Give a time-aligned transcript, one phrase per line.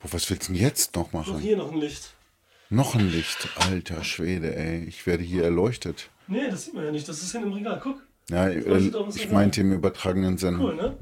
[0.00, 1.38] Boah, was willst du denn jetzt noch Noch machen?
[1.40, 2.14] hier noch ein Licht.
[2.70, 3.48] Noch ein Licht.
[3.56, 4.84] Alter Schwede, ey.
[4.84, 6.10] Ich werde hier erleuchtet.
[6.26, 7.08] Nee, das sieht man ja nicht.
[7.08, 7.80] Das ist hin im Regal.
[7.82, 8.02] Guck.
[8.30, 10.60] Ja, äh, ich meinte im übertragenen Sinn.
[10.60, 10.96] Cool, ne?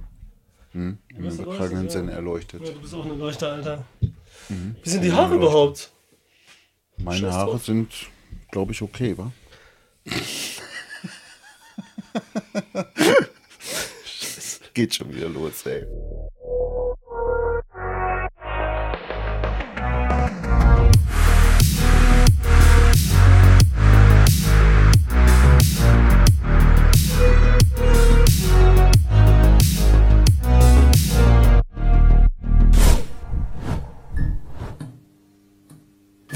[0.73, 2.63] Hm, Im übertragenen erleuchtet, Sinn erleuchtet.
[2.67, 3.85] Ja, du bist auch eine Leuchte, Alter.
[4.49, 4.77] Mhm.
[4.83, 5.91] Wie sind die Haare überhaupt?
[6.99, 7.65] Meine Scheiß Haare drauf.
[7.65, 7.93] sind,
[8.53, 9.33] glaube ich, okay, wa?
[14.75, 15.85] Geht schon wieder los, ey.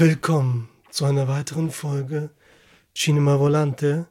[0.01, 2.31] Willkommen zu einer weiteren Folge
[2.95, 4.07] Cinema Volante.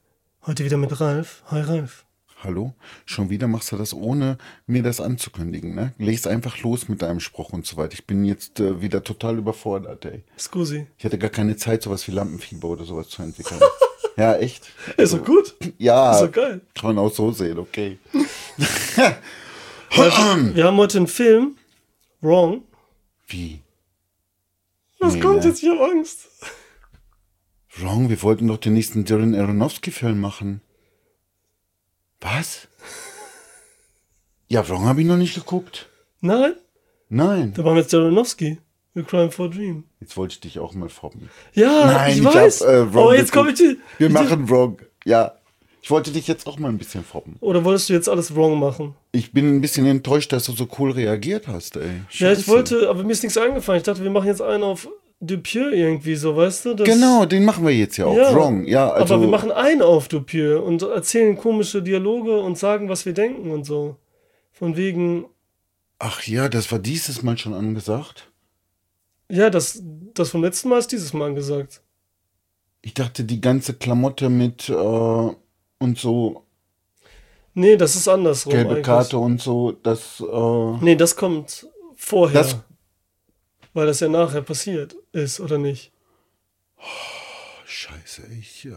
[0.47, 1.43] Heute wieder mit Ralf.
[1.49, 2.05] Hi Ralf.
[2.45, 2.75] Hallo?
[3.07, 5.93] Schon wieder machst du das, ohne mir das anzukündigen, ne?
[5.99, 7.95] Legst einfach los mit deinem Spruch und so weiter.
[7.95, 10.23] Ich bin jetzt äh, wieder total überfordert, ey.
[10.39, 10.87] Scusi.
[10.97, 13.59] Ich hatte gar keine Zeit, sowas wie Lampenfieber oder sowas zu entwickeln.
[14.17, 14.71] ja, echt?
[14.97, 15.57] Ist doch gut.
[15.79, 16.61] Ja, Ist doch geil.
[16.73, 17.99] kann man auch so sehen, okay.
[20.55, 21.57] Wir haben heute einen Film.
[22.21, 22.63] Wrong.
[23.27, 23.61] Wie?
[25.01, 25.49] Was Nee, kommt ne?
[25.49, 25.63] jetzt?
[25.63, 26.29] Ich hab Angst.
[27.79, 30.61] Wrong, wir wollten doch den nächsten Darren Aronofsky-Film machen.
[32.21, 32.69] Was?
[34.49, 35.89] Ja, Wrong habe ich noch nicht geguckt.
[36.21, 36.55] Nein,
[37.09, 37.55] Nein.
[37.55, 38.59] da machen wir jetzt Aronofsky.
[38.97, 39.85] A Crime for a Dream.
[40.01, 41.31] Jetzt wollte ich dich auch mal fobben.
[41.55, 42.61] Ja, Nein, ich ich weiß.
[42.63, 43.63] hab, äh, Wrong oh, jetzt komme ich.
[43.99, 44.81] Wir machen Wrong.
[45.05, 45.37] Ja.
[45.83, 47.37] Ich wollte dich jetzt auch mal ein bisschen fobben.
[47.41, 48.95] Oder wolltest du jetzt alles wrong machen?
[49.13, 51.83] Ich bin ein bisschen enttäuscht, dass du so cool reagiert hast, ey.
[51.83, 52.49] Ja, ich Scheiße.
[52.49, 53.79] wollte, aber mir ist nichts eingefallen.
[53.79, 54.89] Ich dachte, wir machen jetzt einen auf
[55.21, 56.77] Dupieux irgendwie so, weißt du?
[56.77, 58.17] Genau, den machen wir jetzt ja auch.
[58.17, 58.67] Ja, Wrong.
[58.67, 59.15] Ja, also.
[59.15, 63.51] aber wir machen einen auf Dupieux und erzählen komische Dialoge und sagen, was wir denken
[63.51, 63.97] und so.
[64.53, 65.27] Von wegen,
[65.99, 68.31] Ach ja, das war dieses Mal schon angesagt.
[69.31, 69.83] ja, das,
[70.15, 71.83] das vom letzten Mal ist dieses Mal angesagt.
[72.83, 75.31] Ich dachte, die ganze Klamotte mit äh,
[75.81, 76.45] und so
[77.53, 78.53] Nee, das ist andersrum.
[78.53, 78.87] gelbe eigentlich.
[78.87, 80.21] Karte und so, das.
[80.21, 81.67] Äh, Nee, das kommt
[81.97, 82.43] vorher.
[82.43, 82.57] Das-
[83.75, 85.93] weil das ja nachher passiert ist, oder nicht?
[87.67, 88.73] Scheiße, ich äh,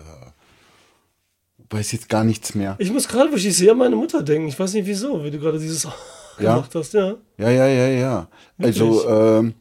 [1.69, 2.75] weiß jetzt gar nichts mehr.
[2.79, 4.47] Ich muss gerade, wo ich sehe, an meine Mutter denken.
[4.47, 5.83] Ich weiß nicht wieso, wie du gerade dieses
[6.39, 6.55] Ja?
[6.55, 7.15] gemacht hast, ja.
[7.37, 8.27] Ja, ja, ja, ja.
[8.59, 9.05] Also, Wirklich?
[9.07, 9.53] ähm,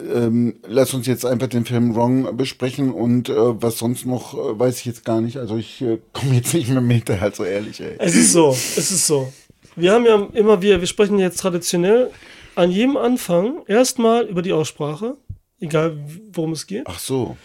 [0.00, 4.58] ähm, lass uns jetzt einfach den Film Wrong besprechen und äh, was sonst noch, äh,
[4.58, 5.36] weiß ich jetzt gar nicht.
[5.36, 7.96] Also ich äh, komme jetzt nicht mehr mit, also ehrlich, ey.
[7.98, 9.32] Es ist so, es ist so.
[9.76, 12.10] Wir haben ja immer wir, wir sprechen jetzt traditionell
[12.54, 15.16] an jedem Anfang erstmal über die Aussprache,
[15.60, 15.96] egal
[16.32, 16.84] worum es geht.
[16.86, 17.36] Ach so,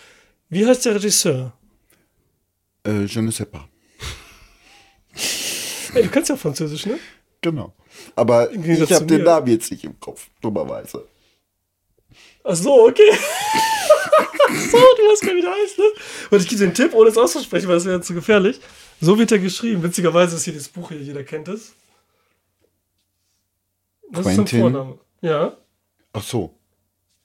[0.50, 1.54] Wie heißt der Regisseur?
[2.86, 3.62] äh, je ne sais pas.
[5.94, 6.98] Ey, du kannst ja Französisch, ne?
[7.42, 7.74] Genau.
[8.16, 9.24] Aber ich habe den.
[9.24, 11.06] Namen jetzt nicht im Kopf, dummerweise.
[12.44, 13.12] Ach so, okay.
[14.72, 15.86] so, du weißt gar nicht, wie der heißt, ne?
[16.32, 18.60] Und ich gebe dir einen Tipp, ohne es auszusprechen, weil das wäre zu gefährlich.
[19.00, 19.84] So wird er geschrieben.
[19.84, 21.74] Witzigerweise ist hier das Buch hier, jeder kennt es.
[24.12, 24.58] Das ist Quentin?
[24.58, 25.00] ein Vorname.
[25.22, 25.58] Ja.
[26.14, 26.54] Ach so.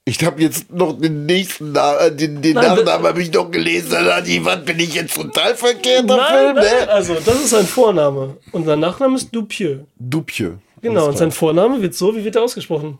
[0.05, 3.51] Ich habe jetzt noch den nächsten Namen, äh, den, den Nein, Nachnamen habe ich noch
[3.51, 3.95] gelesen.
[3.95, 6.89] Adi, was bin ich jetzt total verkehrter Nein, Film, nein, ne?
[6.89, 8.37] also das ist sein Vorname.
[8.51, 9.85] Und sein Nachname ist Dupieux.
[9.99, 10.57] Dupieux.
[10.81, 11.31] Genau, und sein.
[11.31, 12.97] Vorname wird so, wie wird er ausgesprochen?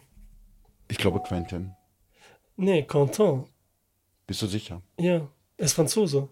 [0.88, 1.72] Ich glaube Quentin.
[2.62, 3.46] Nee, Quentin.
[4.28, 4.82] Bist du sicher?
[5.00, 6.28] Ja, er ist Franzose.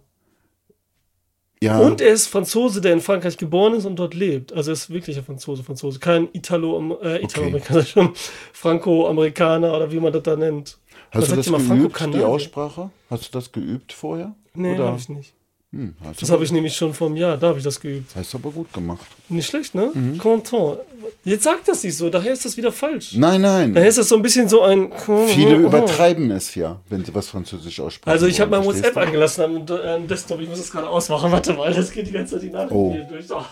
[1.63, 1.79] Ja.
[1.79, 4.51] Und er ist Franzose, der in Frankreich geboren ist und dort lebt.
[4.51, 5.99] Also er ist wirklicher Franzose, Franzose.
[5.99, 8.11] Kein Italo, äh, Italo-Amerikaner, schon
[8.51, 10.77] Franco-Amerikaner oder wie man das da nennt.
[11.11, 12.23] Hast Was du das geübt, die?
[12.23, 12.91] Aussprache?
[13.09, 14.35] Hast du das geübt vorher?
[14.53, 15.33] Nee, habe ich nicht.
[15.73, 18.16] Hm, Das habe ich nämlich schon vor einem Jahr, da habe ich das geübt.
[18.16, 19.05] Hast du aber gut gemacht.
[19.28, 19.91] Nicht schlecht, ne?
[19.94, 20.17] Mhm.
[20.17, 20.78] Quentin.
[21.25, 23.13] Jetzt sagt das nicht so, daher ist das wieder falsch.
[23.17, 23.73] Nein, nein.
[23.73, 24.91] Daher ist das so ein bisschen so ein...
[25.28, 28.09] Viele übertreiben es ja, wenn sie was Französisch aussprechen.
[28.13, 30.39] Also ich habe mein WhatsApp angelassen am am Desktop.
[30.39, 31.31] Ich muss das gerade ausmachen.
[31.33, 32.94] Warte mal, das geht die ganze Zeit die Nachrichten Oh.
[32.94, 33.25] hier durch.
[33.29, 33.44] Oh.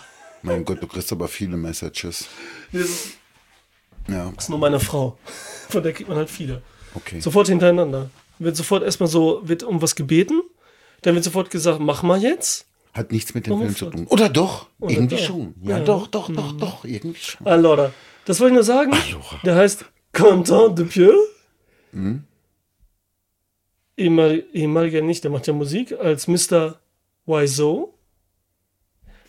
[0.42, 2.26] Mein Gott, du kriegst aber viele Messages.
[2.72, 3.08] Das ist
[4.08, 5.18] Ja, ist nur meine Frau.
[5.68, 6.62] Von der kriegt man halt viele.
[6.94, 7.20] okay.
[7.20, 8.08] Sofort hintereinander.
[8.38, 10.42] Wird sofort erstmal so, wird um was gebeten.
[11.06, 12.66] Dann wird sofort gesagt, mach mal jetzt.
[12.92, 14.06] Hat nichts mit dem Warum Film zu tun.
[14.08, 14.68] Oder doch?
[14.80, 15.22] Oder irgendwie doch.
[15.22, 15.54] schon.
[15.62, 15.84] Ja, Ja.
[15.84, 16.84] doch, doch, doch, doch.
[16.84, 17.46] Irgendwie schon.
[17.46, 17.92] Allora.
[18.24, 18.92] Das wollte ich nur sagen.
[18.92, 19.40] Allora.
[19.44, 21.14] Der heißt Quentin Dupieux.
[21.92, 22.24] Mhm.
[23.96, 26.80] Ehemal, ehemaliger nicht, der macht ja Musik als Mr.
[27.24, 27.94] Wiseau.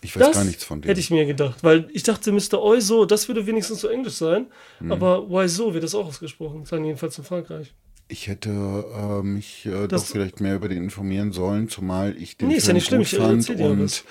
[0.02, 0.88] Ich weiß Das gar nichts von dem.
[0.90, 2.62] hätte ich mir gedacht, weil ich dachte, Mr.
[2.62, 4.48] Oizo, das würde wenigstens so englisch sein,
[4.80, 4.92] Mhm.
[4.92, 7.74] aber Wiseau wird das auch ausgesprochen, sagen jedenfalls in Frankreich.
[8.10, 12.48] Ich hätte äh, mich äh, doch vielleicht mehr über den informieren sollen, zumal ich den
[12.48, 14.04] Nee, ist ja Film nicht schlimm, gut ich fand und was.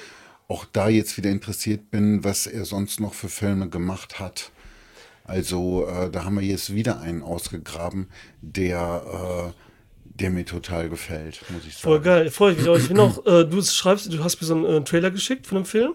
[0.49, 4.51] auch da jetzt wieder interessiert bin, was er sonst noch für Filme gemacht hat.
[5.25, 8.09] Also äh, da haben wir jetzt wieder einen ausgegraben,
[8.43, 9.53] der, äh,
[10.05, 11.83] der mir total gefällt, muss ich sagen.
[11.83, 12.79] Voll geil, freue ich mich auch.
[12.79, 15.57] Ich bin auch, äh, du schreibst, du hast mir so einen äh, Trailer geschickt von
[15.57, 15.95] einem Film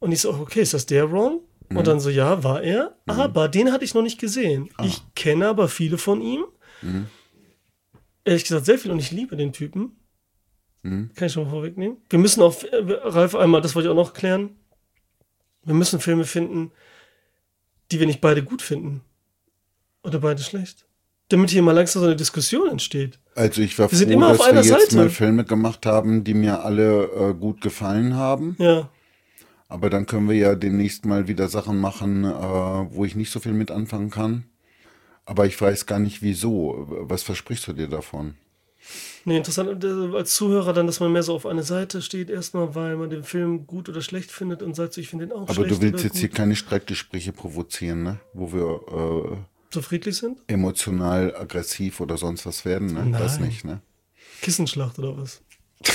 [0.00, 1.40] und ich so, okay, ist das der Ron?
[1.68, 1.76] Mhm.
[1.78, 4.68] Und dann so, ja, war er, aber den hatte ich noch nicht gesehen.
[4.76, 4.84] Ah.
[4.84, 6.44] Ich kenne aber viele von ihm.
[6.82, 7.06] Mhm.
[8.24, 9.96] Ehrlich gesagt, sehr viel und ich liebe den Typen.
[10.82, 11.10] Mhm.
[11.14, 11.98] Kann ich schon mal vorwegnehmen.
[12.10, 14.50] Wir müssen auf, äh, Ralf, einmal, das wollte ich auch noch klären.
[15.64, 16.72] Wir müssen Filme finden,
[17.90, 19.02] die wir nicht beide gut finden.
[20.02, 20.86] Oder beide schlecht.
[21.28, 23.18] Damit hier mal langsam so eine Diskussion entsteht.
[23.34, 24.96] Also ich war Wir froh, dass wir jetzt Seite.
[24.96, 28.56] mal Filme gemacht haben, die mir alle äh, gut gefallen haben.
[28.58, 28.90] Ja.
[29.68, 33.40] Aber dann können wir ja demnächst mal wieder Sachen machen, äh, wo ich nicht so
[33.40, 34.44] viel mit anfangen kann.
[35.24, 36.86] Aber ich weiß gar nicht wieso.
[36.88, 38.34] Was versprichst du dir davon?
[39.24, 42.74] Nee, interessant äh, als Zuhörer dann, dass man mehr so auf eine Seite steht, erstmal,
[42.74, 45.42] weil man den Film gut oder schlecht findet und sagt so, ich finde den auch
[45.42, 45.70] Aber schlecht.
[45.70, 46.20] du willst jetzt gut.
[46.20, 48.20] hier keine Streitgespräche provozieren, ne?
[48.32, 50.38] Wo wir so friedlich sind?
[50.48, 53.16] äh, emotional aggressiv oder sonst was werden, ne?
[53.16, 53.48] Das Nein.
[53.48, 53.80] nicht, ne?
[54.40, 55.40] Kissenschlacht oder was?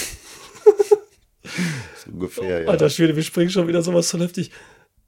[2.06, 2.70] So ungefähr, ja.
[2.70, 4.52] Alter Schwede, wir springen schon wieder sowas so heftig.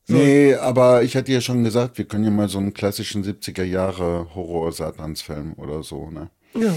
[0.10, 3.64] Nee, aber ich hatte ja schon gesagt, wir können ja mal so einen klassischen 70er
[3.64, 6.30] Jahre Horror-Satansfilm oder so, ne?
[6.56, 6.76] Ja,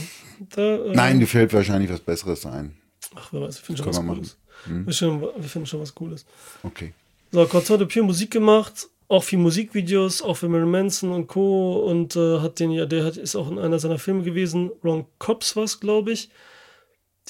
[0.50, 0.76] da.
[0.76, 2.76] Äh, Nein, dir fällt wahrscheinlich was Besseres ein.
[3.14, 4.36] Ach, wer weiß, wir finden schon was Cooles.
[4.66, 6.26] Wir, schon, wir finden schon was Cooles.
[6.62, 6.92] Okay.
[7.30, 11.80] So, de Pure Musik gemacht, auch viel Musikvideos, auch für Marilyn Manson und Co.
[11.80, 14.70] Und äh, hat den ja, der hat, ist auch in einer seiner Filme gewesen.
[14.82, 16.30] Wrong Cops war es, glaube ich,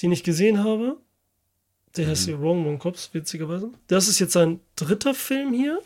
[0.01, 0.97] den ich gesehen habe.
[1.95, 3.69] Der heißt hier Wrong, Wrong Cops, witzigerweise.
[3.87, 5.79] Das ist jetzt sein dritter Film hier.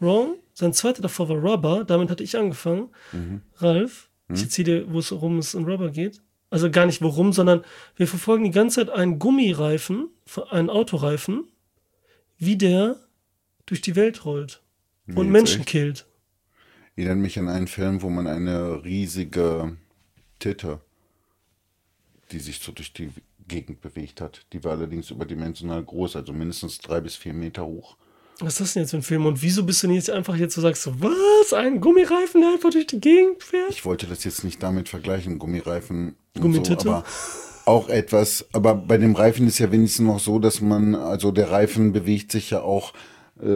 [0.00, 0.36] Wrong.
[0.54, 1.84] Sein zweiter davor war Rubber.
[1.84, 2.88] Damit hatte ich angefangen.
[3.56, 6.20] Ralf, ich erzähle dir, wo es- worum es in Rubber geht.
[6.50, 7.64] Also gar nicht worum, sondern
[7.96, 10.08] wir verfolgen die ganze Zeit einen Gummireifen,
[10.50, 11.44] einen Autoreifen,
[12.38, 12.96] wie der
[13.66, 14.60] durch die Welt rollt
[15.06, 15.68] und jetzt Menschen echt?
[15.68, 16.06] killt.
[16.96, 19.76] Erinnert mich an einen Film, wo man eine riesige
[20.40, 20.80] Titte,
[22.32, 23.10] die sich so durch die
[23.46, 24.44] Gegend bewegt hat.
[24.52, 27.96] Die war allerdings überdimensional groß, also mindestens drei bis vier Meter hoch.
[28.40, 29.26] Was ist das denn jetzt für ein Film?
[29.26, 31.52] Und wieso bist du denn jetzt einfach jetzt so sagst, was?
[31.52, 33.70] Ein Gummireifen, der einfach durch die Gegend fährt?
[33.70, 36.84] Ich wollte das jetzt nicht damit vergleichen, Gummireifen Gummititte?
[36.84, 37.04] so, aber
[37.66, 41.50] auch etwas, aber bei dem Reifen ist ja wenigstens noch so, dass man, also der
[41.50, 42.92] Reifen bewegt sich ja auch
[43.42, 43.46] äh,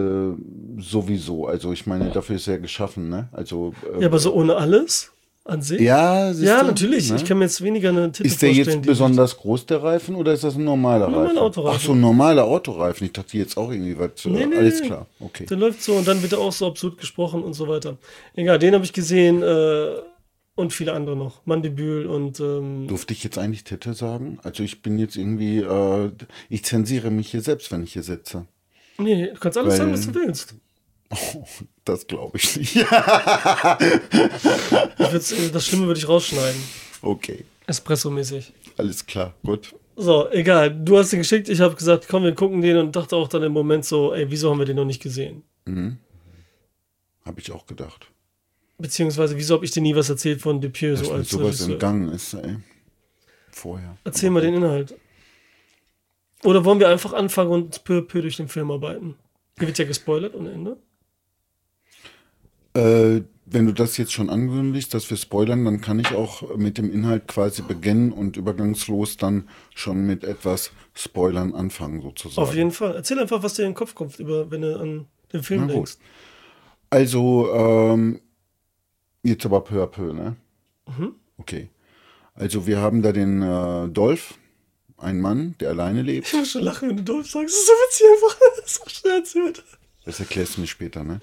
[0.79, 1.47] sowieso.
[1.47, 3.29] Also ich meine, dafür ist er geschaffen, ne?
[3.33, 5.13] Also äh, Ja, aber so ohne alles
[5.45, 5.81] an sich?
[5.81, 7.11] ja, Ja, du, natürlich.
[7.11, 7.17] ne?
[7.17, 10.33] Ich kann mir jetzt weniger eine Titel Ist der jetzt besonders groß, der Reifen, oder
[10.33, 11.39] ist das ein normaler Normaler Reifen?
[11.39, 11.79] Autoreifen.
[11.81, 13.07] Ach so, ein normaler Autoreifen.
[13.07, 14.25] Ich dachte jetzt auch irgendwie was.
[14.25, 14.87] Nee, äh, nee, alles nee.
[14.87, 15.47] klar, okay.
[15.47, 17.99] Der läuft so und dann wird er auch so absurd gesprochen und so weiter.
[18.35, 19.97] Egal, den habe ich gesehen äh,
[20.57, 21.45] und viele andere noch.
[21.45, 24.39] Mandibül und ähm, Durfte ich jetzt eigentlich Titte sagen?
[24.45, 26.11] Also ich bin jetzt irgendwie, äh,
[26.49, 28.47] ich zensiere mich hier selbst, wenn ich hier sitze.
[28.99, 30.55] nee, du kannst alles Weil- sagen, was du willst.
[31.11, 31.45] Oh,
[31.85, 32.77] das glaube ich nicht.
[34.99, 36.61] Ich äh, das Schlimme würde ich rausschneiden.
[37.03, 38.53] okay, Espresso-mäßig.
[38.77, 39.75] alles klar, gut.
[39.97, 40.75] So, egal.
[40.85, 43.43] Du hast den geschickt, ich habe gesagt, komm, wir gucken den und dachte auch dann
[43.45, 45.43] im Moment so, ey, wieso haben wir den noch nicht gesehen?
[47.25, 48.09] Habe ich auch gedacht.
[48.79, 51.73] Beziehungsweise, wieso habe ich dir nie was erzählt von Depieux so als sowas Regisseur?
[51.75, 52.57] entgangen ist, ey.
[53.53, 53.97] Vorher.
[54.03, 54.97] Erzähl mal den Inhalt.
[56.43, 59.15] Oder wollen wir einfach anfangen und peu peu durch den Film arbeiten?
[59.59, 60.77] Hier wird ja gespoilert ohne Ende.
[62.75, 66.79] Äh, wenn du das jetzt schon ankündigst, dass wir spoilern, dann kann ich auch mit
[66.79, 72.49] dem Inhalt quasi beginnen und übergangslos dann schon mit etwas Spoilern anfangen, sozusagen.
[72.49, 72.95] Auf jeden Fall.
[72.95, 75.67] Erzähl einfach, was dir in den Kopf kommt, über, wenn du an den Film Na
[75.67, 75.75] gut.
[75.75, 75.97] denkst.
[76.91, 78.21] Also, ähm,
[79.23, 80.37] jetzt aber peu à peu, ne?
[80.87, 81.15] Mhm.
[81.39, 81.69] Okay.
[82.35, 84.35] Also, wir haben da den äh, Dolph,
[84.97, 86.29] ein Mann, der alleine lebt.
[86.29, 87.55] Ich muss schon lachen, wenn du Dolph sagst.
[87.55, 88.41] Das ist so witzig einfach.
[88.57, 89.65] Das ist so schnell erzählt.
[90.05, 91.21] Das erklärst du mir später, ne?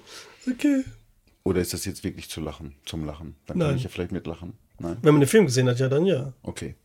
[0.48, 0.84] Okay.
[1.44, 3.36] Oder ist das jetzt wirklich zu lachen, zum Lachen?
[3.46, 3.68] Dann Nein.
[3.68, 4.54] kann ich ja vielleicht mitlachen.
[4.78, 4.96] Nein?
[5.02, 6.32] Wenn man den Film gesehen hat, ja, dann ja.
[6.42, 6.76] Okay.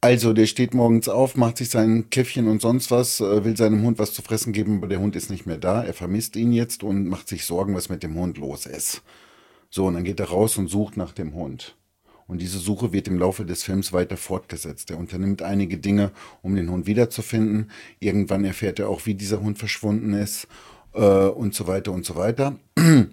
[0.00, 3.82] Also, der steht morgens auf, macht sich sein Käffchen und sonst was, äh, will seinem
[3.82, 5.82] Hund was zu fressen geben, aber der Hund ist nicht mehr da.
[5.82, 9.02] Er vermisst ihn jetzt und macht sich Sorgen, was mit dem Hund los ist.
[9.70, 11.76] So, und dann geht er raus und sucht nach dem Hund.
[12.28, 14.90] Und diese Suche wird im Laufe des Films weiter fortgesetzt.
[14.90, 16.10] Er unternimmt einige Dinge,
[16.42, 17.70] um den Hund wiederzufinden.
[18.00, 20.48] Irgendwann erfährt er auch, wie dieser Hund verschwunden ist
[20.94, 22.56] äh, und so weiter und so weiter.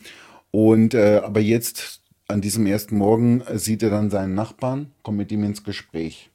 [0.56, 5.18] Und äh, aber jetzt an diesem ersten Morgen äh, sieht er dann seinen Nachbarn, kommt
[5.18, 6.30] mit ihm ins Gespräch.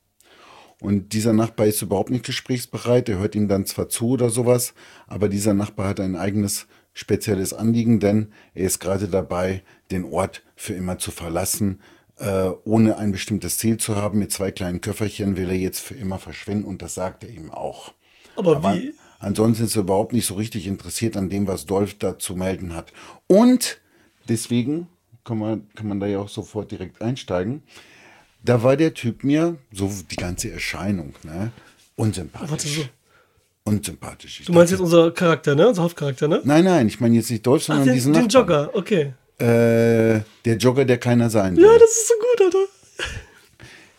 [0.81, 3.09] Und dieser Nachbar ist überhaupt nicht gesprächsbereit.
[3.09, 4.75] Er hört ihm dann zwar zu oder sowas,
[5.07, 10.43] aber dieser Nachbar hat ein eigenes spezielles Anliegen, denn er ist gerade dabei, den Ort
[10.57, 11.81] für immer zu verlassen,
[12.19, 14.19] äh, ohne ein bestimmtes Ziel zu haben.
[14.19, 17.53] Mit zwei kleinen Köfferchen will er jetzt für immer verschwinden und das sagt er ihm
[17.53, 17.93] auch.
[18.35, 18.95] Aber, Aber wie?
[19.21, 22.75] ansonsten ist er überhaupt nicht so richtig interessiert an dem, was Dolph da zu melden
[22.75, 22.93] hat.
[23.29, 23.81] Und
[24.29, 24.89] deswegen
[25.25, 27.63] kann man, kann man da ja auch sofort direkt einsteigen.
[28.45, 31.51] Da war der Typ mir, so die ganze Erscheinung, ne,
[31.97, 32.51] unsympathisch.
[32.51, 32.83] Warte so.
[33.65, 34.41] Unsympathisch.
[34.41, 35.69] Ich Du meinst jetzt dachte- unser Charakter, ne?
[35.69, 36.41] Unser Hauptcharakter, ne?
[36.45, 38.47] Nein, nein, ich meine jetzt nicht Ach, sondern den, diesen den Nachbarn.
[38.47, 39.13] Jogger, okay.
[39.39, 41.65] Äh, der Jogger, der keiner sein will.
[41.65, 42.67] Ja, das ist so gut, Alter.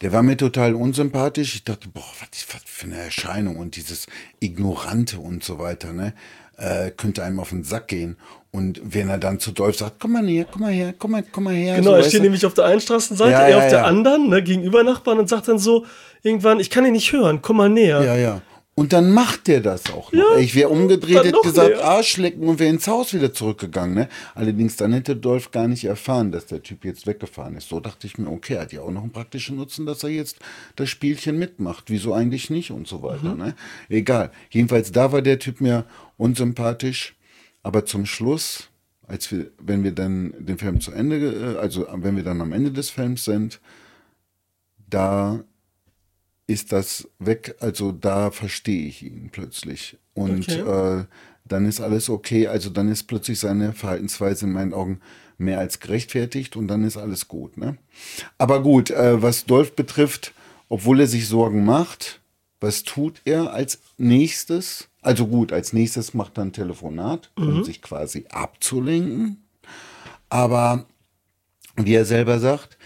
[0.02, 1.56] Der war mir total unsympathisch.
[1.56, 4.08] Ich dachte, boah, was was für eine Erscheinung und dieses
[4.40, 6.14] Ignorante und so weiter, ne?
[6.58, 8.18] Äh, könnte einem auf den Sack gehen.
[8.52, 11.24] Und wenn er dann zu Dolph sagt, komm mal her, komm mal her, komm mal,
[11.32, 11.76] komm mal her.
[11.76, 13.86] Genau, so, er steht nämlich auf der einen Straßenseite, Ja, er ja, auf der ja.
[13.86, 15.86] anderen, ne, gegenüber Nachbarn und sagt dann so
[16.24, 18.04] irgendwann, ich kann ihn nicht hören, komm mal näher.
[18.04, 18.42] Ja, ja.
[18.80, 20.36] Und dann macht der das auch noch.
[20.36, 21.84] Ja, ich wäre umgedreht, hätte gesagt, mehr.
[21.84, 23.94] Arschlecken und wäre ins Haus wieder zurückgegangen.
[23.94, 24.08] Ne?
[24.36, 27.68] Allerdings dann hätte Dolph gar nicht erfahren, dass der Typ jetzt weggefahren ist.
[27.68, 30.38] So dachte ich mir, okay, hat ja auch noch einen praktischen Nutzen, dass er jetzt
[30.78, 31.86] das Spielchen mitmacht.
[31.88, 33.36] Wieso eigentlich nicht und so weiter.
[33.36, 33.48] Mhm.
[33.48, 33.56] Ne?
[33.90, 34.32] Egal.
[34.50, 35.84] Jedenfalls da war der Typ mir
[36.16, 37.16] unsympathisch.
[37.64, 38.70] Aber zum Schluss,
[39.08, 42.54] als wir, wenn wir dann den Film zu Ende, äh, also wenn wir dann am
[42.54, 43.60] Ende des Films sind,
[44.90, 45.44] da
[46.48, 49.98] ist das weg, also da verstehe ich ihn plötzlich.
[50.14, 50.62] Und Okay.
[51.02, 51.06] äh,
[51.46, 55.00] dann ist alles okay, also dann ist plötzlich seine Verhaltensweise in meinen Augen
[55.38, 57.58] mehr als gerechtfertigt und dann ist alles gut.
[57.58, 57.78] Ne?
[58.38, 60.34] Aber gut, äh, was Dolph betrifft,
[60.68, 62.20] obwohl er sich Sorgen macht,
[62.60, 64.89] was tut er als nächstes?
[65.02, 69.44] Also gut, als nächstes macht er ein Telefonat, um sich quasi abzulenken.
[70.30, 70.86] Aber
[71.78, 72.78] wie er selber sagt,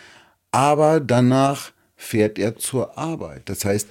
[0.51, 3.49] aber danach fährt er zur Arbeit.
[3.49, 3.89] Das heißt,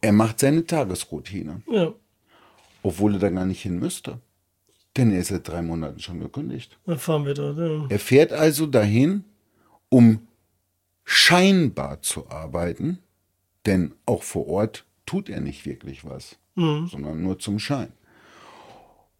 [0.00, 1.92] er macht seine Tagesroutine, Ja,
[2.82, 4.18] obwohl er da gar nicht hin müsste.
[4.96, 6.78] Denn er ist seit drei Monaten schon gekündigt.
[6.86, 7.58] dann fahren wir dort.
[7.58, 7.86] Ja.
[7.90, 9.24] Er fährt also dahin,
[9.90, 10.26] um
[11.04, 12.98] scheinbar zu arbeiten,
[13.66, 17.92] denn auch vor Ort tut er nicht wirklich was, sondern nur zum Schein.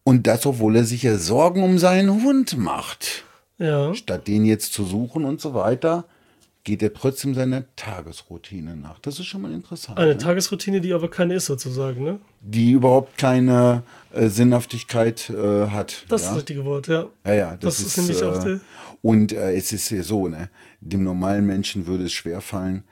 [0.04, 3.24] Und das, obwohl er sich ja Sorgen um seinen Hund macht.
[3.58, 3.94] ja.
[3.94, 6.04] Statt den jetzt zu suchen und so weiter,
[6.62, 8.98] geht er trotzdem seiner Tagesroutine nach.
[8.98, 9.98] Das ist schon mal interessant.
[9.98, 10.18] Eine ne?
[10.18, 12.18] Tagesroutine, die aber keine ist sozusagen, ne?
[12.40, 16.04] Die überhaupt keine äh, Sinnhaftigkeit äh, hat.
[16.08, 16.30] Das ist ja?
[16.32, 17.06] das richtige Wort, ja.
[17.24, 18.60] Ja, ja, das, Das ist nämlich auch äh, der-
[19.00, 20.50] Und äh, es ist ja so, ne?
[20.80, 22.82] Dem normalen Menschen würde es schwerfallen,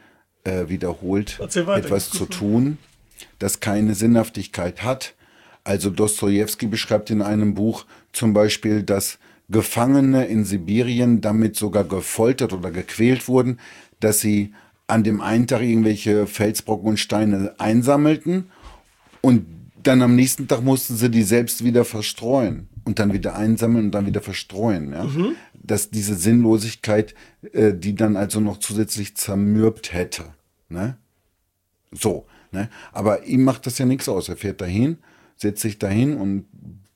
[0.44, 2.78] äh, wiederholt etwas zu tun,
[3.38, 5.14] das keine Sinnhaftigkeit hat.
[5.64, 12.52] Also Dostoevsky beschreibt in einem Buch zum Beispiel, dass Gefangene in Sibirien damit sogar gefoltert
[12.52, 13.58] oder gequält wurden,
[14.00, 14.52] dass sie
[14.86, 18.50] an dem einen Tag irgendwelche Felsbrocken und Steine einsammelten
[19.20, 19.46] und
[19.82, 23.90] dann am nächsten Tag mussten sie die selbst wieder verstreuen und dann wieder einsammeln und
[23.92, 24.92] dann wieder verstreuen.
[24.92, 25.04] Ja?
[25.66, 27.14] Dass diese Sinnlosigkeit,
[27.52, 30.34] äh, die dann also noch zusätzlich zermürbt hätte.
[30.68, 30.96] Ne?
[31.90, 32.26] So.
[32.52, 32.70] Ne?
[32.92, 34.28] Aber ihm macht das ja nichts aus.
[34.28, 34.98] Er fährt dahin,
[35.36, 36.46] setzt sich dahin und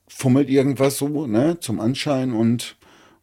[0.07, 1.59] fummelt irgendwas so ne?
[1.59, 2.77] zum Anschein und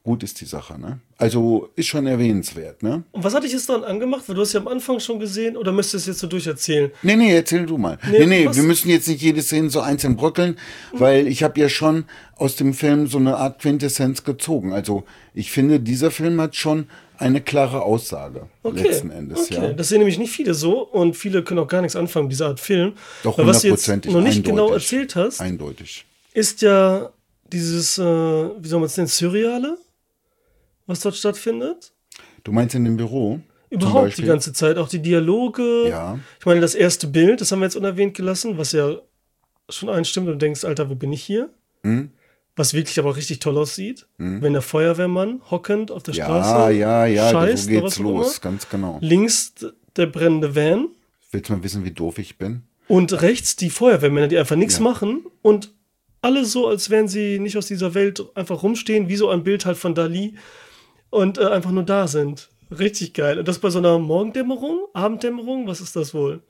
[0.07, 0.81] gut ist die Sache.
[0.81, 1.01] Ne?
[1.19, 2.83] Also ist schon erwähnenswert.
[2.83, 3.03] Ne?
[3.11, 4.23] Und was hatte ich jetzt dann angemacht?
[4.27, 6.93] Weil du hast ja am Anfang schon gesehen, oder müsstest du es jetzt so durcherzählen?
[7.03, 7.99] Nee, nee, erzähl du mal.
[8.11, 10.57] Nee, Nee, nee, wir müssen jetzt nicht jede Szene so einzeln bröckeln,
[10.93, 12.05] weil ich habe ja schon
[12.37, 14.73] aus dem Film so eine Art Quintessenz gezogen.
[14.73, 16.87] Also ich finde, dieser Film hat schon
[17.19, 19.51] eine klare Aussage Okay, letzten Endes.
[19.51, 19.55] okay.
[19.55, 19.73] Ja.
[19.73, 22.47] das sehen nämlich nicht viele so und viele können auch gar nichts anfangen mit dieser
[22.47, 22.93] Art Film.
[23.25, 26.05] Doch Weil was du jetzt noch nicht genau erzählt hast, Eindeutig.
[26.33, 27.11] ist ja
[27.53, 29.79] dieses, äh, wie soll man es nennen, Surreale,
[30.87, 31.93] was dort stattfindet.
[32.45, 33.40] Du meinst in dem Büro?
[33.71, 35.88] Überhaupt die ganze Zeit, auch die Dialoge.
[35.88, 36.19] Ja.
[36.38, 38.97] Ich meine, das erste Bild, das haben wir jetzt unerwähnt gelassen, was ja
[39.69, 41.50] schon einstimmt und du denkst, Alter, wo bin ich hier?
[41.83, 42.11] Hm?
[42.55, 46.73] Was wirklich aber auch richtig toll aussieht, wenn der Feuerwehrmann hockend auf der Ja, Straße
[46.73, 48.99] ja, ja, scheißt so oder geht's los, ganz genau.
[49.02, 49.52] Links
[49.97, 50.88] der brennende Van
[51.33, 52.62] Willst du mal wissen, wie doof ich bin?
[52.88, 55.75] und rechts die Feuerwehrmänner, die einfach nichts machen und
[56.23, 59.66] alle so, als wären sie nicht aus dieser Welt einfach rumstehen, wie so ein Bild
[59.66, 60.37] halt von Dali
[61.11, 62.49] und äh, einfach nur da sind.
[62.77, 63.39] Richtig geil.
[63.39, 66.43] Und das bei so einer Morgendämmerung, Abenddämmerung, was ist das wohl?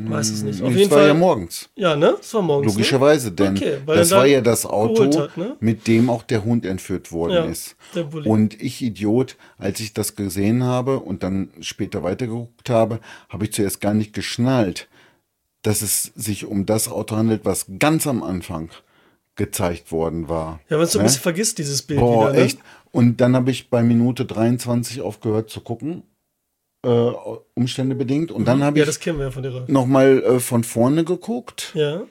[0.00, 0.62] Weiß es nicht.
[0.62, 1.08] Auf Es jeden war Fall.
[1.08, 1.70] ja morgens.
[1.74, 2.14] Ja, ne?
[2.18, 2.72] Das war morgens.
[2.74, 5.56] Logischerweise, denn Okay, weil das war ja das Auto, hat, ne?
[5.60, 7.74] mit dem auch der Hund entführt worden Ja, ist.
[7.94, 8.28] der Bulli.
[8.28, 13.52] Und ich Idiot, als ich das gesehen habe und dann später weitergeguckt habe, habe ich
[13.54, 14.88] zuerst gar nicht geschnallt,
[15.62, 18.70] dass es sich um das Auto handelt, was ganz am Anfang
[19.34, 20.60] gezeigt worden war.
[20.68, 21.04] Ja, wenn du ein Ne?
[21.04, 22.44] bisschen vergisst, dieses Bild Boah, wieder, ne?
[22.44, 22.58] echt.
[22.90, 26.02] Und dann habe ich bei Minute 23 aufgehört zu gucken,
[26.84, 26.88] äh,
[27.54, 28.30] Umstände bedingt.
[28.30, 28.86] Und dann habe Mhm.
[28.86, 31.72] Ja, ich ja nochmal äh, von vorne geguckt.
[31.74, 32.02] Ja.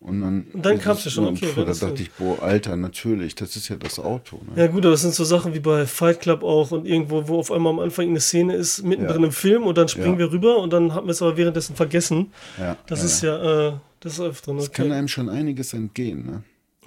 [0.00, 2.76] Und dann, Und dann ist kam's es- ja schon, okay, Da dachte ich, boah, Alter,
[2.76, 4.36] natürlich, das ist ja das Auto.
[4.36, 4.60] Ne?
[4.62, 7.38] Ja, gut, aber das sind so Sachen wie bei Fight Club auch und irgendwo, wo
[7.40, 9.26] auf einmal am Anfang eine Szene ist, mittendrin Ja.
[9.26, 10.18] im Film und dann springen Ja.
[10.20, 12.32] wir rüber und dann haben wir es aber währenddessen vergessen.
[12.58, 14.58] Ja, Das ja, ist ja, äh, das ist öfter drin.
[14.58, 14.94] Das kann Okay.
[14.94, 16.24] einem schon einiges entgehen.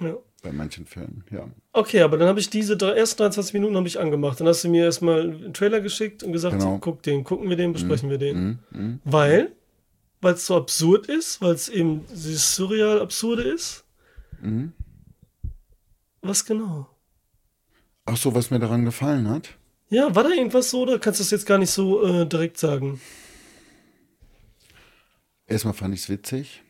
[0.00, 0.08] Ne?
[0.08, 0.14] Ja.
[0.42, 1.48] Bei manchen Filmen, ja.
[1.72, 4.40] Okay, aber dann habe ich diese drei, ersten 23 Minuten habe ich angemacht.
[4.40, 6.78] Dann hast du mir erstmal einen Trailer geschickt und gesagt, Genau.
[6.78, 8.36] guck den, gucken wir den, besprechen wir den.
[8.36, 9.00] Mhm, mhm.
[9.04, 9.52] Weil,
[10.20, 13.84] weil es so absurd ist, weil es eben dieses surreal absurde ist.
[14.40, 14.72] Mhm.
[16.20, 16.88] Was genau?
[18.04, 19.50] Ach so, was mir daran gefallen hat?
[19.88, 22.58] Ja, war da irgendwas so oder kannst du das jetzt gar nicht so äh, direkt
[22.58, 23.00] sagen?
[25.46, 26.62] Erstmal fand ich es witzig.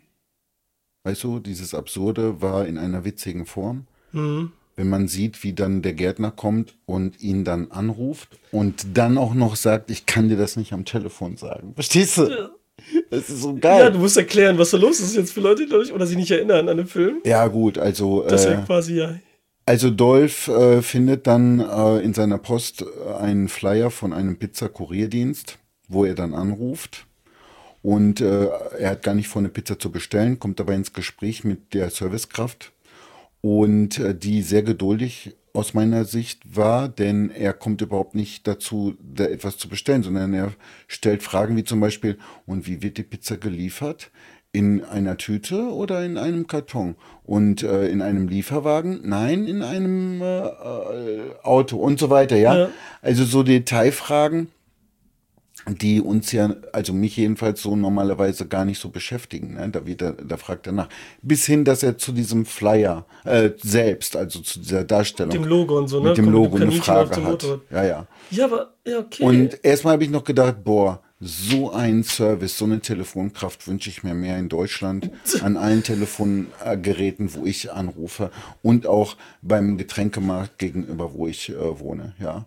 [1.05, 3.87] Weißt du, dieses Absurde war in einer witzigen Form.
[4.13, 4.53] Mhm.
[4.77, 9.35] Wenn man sieht, wie dann der Gärtner kommt und ihn dann anruft und dann auch
[9.35, 11.73] noch sagt, ich kann dir das nicht am Telefon sagen.
[11.75, 12.23] Verstehst du?
[12.25, 12.51] Ja.
[13.11, 13.93] Das ist so Ja, geil.
[13.93, 16.31] du musst erklären, was da los ist jetzt für Leute, die sich oder sich nicht
[16.31, 17.19] erinnern an den Film.
[17.25, 18.23] Ja, gut, also.
[18.27, 19.15] Das Äh, ja quasi ja.
[19.67, 25.59] Also Dolph äh, findet dann äh, in seiner Post äh, einen Flyer von einem Pizza-Kurierdienst,
[25.89, 27.07] wo er dann anruft.
[27.83, 28.47] Und äh,
[28.79, 31.91] er hat gar nicht vor, eine Pizza zu bestellen, kommt aber ins Gespräch mit der
[31.91, 32.73] Servicekraft
[33.41, 38.95] und äh, die sehr geduldig aus meiner Sicht war, denn er kommt überhaupt nicht dazu,
[39.03, 40.53] da etwas zu bestellen, sondern er
[40.87, 44.11] stellt Fragen wie zum Beispiel, und wie wird die Pizza geliefert?
[44.55, 46.95] In einer Tüte oder in einem Karton?
[47.25, 49.01] Und äh, in einem Lieferwagen?
[49.05, 52.57] Nein, in einem äh, äh, Auto und so weiter, ja?
[52.57, 52.71] Ja.
[53.03, 54.49] Also so Detailfragen,
[55.69, 59.55] die uns ja, also mich jedenfalls so normalerweise gar nicht so beschäftigen.
[59.55, 59.69] Ne?
[59.71, 60.89] Da, wird er, da fragt er nach.
[61.23, 65.79] Bis hin, dass er zu diesem Flyer äh, selbst, also zu dieser Darstellung, Dem Logo
[65.79, 66.09] und so, ne?
[66.09, 67.47] mit dem Kommt Logo eine Frage hat.
[67.71, 68.07] Ja, ja.
[68.31, 69.23] Ja, aber, ja, okay.
[69.23, 74.03] Und erstmal habe ich noch gedacht, boah, so ein Service, so eine Telefonkraft wünsche ich
[74.03, 75.11] mir mehr in Deutschland
[75.43, 82.15] an allen Telefongeräten, wo ich anrufe und auch beim Getränkemarkt gegenüber, wo ich äh, wohne.
[82.19, 82.47] Ja,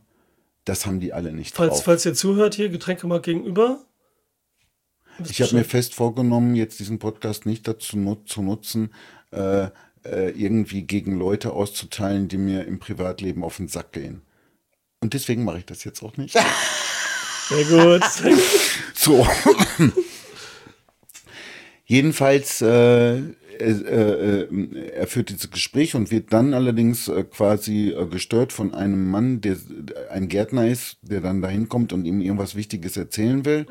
[0.65, 1.83] das haben die alle nicht falls, drauf.
[1.85, 3.79] falls ihr zuhört, hier, Getränkemarkt gegenüber.
[5.29, 8.93] Ich habe mir fest vorgenommen, jetzt diesen Podcast nicht dazu nut zu nutzen,
[9.31, 9.69] äh,
[10.03, 14.21] äh, irgendwie gegen Leute auszuteilen, die mir im Privatleben auf den Sack gehen.
[14.99, 16.37] Und deswegen mache ich das jetzt auch nicht.
[17.49, 18.03] Sehr gut.
[18.93, 19.25] So.
[21.85, 23.21] Jedenfalls, äh,
[23.59, 29.09] äh, äh, er führt dieses Gespräch und wird dann allerdings äh, quasi gestört von einem
[29.09, 29.57] Mann, der
[30.11, 33.65] ein Gärtner ist, der dann dahin kommt und ihm irgendwas Wichtiges erzählen will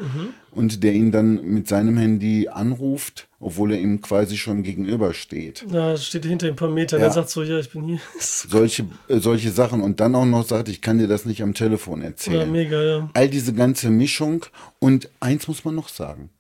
[0.50, 5.66] und der ihn dann mit seinem Handy anruft, obwohl er ihm quasi schon gegenübersteht.
[5.70, 7.00] Ja, steht hinter ihm ein paar Metern.
[7.00, 7.06] Ja.
[7.06, 8.00] Er sagt so, ja, ich bin hier.
[8.18, 11.54] Solche, äh, solche Sachen und dann auch noch sagt, ich kann dir das nicht am
[11.54, 12.40] Telefon erzählen.
[12.40, 13.10] Ja, mega, ja.
[13.12, 14.46] all diese ganze Mischung.
[14.78, 16.30] Und eins muss man noch sagen.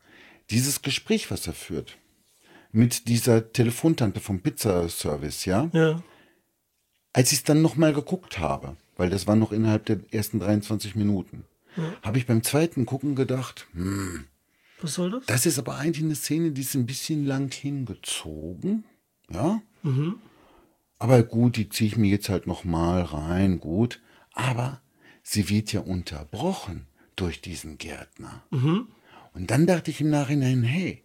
[0.50, 1.96] Dieses Gespräch, was er führt,
[2.74, 6.02] mit dieser Telefontante vom Pizzaservice, ja, Ja.
[7.12, 10.94] als ich es dann nochmal geguckt habe, weil das war noch innerhalb der ersten 23
[10.96, 11.44] Minuten,
[12.02, 14.24] habe ich beim zweiten Gucken gedacht, hm,
[14.80, 15.26] Was soll das?
[15.26, 18.84] das ist aber eigentlich eine Szene, die ist ein bisschen lang hingezogen,
[19.30, 19.62] ja.
[20.98, 24.00] Aber gut, die ziehe ich mir jetzt halt nochmal rein, gut.
[24.32, 24.80] Aber
[25.22, 28.42] sie wird ja unterbrochen durch diesen Gärtner.
[28.50, 31.02] Und dann dachte ich im Nachhinein, hey,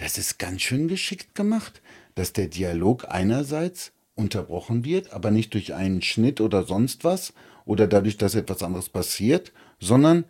[0.00, 1.82] das ist ganz schön geschickt gemacht,
[2.14, 7.32] dass der Dialog einerseits unterbrochen wird, aber nicht durch einen Schnitt oder sonst was
[7.64, 10.24] oder dadurch, dass etwas anderes passiert, sondern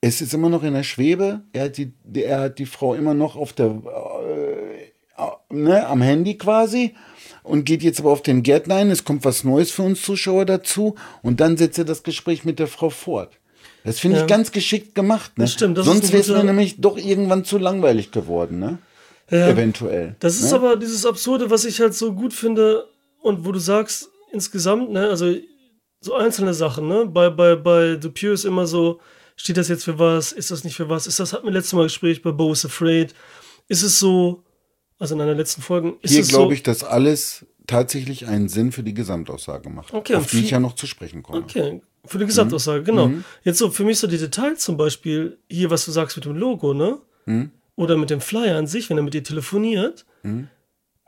[0.00, 1.42] es ist immer noch in der Schwebe.
[1.52, 6.36] Er hat die, er hat die Frau immer noch auf der, äh, ne, am Handy
[6.36, 6.94] quasi
[7.42, 8.90] und geht jetzt aber auf den Gärtner ein.
[8.90, 12.58] Es kommt was Neues für uns Zuschauer dazu und dann setzt er das Gespräch mit
[12.58, 13.38] der Frau fort.
[13.84, 14.22] Das finde Ja.
[14.22, 15.36] ich ganz geschickt gemacht.
[15.38, 15.44] Ne?
[15.44, 18.58] Das stimmt, das Sonst wäre es mir nämlich doch irgendwann zu langweilig geworden.
[18.58, 18.78] Ne?
[19.30, 19.48] Ja.
[19.48, 20.16] Eventuell.
[20.20, 20.56] Das ist ne?
[20.56, 22.86] aber dieses Absurde, was ich halt so gut finde
[23.20, 25.34] und wo du sagst, insgesamt, ne, also
[26.00, 29.00] so einzelne Sachen, ne, bei, bei, bei Dupieux ist immer so,
[29.36, 31.72] steht das jetzt für was, ist das nicht für was, ist das, hatten wir letztes
[31.72, 33.14] Mal Gespräch bei Bo is Afraid,
[33.68, 34.42] ist es so,
[34.98, 38.48] also in einer letzten Folge, ist Hier es so, glaube ich, dass alles tatsächlich einen
[38.48, 41.38] Sinn für die Gesamtaussage macht, Okay, auf die ich ja noch zu sprechen komme.
[41.40, 43.08] Okay, für die Gesamtaussage, genau.
[43.08, 43.24] Mhm.
[43.44, 46.36] Jetzt so, für mich so die Details zum Beispiel, hier, was du sagst mit dem
[46.36, 46.98] Logo, ne?
[47.26, 47.50] Mhm.
[47.76, 50.04] Oder mit dem Flyer an sich, wenn er mit dir telefoniert.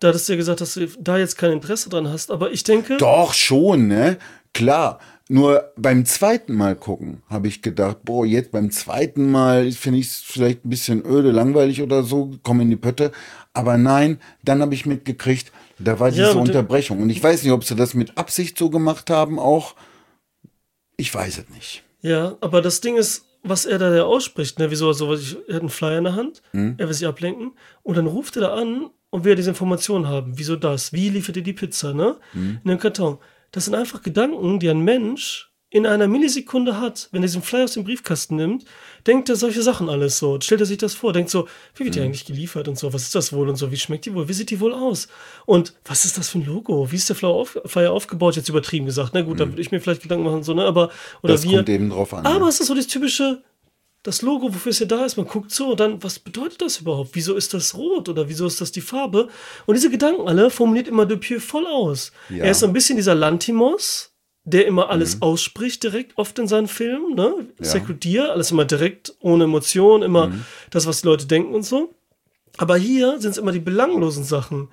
[0.00, 2.64] Da hattest du ja gesagt, dass du da jetzt kein Interesse dran hast, aber ich
[2.64, 2.96] denke.
[2.96, 4.18] Doch schon, ne?
[4.52, 4.98] Klar.
[5.28, 10.06] Nur beim zweiten Mal gucken habe ich gedacht, boah, jetzt beim zweiten Mal finde ich
[10.08, 13.10] es vielleicht ein bisschen öde, langweilig oder so, komme in die Pötte.
[13.54, 17.00] Aber nein, dann habe ich mitgekriegt, da war Ja, diese und- Unterbrechung.
[17.00, 19.74] Und ich weiß nicht, ob sie das mit Absicht so gemacht haben auch.
[20.96, 21.82] Ich weiß es nicht.
[22.02, 25.60] Ja, aber das Ding ist, was er da ausspricht, ne, wieso so, ich, er hat
[25.62, 26.74] einen Flyer in der Hand, Hm?
[26.78, 27.52] er will sich ablenken
[27.82, 30.38] und dann ruft er da an und will diese Informationen haben.
[30.38, 30.92] Wieso das?
[30.92, 32.16] Wie liefert er die Pizza, ne?
[32.32, 32.60] Hm?
[32.64, 33.18] In den Karton.
[33.52, 37.64] Das sind einfach Gedanken, die ein Mensch in einer Millisekunde hat, wenn er diesen Flyer
[37.64, 38.64] aus dem Briefkasten nimmt,
[39.08, 40.38] denkt er solche Sachen alles so.
[40.40, 43.02] Stellt er sich das vor, denkt so, wie wird die eigentlich geliefert und so, was
[43.02, 45.08] ist das wohl und so, wie schmeckt die wohl, wie sieht die wohl aus?
[45.46, 46.92] Und was ist das für ein Logo?
[46.92, 48.36] Wie ist der Flyer, auf, Flyer aufgebaut?
[48.36, 49.10] Jetzt übertrieben gesagt.
[49.14, 50.92] Na gut, da würde ich mir vielleicht Gedanken machen, so, ne, aber,
[51.24, 51.56] oder Das wir.
[51.56, 52.24] kommt eben drauf an.
[52.24, 52.50] Aber ne?
[52.50, 53.42] es ist so das typische,
[54.04, 56.78] das Logo, wofür es ja da ist, man guckt so und dann, was bedeutet das
[56.78, 57.10] überhaupt?
[57.14, 59.28] Wieso ist das rot oder wieso ist das die Farbe?
[59.66, 62.12] Und diese Gedanken alle formuliert immer Dupieux voll aus.
[62.28, 62.44] Ja.
[62.44, 64.13] Er ist so ein bisschen dieser Lantimos,
[64.44, 67.46] der immer alles ausspricht direkt, oft in seinen Filmen, ne?
[67.60, 67.78] Ja.
[67.78, 70.32] Deer, alles immer direkt, ohne Emotion, immer
[70.70, 71.94] das, was die Leute denken und so.
[72.58, 74.68] Aber hier sind es immer die belanglosen Sachen,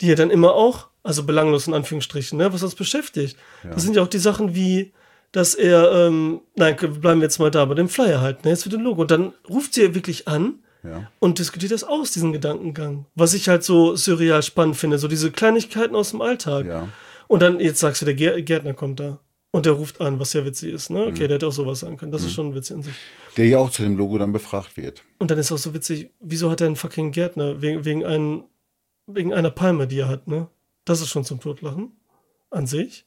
[0.00, 3.36] die er dann immer auch, also belanglos in Anführungsstrichen, ne, was uns beschäftigt.
[3.68, 4.92] Das sind ja auch die Sachen wie,
[5.32, 8.64] dass er, ähm, nein, bleiben wir jetzt mal da bei dem Flyer halt, ne, jetzt
[8.66, 9.02] mit dem Logo.
[9.02, 11.10] Und dann ruft sie wirklich an Ja.
[11.18, 13.04] und diskutiert das aus, diesen Gedankengang.
[13.16, 16.66] Was ich halt so surreal spannend finde, so diese Kleinigkeiten aus dem Alltag.
[16.66, 16.88] Ja.
[17.28, 19.20] Und dann, jetzt sagst du, der Gär- Gärtner kommt da.
[19.50, 21.06] Und der ruft an, was ja witzig ist, ne?
[21.06, 22.12] Okay, der hätte auch sowas sagen können.
[22.12, 22.94] Das ist schon witzig in sich.
[23.38, 25.02] Der ja auch zu dem Logo dann befragt wird.
[25.18, 27.62] Und dann ist auch so witzig, wieso hat er einen fucking Gärtner?
[27.62, 28.44] Wegen, wegen, einen,
[29.06, 30.48] wegen einer Palme, die er hat, ne?
[30.84, 31.92] Das ist schon zum Totlachen.
[32.50, 33.06] An sich.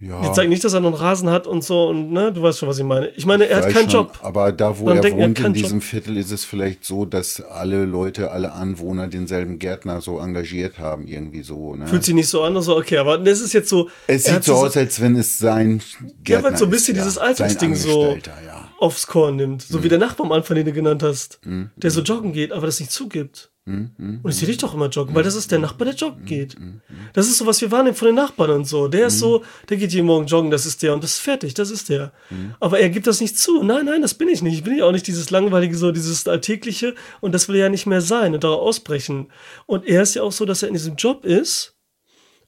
[0.00, 0.22] Ja.
[0.22, 2.60] Jetzt sag nicht, dass er noch einen Rasen hat und so und ne, du weißt
[2.60, 3.08] schon, was ich meine.
[3.16, 4.18] Ich meine, er hat Weiß keinen schon, Job.
[4.22, 5.82] Aber da, wo er denkt, er hat wohnt, in keinen diesem Job.
[5.88, 11.08] Viertel, ist es vielleicht so, dass alle Leute, alle Anwohner denselben Gärtner so engagiert haben,
[11.08, 11.74] irgendwie so.
[11.74, 11.88] Ne?
[11.88, 13.88] Fühlt sich nicht so an, so, okay, aber das ist jetzt so.
[14.06, 15.82] es er sieht hat so aus, als wenn es sein
[16.22, 17.22] Gärtner weil so ein bisschen ist, dieses ja.
[17.22, 18.68] Alltagsding so- ja.
[18.78, 19.62] aufs Korn nimmt.
[19.62, 19.82] So Mhm.
[19.82, 21.40] wie der Nachbar am Anfang, den du genannt hast,
[21.74, 23.50] der so joggen geht, aber das nicht zugibt.
[23.68, 26.24] Mhm, Und ich sehe dich doch immer joggen, weil das ist der Nachbar, der joggen
[26.24, 26.58] geht.
[26.58, 26.80] mhm.
[27.12, 28.88] Das ist so, was wir wahrnehmen von den Nachbarn und so.
[28.88, 31.52] Der ist so, der geht jeden Morgen joggen, das ist der und das ist fertig,
[31.54, 32.12] das ist der.
[32.30, 32.54] Mhm.
[32.60, 33.62] Aber er gibt das nicht zu.
[33.62, 34.54] Nein, nein, das bin ich nicht.
[34.54, 37.68] Ich bin ja auch nicht dieses langweilige, so dieses alltägliche und das will er ja
[37.68, 39.30] nicht mehr sein und darauf ausbrechen.
[39.66, 41.76] Und er ist ja auch so, dass er in diesem Job ist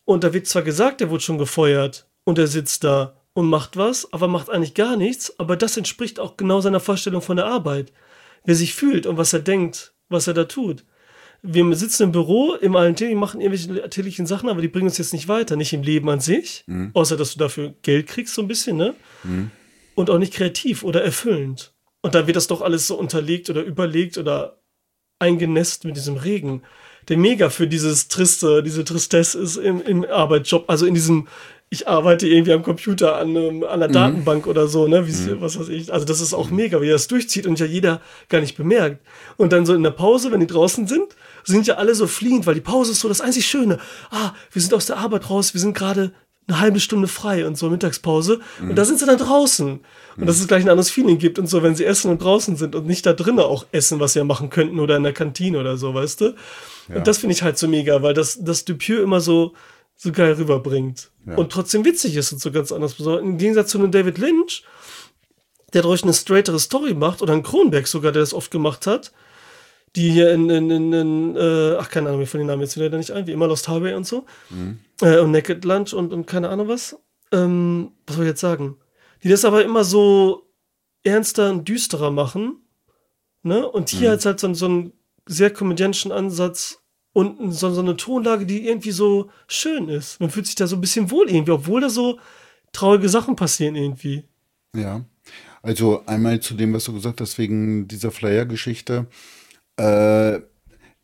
[0.05, 3.77] und da wird zwar gesagt, er wurde schon gefeuert und er sitzt da und macht
[3.77, 5.39] was, aber macht eigentlich gar nichts.
[5.39, 7.93] Aber das entspricht auch genau seiner Vorstellung von der Arbeit.
[8.45, 10.85] Wer sich fühlt und was er denkt, was er da tut.
[11.43, 15.13] Wir sitzen im Büro, im Alltäglichen, machen irgendwelche alltäglichen Sachen, aber die bringen uns jetzt
[15.13, 15.57] nicht weiter.
[15.57, 18.95] Nicht im Leben an sich, außer dass du dafür Geld kriegst, so ein bisschen, ne?
[19.95, 21.73] Und auch nicht kreativ oder erfüllend.
[22.03, 24.61] Und dann wird das doch alles so unterlegt oder überlegt oder
[25.19, 26.63] eingenässt mit diesem Regen,
[27.09, 31.29] der mega für dieses Triste, diese Tristesse ist im, im Arbeitsjob, also in diesem,
[31.73, 35.59] ich arbeite irgendwie am Computer an, einem, an einer Datenbank oder so, ne, wie was
[35.59, 35.93] weiß ich.
[35.93, 39.07] Also das ist auch mega, wie er das durchzieht und ja jeder gar nicht bemerkt.
[39.37, 42.45] Und dann so in der Pause, wenn die draußen sind, sind ja alle so fliehend,
[42.47, 43.79] weil die Pause ist so das einzig Schöne.
[44.11, 46.13] Ah, wir sind aus der Arbeit raus, wir sind gerade
[46.49, 48.41] eine halbe Stunde frei und so Mittagspause.
[48.61, 49.79] Und da sind sie dann draußen.
[50.17, 52.57] Und dass es gleich ein anderes Feeling gibt und so, wenn sie essen und draußen
[52.57, 55.13] sind und nicht da drinnen auch essen, was sie ja machen könnten oder in der
[55.13, 56.35] Kantine oder so, weißt du?
[56.93, 59.53] Und das finde ich halt so mega, weil das, das Dupieux immer so,
[60.03, 61.11] so geil rüberbringt.
[61.37, 62.99] Und trotzdem witzig ist und so ganz anders.
[62.99, 64.65] Im Gegensatz zu einem David Lynch,
[65.75, 69.13] der durch eine straightere Story macht, oder ein Kronberg sogar, der das oft gemacht hat,
[69.97, 72.77] die hier in, in, in, in äh, ach, keine Ahnung, mir von den Namen jetzt
[72.77, 74.25] wieder nicht ein, wie immer Lost Highway und so,
[75.03, 76.97] äh, und Naked Lunch und, und keine Ahnung was.
[77.31, 78.79] Ähm, was soll ich jetzt sagen?
[79.23, 80.51] Die das aber immer so
[81.03, 82.63] ernster und düsterer machen,
[83.43, 83.69] ne?
[83.69, 84.93] Und hier hat halt so, so einen
[85.27, 86.80] sehr komödiantischen Ansatz
[87.13, 90.21] und so, so eine Tonlage, die irgendwie so schön ist.
[90.21, 92.19] Man fühlt sich da so ein bisschen wohl irgendwie, obwohl da so
[92.73, 94.25] traurige Sachen passieren irgendwie.
[94.77, 95.05] Ja.
[95.63, 99.07] Also einmal zu dem, was du gesagt hast, wegen dieser Flyer-Geschichte.
[99.77, 100.41] Äh,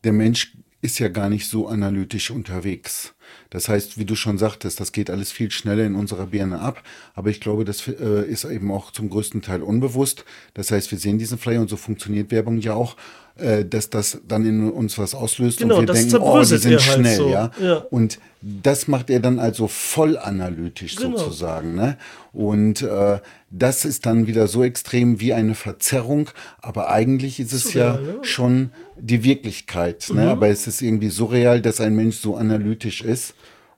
[0.03, 3.15] der Mensch ist ja gar nicht so analytisch unterwegs.
[3.49, 6.83] Das heißt, wie du schon sagtest, das geht alles viel schneller in unserer Birne ab.
[7.13, 10.23] Aber ich glaube, das äh, ist eben auch zum größten Teil unbewusst.
[10.53, 12.95] Das heißt, wir sehen diesen Flyer und so funktioniert Werbung ja auch,
[13.39, 16.71] äh, dass das dann in uns was auslöst Genau, und wir denken, oh, zerbröselt sind
[16.73, 17.29] halt schnell, so.
[17.29, 17.51] ja?
[17.61, 17.75] Ja.
[17.89, 21.17] Und das macht er dann also voll analytisch Genau.
[21.17, 21.75] sozusagen.
[21.75, 21.97] Ne?
[22.33, 23.19] Und äh,
[23.49, 26.29] das ist dann wieder so extrem wie eine Verzerrung,
[26.61, 28.23] aber eigentlich ist es Surreal, ja ja.
[28.23, 30.07] schon die Wirklichkeit.
[30.09, 30.15] Mhm.
[30.15, 30.29] Ne?
[30.31, 33.33] Aber es ist irgendwie so real, dass ein Mensch so analytisch ist.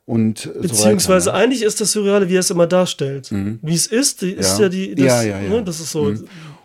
[0.05, 1.43] Und so Beziehungsweise weiter, ne?
[1.43, 3.29] eigentlich ist das Surreale, wie er es immer darstellt.
[3.61, 4.63] Wie es ist, ist Ja.
[4.63, 5.49] ja die, das, Ja, ja, ja.
[5.49, 6.11] Ne, das ist so.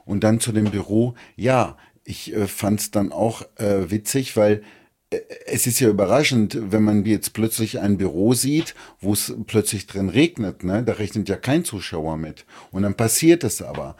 [0.07, 4.63] Und dann zu dem Büro, ja, ich äh, fand es dann auch äh, witzig, weil
[5.11, 9.87] äh, es ist ja überraschend, wenn man jetzt plötzlich ein Büro sieht, wo es plötzlich
[9.87, 10.83] drin regnet, ne?
[10.83, 12.45] Da rechnet ja kein Zuschauer mit.
[12.71, 13.97] Und dann passiert es aber.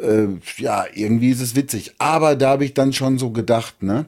[0.00, 1.94] Äh, ja, irgendwie ist es witzig.
[1.98, 4.06] Aber da habe ich dann schon so gedacht, ne?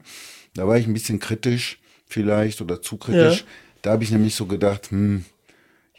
[0.55, 3.41] Da war ich ein bisschen kritisch, vielleicht, oder zu kritisch.
[3.41, 3.47] Ja.
[3.83, 5.25] Da habe ich nämlich so gedacht, hm,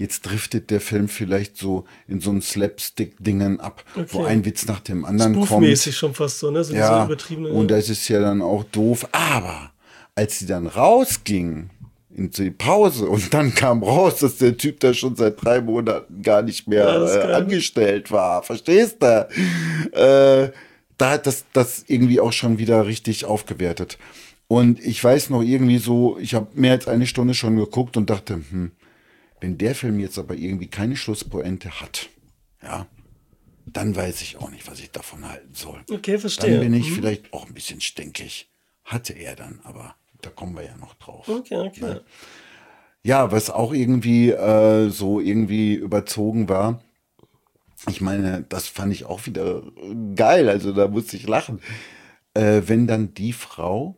[0.02, 4.28] jetzt driftet der Film vielleicht so in so ein Slapstick-Dingen ab, wo Okay.
[4.32, 5.46] ein Witz nach dem anderen kommt.
[5.48, 6.64] Spoofmäßig schon fast so, ne?
[6.64, 7.50] So Ja, diese übertriebene.
[7.50, 9.08] und das ist ja dann auch doof.
[9.12, 9.72] Aber
[10.16, 11.70] als sie dann rausging
[12.14, 16.22] in die Pause und dann kam raus, dass der Typ da schon seit drei Monaten
[16.22, 18.44] gar nicht mehr Ja, äh, angestellt war.
[18.44, 19.28] Verstehst du?
[19.94, 20.52] Äh,
[20.98, 23.98] da hat das, das irgendwie auch schon wieder richtig aufgewertet.
[24.48, 28.10] Und ich weiß noch irgendwie so, ich habe mehr als eine Stunde schon geguckt und
[28.10, 28.72] dachte, hm,
[29.42, 32.08] wenn der Film jetzt aber irgendwie keine Schlusspointe hat,
[32.64, 32.88] ja,
[33.66, 35.82] dann weiß ich auch nicht, was ich davon halten soll.
[35.92, 36.52] Okay, verstehe.
[36.52, 36.96] Dann bin ich Mhm.
[36.96, 38.48] vielleicht auch ein bisschen stinkig.
[38.86, 41.28] Hatte er dann, aber da kommen wir ja noch drauf.
[41.28, 42.00] Okay, okay.
[43.04, 46.82] Ja, was auch irgendwie äh, so irgendwie überzogen war.
[47.90, 49.64] Ich meine, das fand ich auch wieder
[50.16, 50.50] geil.
[50.50, 51.60] Also da musste ich lachen.
[52.36, 53.96] Äh, wenn dann die Frau,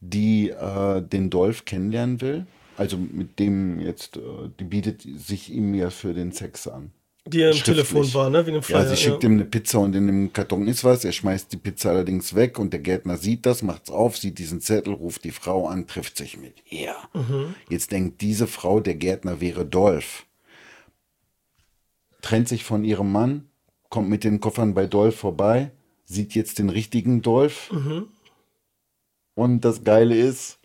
[0.00, 2.46] die äh, den Dolph kennenlernen will,
[2.78, 4.20] also mit dem jetzt, äh,
[4.58, 6.92] die bietet sich ihm ja für den Sex an.
[7.26, 7.88] Die am Schriftlich.
[7.88, 8.46] Telefon war, ne?
[8.46, 8.84] Wie im Flyer.
[8.84, 11.04] Ja, sie schickt ihm eine Pizza und in dem Karton ist was.
[11.04, 14.60] Er schmeißt die Pizza allerdings weg und der Gärtner sieht das, macht's auf, sieht diesen
[14.60, 16.94] Zettel, ruft die Frau an, trifft sich mit ihr.
[17.68, 20.24] Jetzt denkt diese Frau, der Gärtner wäre Dolph.
[22.22, 23.48] Trennt sich von ihrem Mann,
[23.90, 25.72] kommt mit den Koffern bei Dolph vorbei,
[26.06, 27.70] sieht jetzt den richtigen Dolph.
[29.34, 30.58] Und das Geile ist,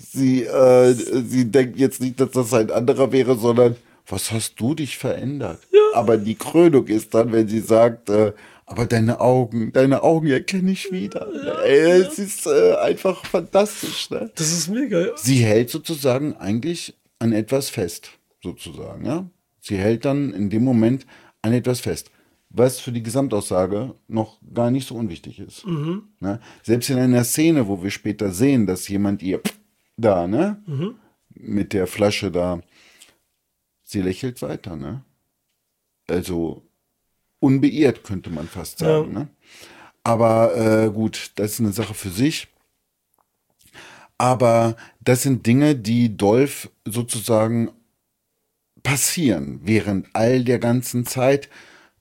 [0.00, 4.74] sie, äh, sie denkt jetzt nicht, dass das ein anderer wäre, sondern was hast du
[4.74, 5.60] dich verändert?
[5.94, 8.32] Aber die Krönung ist dann, wenn sie sagt, äh,
[8.66, 11.26] aber deine Augen, deine Augen erkenne ich wieder.
[11.64, 14.10] Ey, es ist äh, einfach fantastisch.
[14.10, 14.30] Ne?
[14.34, 15.06] Das ist mega.
[15.16, 18.10] Sie hält sozusagen eigentlich an etwas fest,
[18.42, 19.06] sozusagen.
[19.06, 19.26] Ja?
[19.60, 21.06] Sie hält dann in dem Moment
[21.40, 22.10] an etwas fest,
[22.50, 25.64] was für die Gesamtaussage noch gar nicht so unwichtig ist.
[26.20, 26.40] Ne?
[26.62, 29.40] Selbst in einer Szene, wo wir später sehen, dass jemand ihr
[29.98, 30.62] da, ne,
[31.30, 32.60] mit der Flasche da,
[33.82, 35.04] sie lächelt weiter, ne?
[36.08, 36.62] Also
[37.40, 39.18] unbeirrt könnte man fast sagen, Ja.
[39.20, 39.28] ne?
[40.04, 42.48] Aber äh, gut, das ist eine Sache für sich.
[44.16, 47.70] Aber das sind Dinge, die Dolph sozusagen
[48.82, 51.48] passieren während all der ganzen Zeit.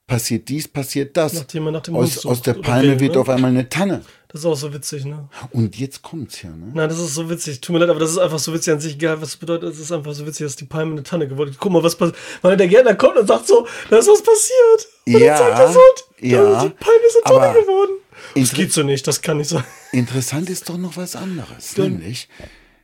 [0.07, 1.33] Passiert dies, passiert das.
[1.33, 3.19] Nachdem man nach dem aus, aus der Palme wird ne?
[3.19, 4.05] auf einmal eine Tanne.
[4.29, 5.29] Das ist auch so witzig, ne?
[5.51, 6.71] Und jetzt kommt's ja, ne?
[6.73, 7.61] Nein, das ist so witzig.
[7.61, 8.95] Tut mir leid, aber das ist einfach so witzig an sich.
[8.95, 11.49] Egal, was das bedeutet, es ist einfach so witzig, dass die Palme eine Tanne geworden
[11.51, 11.59] ist.
[11.59, 12.17] Guck mal, was passiert.
[12.41, 14.87] Weil der Gärtner kommt und sagt so, da ist was passiert.
[15.07, 15.79] Und Ja, dann sagt er so,
[16.19, 17.91] ja, die Palme ist eine Tanne geworden.
[18.35, 19.63] Das geht so nicht, das kann nicht sein.
[19.93, 21.77] Interessant ist doch noch was anderes.
[21.77, 22.27] Nämlich,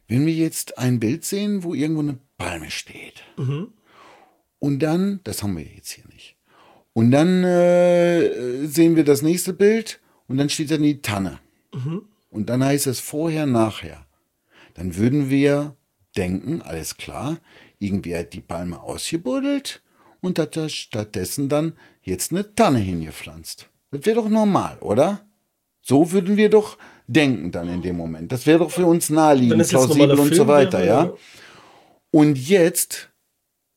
[0.08, 3.22] wenn wir jetzt ein Bild sehen, wo irgendwo eine Palme steht.
[4.60, 6.38] Und dann, das haben wir jetzt hier nicht.
[6.94, 11.40] Und dann äh, sehen wir das nächste Bild und dann steht dann die Tanne.
[12.30, 14.06] Und dann heißt es vorher, nachher.
[14.74, 15.76] Dann würden wir
[16.16, 17.38] denken, alles klar,
[17.80, 19.82] irgendwie hat die Palme ausgebuddelt
[20.22, 23.70] und hat da stattdessen dann jetzt eine Tanne hingepflanzt.
[23.92, 25.26] Das wäre doch normal, oder?
[25.82, 28.32] So würden wir doch denken dann in dem Moment.
[28.32, 31.14] Das wäre doch für uns naheliegend, plausibel und Film so weiter, ja.
[32.10, 33.10] Und jetzt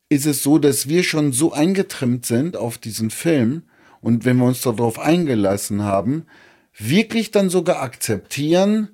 [0.08, 3.64] ist es so, dass wir schon so eingetrimmt sind auf diesen Film
[4.06, 6.26] und wenn wir uns darauf eingelassen haben,
[6.78, 8.90] wirklich dann sogar akzeptieren,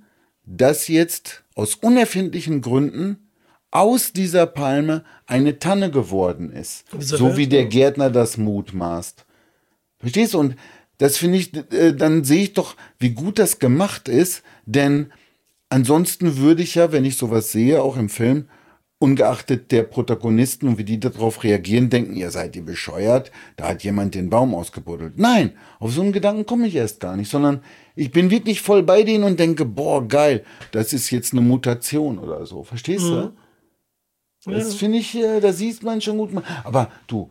[0.46, 3.28] dass jetzt aus unerfindlichen Gründen
[3.70, 6.86] aus dieser Palme eine Tanne geworden ist.
[6.98, 7.66] So Welt, wie der.
[7.66, 9.26] Gärtner das mutmaßt.
[9.98, 10.38] Verstehst du?
[10.38, 10.56] Und
[10.96, 15.12] das finde ich, äh, dann sehe ich doch, wie gut das gemacht ist, denn
[15.68, 18.48] ansonsten würde ich ja, wenn ich sowas sehe, auch im Film,
[19.02, 23.82] ungeachtet der Protagonisten und wie die darauf reagieren, denken, ihr seid ihr bescheuert, da hat
[23.82, 25.18] jemand den Baum ausgebuddelt.
[25.18, 27.62] Nein, auf so einen Gedanken komme ich erst gar nicht, sondern
[27.96, 32.20] ich bin wirklich voll bei denen und denke, boah, geil, das ist jetzt eine Mutation
[32.20, 32.62] oder so.
[32.62, 33.32] Verstehst du?
[34.44, 36.30] Das finde ich, äh, da sieht man schon gut.
[36.62, 37.30] Aber du,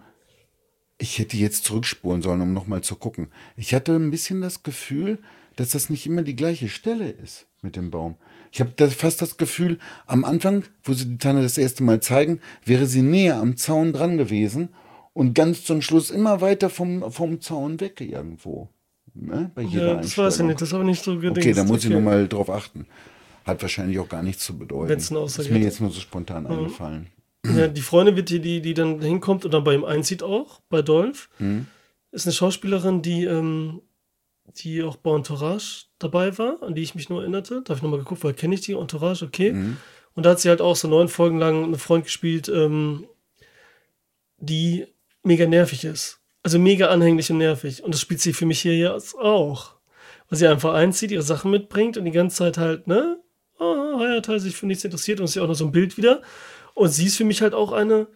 [0.97, 3.29] ich hätte jetzt zurückspulen sollen, um nochmal zu gucken.
[3.55, 5.19] Ich hatte ein bisschen das Gefühl,
[5.55, 8.15] dass das nicht immer die gleiche Stelle ist mit dem Baum.
[8.51, 12.41] Ich habe fast das Gefühl, am Anfang, wo sie die Tanne das erste Mal zeigen,
[12.65, 14.69] wäre sie näher am Zaun dran gewesen
[15.13, 18.69] und ganz zum Schluss immer weiter vom, vom Zaun weg irgendwo.
[19.13, 19.51] Ne?
[19.55, 21.37] Bei jeder Ja, das weiß ich nicht, das habe ich nicht so gedacht.
[21.37, 22.85] Okay, da muss ich nur mal drauf achten.
[23.45, 24.91] Hat wahrscheinlich auch gar nichts zu bedeuten.
[24.91, 27.07] Ist mir jetzt nur so spontan eingefallen.
[27.45, 30.61] Ja, die Freundin, wird die, die, die dann hinkommt und dann bei ihm einzieht auch,
[30.69, 31.65] bei Dolph, Mhm.
[32.11, 33.81] ist eine Schauspielerin, die, ähm,
[34.57, 37.61] die auch bei Entourage dabei war, an die ich mich nur erinnerte.
[37.63, 38.73] Da habe ich nochmal geguckt, woher kenne ich die?
[38.73, 39.53] Entourage, okay.
[39.53, 39.77] Mhm.
[40.13, 43.07] Und da hat sie halt auch so neun Folgen lang eine Freund gespielt, ähm,
[44.37, 44.87] die
[45.23, 46.19] mega nervig ist.
[46.43, 47.83] Also mega anhänglich und nervig.
[47.83, 49.75] Und das spielt sie für mich hier jetzt auch.
[50.29, 53.19] Weil sie einfach einzieht, ihre Sachen mitbringt und die ganze Zeit halt, ne?
[53.59, 56.21] Oh, Heierteil sich für nichts interessiert und ist ja auch noch so ein Bild wieder.
[56.73, 58.07] Und sie ist für mich halt auch eine,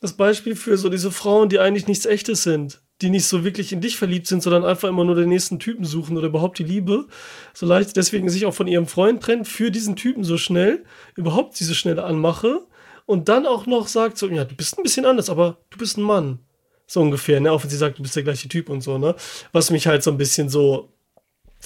[0.00, 2.80] das Beispiel für so diese Frauen, die eigentlich nichts Echtes sind.
[3.02, 5.84] Die nicht so wirklich in dich verliebt sind, sondern einfach immer nur den nächsten Typen
[5.84, 7.06] suchen oder überhaupt die Liebe,
[7.52, 10.84] so leicht deswegen sich auch von ihrem Freund trennt, für diesen Typen so schnell,
[11.16, 12.60] überhaupt diese schnelle Anmache
[13.06, 15.98] und dann auch noch sagt so, ja, du bist ein bisschen anders, aber du bist
[15.98, 16.38] ein Mann.
[16.86, 17.50] So ungefähr, ne?
[17.50, 19.14] Auch wenn sie sagt, du bist der gleiche Typ und so, ne?
[19.52, 20.90] Was mich halt so ein bisschen so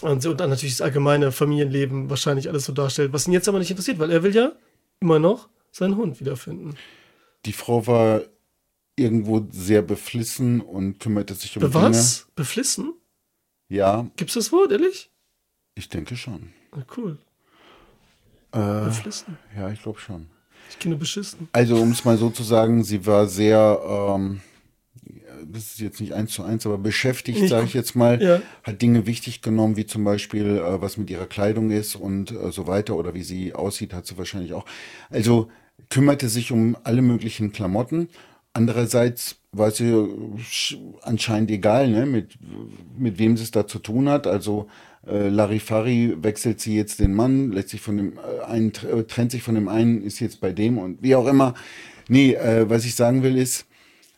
[0.01, 3.59] und, und dann natürlich das allgemeine Familienleben wahrscheinlich alles so darstellt, was ihn jetzt aber
[3.59, 4.53] nicht interessiert, weil er will ja
[5.01, 6.77] immer noch seinen Hund wiederfinden.
[7.47, 8.23] Die Frau war
[8.99, 12.19] irgendwo sehr beflissen und kümmerte sich um Be was?
[12.19, 12.33] Dinge.
[12.37, 12.95] Beflissen?
[13.69, 14.07] Ja.
[14.17, 15.11] Gibt's das Wort, ehrlich?
[15.75, 16.53] Ich denke schon.
[16.73, 17.19] Ah, cool.
[18.53, 19.39] Äh, beflissen?
[19.57, 20.27] Ja, ich glaube schon.
[20.71, 21.49] Ich kenne beschissen.
[21.53, 24.41] Also, um es mal so zu sagen, sie war sehr, ähm,
[25.47, 28.43] das ist jetzt nicht eins zu eins, aber beschäftigt, sage ich jetzt mal, ja.
[28.63, 32.53] hat Dinge wichtig genommen, wie zum Beispiel, äh, was mit ihrer Kleidung ist und äh,
[32.53, 34.67] so weiter oder wie sie aussieht, hat sie wahrscheinlich auch.
[35.11, 35.49] Also
[35.89, 38.09] kümmerte sich um alle möglichen Klamotten.
[38.59, 39.95] Andererseits war sie
[41.03, 42.37] anscheinend egal, ne, mit,
[42.99, 44.27] mit wem sie es da zu tun hat.
[44.27, 44.67] Also
[45.07, 49.31] äh, Larifari wechselt sie jetzt den Mann, lässt sich von dem äh, einen, äh, trennt
[49.31, 51.55] sich von dem einen, ist jetzt bei dem und wie auch immer.
[52.09, 53.67] Nee, äh, was ich sagen will ist,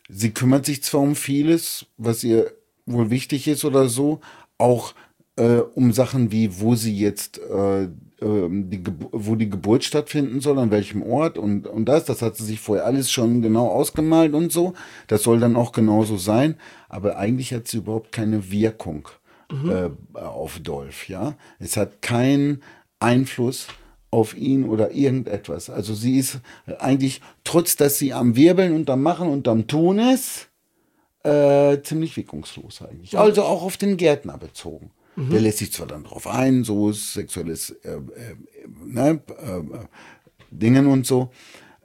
[0.09, 2.51] sie kümmert sich zwar um vieles, was ihr
[2.87, 4.21] wohl wichtig ist oder so,
[4.57, 4.95] auch
[5.35, 7.89] äh, um Sachen wie, wo sie jetzt, äh,
[8.21, 12.45] die wo die Geburt stattfinden soll, an welchem Ort und, und das, das hat sie
[12.45, 14.73] sich vorher alles schon genau ausgemalt und so.
[15.07, 16.55] Das soll dann auch genauso sein,
[16.87, 19.07] aber eigentlich hat sie überhaupt keine Wirkung
[19.51, 19.71] mhm.
[19.71, 21.35] äh, auf Dolph, ja.
[21.57, 22.61] Es hat keinen
[22.99, 23.67] Einfluss
[24.11, 25.71] auf ihn oder irgendetwas.
[25.71, 26.41] Also sie ist
[26.79, 30.49] eigentlich, trotz dass sie am Wirbeln und am Machen und am Tun ist,
[31.23, 33.17] äh, ziemlich wirkungslos eigentlich.
[33.17, 34.91] Also auch auf den Gärtner bezogen.
[35.15, 35.29] Mhm.
[35.29, 38.35] Der lässt sich zwar dann drauf ein, so sexuelles äh, äh,
[38.85, 39.61] ne, äh,
[40.51, 41.31] Dingen und so,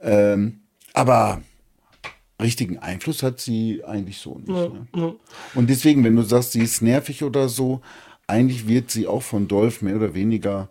[0.01, 0.61] ähm,
[0.93, 1.41] aber
[2.41, 4.49] richtigen Einfluss hat sie eigentlich so nicht.
[4.49, 4.87] Ja, ne?
[4.95, 5.13] ja.
[5.55, 7.81] Und deswegen, wenn du sagst, sie ist nervig oder so,
[8.27, 10.69] eigentlich wird sie auch von Dolph mehr oder weniger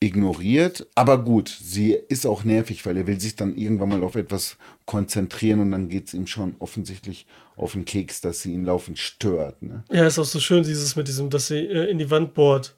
[0.00, 0.86] ignoriert.
[0.94, 4.56] Aber gut, sie ist auch nervig, weil er will sich dann irgendwann mal auf etwas
[4.84, 8.98] konzentrieren und dann geht es ihm schon offensichtlich auf den Keks, dass sie ihn laufend
[8.98, 9.62] stört.
[9.62, 9.84] Ne?
[9.90, 12.76] Ja, ist auch so schön, dieses mit diesem, dass sie äh, in die Wand bohrt.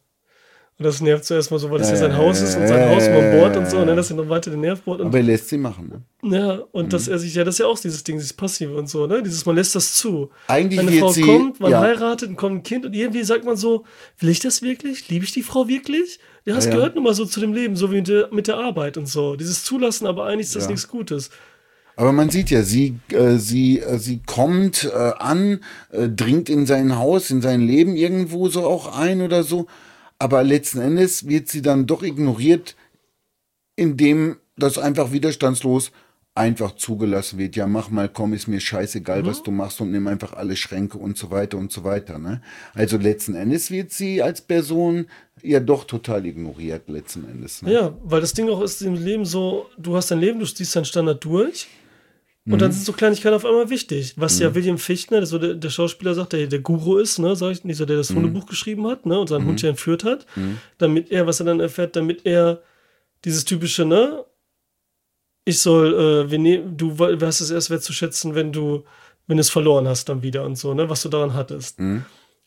[0.78, 3.08] Und das nervt zuerst mal so, weil das ja sein Haus ist und sein Haus
[3.08, 5.00] man bohrt und so, ne, dass er noch weiter den Nerv bohrt.
[5.00, 6.36] Aber er lässt sie machen, ne?
[6.36, 6.88] Ja, und mhm.
[6.90, 9.22] dass er sich, ja, das ist ja auch dieses Ding, dieses Passive und so, ne?
[9.22, 10.28] Dieses, man lässt das zu.
[10.48, 11.80] Eigentlich Eine Frau sie, kommt, man ja.
[11.80, 13.84] heiratet und kommt ein Kind und irgendwie sagt man so,
[14.18, 15.08] will ich das wirklich?
[15.08, 16.20] Liebe ich die Frau wirklich?
[16.44, 18.46] Ja, das ja, gehört nun mal so zu dem Leben, so wie mit der, mit
[18.46, 19.34] der Arbeit und so.
[19.34, 21.30] Dieses Zulassen, aber eigentlich ist das nichts Gutes.
[21.96, 26.66] Aber man sieht ja, sie, äh, sie, äh, sie kommt äh, an, äh, dringt in
[26.66, 29.66] sein Haus, in sein Leben irgendwo so auch ein oder so
[30.18, 32.74] aber letzten Endes wird sie dann doch ignoriert,
[33.76, 35.92] indem das einfach widerstandslos
[36.34, 37.56] einfach zugelassen wird.
[37.56, 39.26] Ja, mach mal, komm, ist mir scheißegal, mhm.
[39.26, 42.18] was du machst und nimm einfach alle Schränke und so weiter und so weiter.
[42.18, 42.42] Ne?
[42.74, 45.06] Also letzten Endes wird sie als Person
[45.42, 47.62] ja doch total ignoriert, letzten Endes.
[47.62, 47.72] Ne?
[47.72, 50.76] Ja, weil das Ding auch ist im Leben so, du hast dein Leben, du ziehst
[50.76, 51.68] deinen Standard durch
[52.46, 52.58] und mhm.
[52.58, 54.14] dann sind so Kleinigkeiten auf einmal wichtig.
[54.16, 54.42] Was mhm.
[54.42, 57.62] ja William Fichtner, so der, der, Schauspieler sagt, der der Guru ist, ne, sag ich,
[57.62, 58.16] dieser, der das mhm.
[58.16, 59.64] Hundebuch geschrieben hat, ne, und seinen Hund mhm.
[59.64, 60.58] ja entführt hat, mhm.
[60.78, 62.62] damit er, was er dann erfährt, damit er
[63.24, 64.24] dieses typische, ne,
[65.44, 68.84] ich soll, äh, wir ne du weißt es erst wertzuschätzen, wenn du,
[69.26, 71.80] wenn du es verloren hast dann wieder und so, ne, was du daran hattest.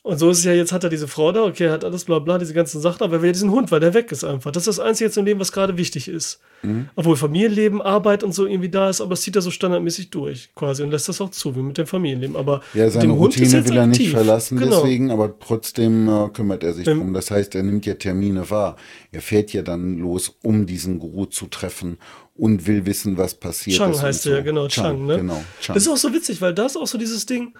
[0.02, 2.06] Und so ist es ja, jetzt hat er diese Frau da, okay, er hat alles
[2.06, 4.50] bla bla, diese ganzen Sachen, aber er will diesen Hund, weil der weg ist einfach.
[4.52, 6.40] Das ist das Einzige jetzt im Leben, was gerade wichtig ist.
[6.64, 6.88] Mhm.
[6.96, 10.52] Obwohl Familienleben, Arbeit und so irgendwie da ist, aber das zieht er so standardmäßig durch,
[10.56, 12.38] quasi, und lässt das auch zu, wie mit dem Familienleben.
[12.38, 14.00] Aber ja, seine Routine will er aktiv.
[14.00, 14.78] nicht verlassen, genau.
[14.78, 17.14] deswegen, aber trotzdem äh, kümmert er sich Wenn, drum.
[17.14, 18.78] Das heißt, er nimmt ja Termine wahr.
[19.12, 21.98] Er fährt ja dann los, um diesen Guru zu treffen
[22.36, 25.18] und will wissen, was passiert Chang heißt er, ja, genau, Chang, Chang ne?
[25.18, 25.74] Genau, Chang.
[25.74, 27.54] Das ist auch so witzig, weil da ist auch so dieses Ding,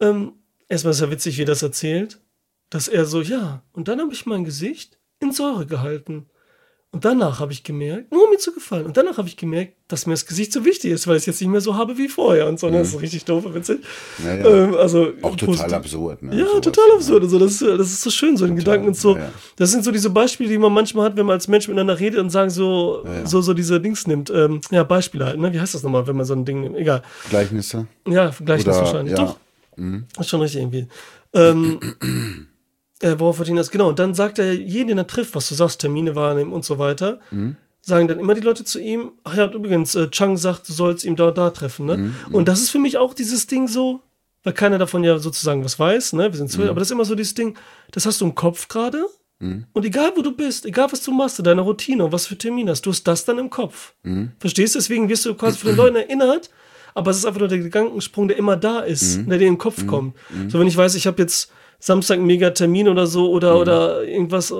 [0.00, 0.32] ähm,
[0.68, 2.20] erstmal ist ja witzig, wie er das erzählt,
[2.70, 6.26] dass er so, ja, und dann habe ich mein Gesicht in Säure gehalten.
[6.92, 8.86] Und danach habe ich gemerkt, nur um mir zu gefallen.
[8.86, 11.26] Und danach habe ich gemerkt, dass mir das Gesicht so wichtig ist, weil ich es
[11.26, 12.48] jetzt nicht mehr so habe wie vorher.
[12.48, 12.72] Und so, mhm.
[12.72, 13.80] das ist richtig doof, witzig.
[14.24, 16.22] Naja, ähm, also, auch total absurd.
[16.22, 16.38] Ne?
[16.38, 17.24] Ja, total absurd.
[17.24, 19.14] Also, das, ist, das ist so schön, so in Gedanken und so.
[19.14, 19.32] Ja, ja.
[19.56, 22.18] Das sind so diese Beispiele, die man manchmal hat, wenn man als Mensch miteinander redet
[22.18, 24.30] und sagen so, ja, so, so diese Dings nimmt.
[24.30, 25.38] Ähm, ja, Beispiele halt.
[25.38, 25.52] Ne?
[25.52, 26.76] Wie heißt das nochmal, wenn man so ein Ding nimmt?
[26.76, 27.02] Egal.
[27.28, 27.88] Gleichnisse.
[28.08, 29.16] Ja, Gleichnisse wahrscheinlich.
[29.16, 29.36] Doch.
[29.76, 30.06] Mhm.
[30.18, 30.88] Ist schon richtig irgendwie.
[31.32, 31.80] Ähm,
[33.00, 33.70] äh, worauf verdient das?
[33.70, 33.88] Genau.
[33.88, 36.78] Und dann sagt er jeden, den er trifft, was du sagst, Termine wahrnehmen und so
[36.78, 37.20] weiter.
[37.30, 37.56] Mhm.
[37.82, 41.04] Sagen dann immer die Leute zu ihm, ach ja, übrigens, äh, Chang sagt, du sollst
[41.04, 41.86] ihn da da treffen.
[41.86, 41.96] Ne?
[41.96, 42.14] Mhm.
[42.32, 44.00] Und das ist für mich auch dieses Ding so,
[44.42, 46.32] weil keiner davon ja sozusagen was weiß, ne?
[46.32, 46.68] Wir sind zu, mhm.
[46.68, 47.56] aber das ist immer so dieses Ding,
[47.90, 49.04] das hast du im Kopf gerade.
[49.38, 49.66] Mhm.
[49.72, 52.70] Und egal wo du bist, egal was du machst, deine Routine und was für Termine
[52.70, 53.94] hast, du hast das dann im Kopf.
[54.02, 54.32] Mhm.
[54.38, 54.78] Verstehst du?
[54.78, 56.50] Deswegen wirst du quasi von den Leuten erinnert,
[56.96, 59.58] aber es ist einfach nur der Gedankensprung, der immer da ist, der dir in den
[59.58, 60.14] Kopf kommt.
[60.48, 63.60] So, wenn ich weiß, ich habe jetzt Samstag einen mega Termin oder so oder, Mhm.
[63.60, 64.54] oder irgendwas äh,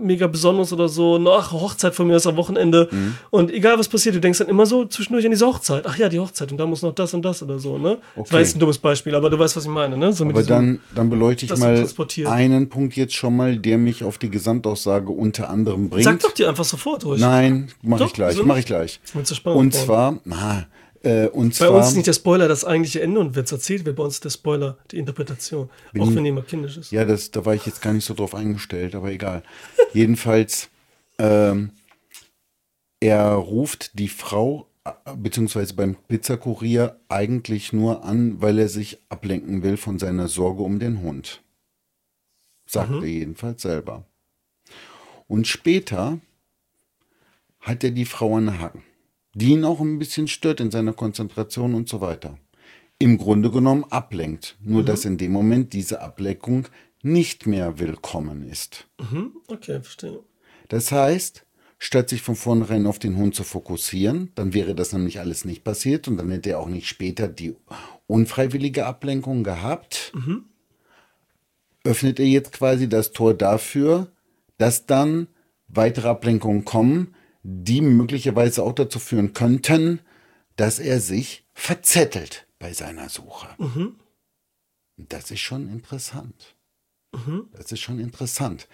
[0.00, 1.18] mega Besonderes oder so.
[1.28, 2.88] Ach, Hochzeit von mir ist am Wochenende.
[2.88, 3.14] Mhm.
[3.30, 5.84] Und egal was passiert, du denkst dann immer so zwischendurch an diese Hochzeit.
[5.88, 7.98] Ach ja, die Hochzeit und da muss noch das und das oder so, ne?
[8.14, 8.38] Das war Okay.
[8.38, 10.12] jetzt ein dummes Beispiel, aber du weißt, was ich meine, ne?
[10.12, 11.84] So Aber diesem- dann, dann beleuchte ich mal
[12.26, 16.04] einen Punkt jetzt schon mal, der mich auf die Gesamtaussage unter anderem bringt.
[16.04, 17.20] Sag doch dir einfach sofort ruhig.
[17.20, 18.58] Nein, mache Doch, ich gleich, mache nicht?
[18.60, 19.00] ich gleich.
[19.14, 20.20] Willst du Spannung Und aufbauen?
[20.24, 20.66] zwar, na,
[21.02, 23.52] äh, und Bei zwar, uns ist nicht der Spoiler das eigentliche Ende und wenn es
[23.52, 25.68] erzählt wird, bei uns der Spoiler die Interpretation.
[25.98, 26.92] auch wenn die immer kindisch ist.
[26.92, 29.42] ja, das, da war ich jetzt gar nicht so drauf eingestellt, aber egal.
[29.92, 30.68] Jedenfalls,
[31.18, 31.70] ähm,
[33.00, 39.62] er ruft die Frau, äh, beziehungsweise beim Pizzakurier eigentlich nur an, weil er sich ablenken
[39.62, 41.42] will von seiner Sorge um den Hund.
[42.66, 44.06] Sagt er jedenfalls selber.
[45.26, 46.20] Und später
[47.60, 48.82] hat er die Frau an Haken,
[49.34, 52.38] die ihn auch ein bisschen stört in seiner Konzentration und so weiter.
[52.98, 56.68] Im Grunde genommen ablenkt, nur dass in dem Moment diese Ablenkung
[57.02, 58.86] nicht mehr willkommen ist.
[59.00, 60.20] Mhm, okay, verstehe.
[60.68, 61.44] Das heißt,
[61.78, 65.64] statt sich von vornherein auf den Hund zu fokussieren, dann wäre das nämlich alles nicht
[65.64, 67.56] passiert und dann hätte er auch nicht später die
[68.06, 70.12] unfreiwillige Ablenkung gehabt.
[71.82, 74.12] Öffnet er jetzt quasi das Tor dafür,
[74.58, 75.26] dass dann
[75.66, 80.00] weitere Ablenkungen kommen, die möglicherweise auch dazu führen könnten,
[80.56, 83.48] dass er sich verzettelt bei seiner Suche.
[84.96, 86.54] Das ist schon interessant.
[87.52, 88.68] Das ist schon interessant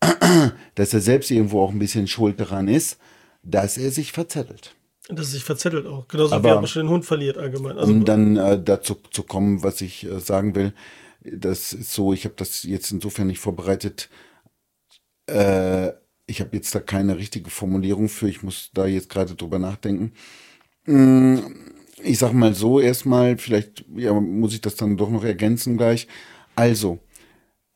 [0.74, 2.98] dass er selbst irgendwo auch ein bisschen schuld daran ist,
[3.42, 4.74] dass er sich verzettelt.
[5.08, 6.06] Dass es sich verzettelt auch.
[6.08, 7.78] Genauso wie Aber- er schon den Hund verliert allgemein.
[7.78, 10.74] Also, Um dann äh, dazu zu kommen, was ich äh, sagen will,
[11.22, 14.10] das ist so, ich habe das jetzt insofern nicht vorbereitet.
[15.26, 15.92] Äh,
[16.26, 20.12] ich habe jetzt da keine richtige Formulierung für, ich muss da jetzt gerade drüber nachdenken.
[20.86, 21.38] Mm,
[22.02, 26.06] Ich sag mal so erstmal, vielleicht ja, muss ich das dann doch noch ergänzen gleich.
[26.54, 26.98] Also,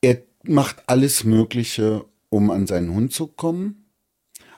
[0.02, 3.86] er macht alles Mögliche, um an seinen Hund zu kommen,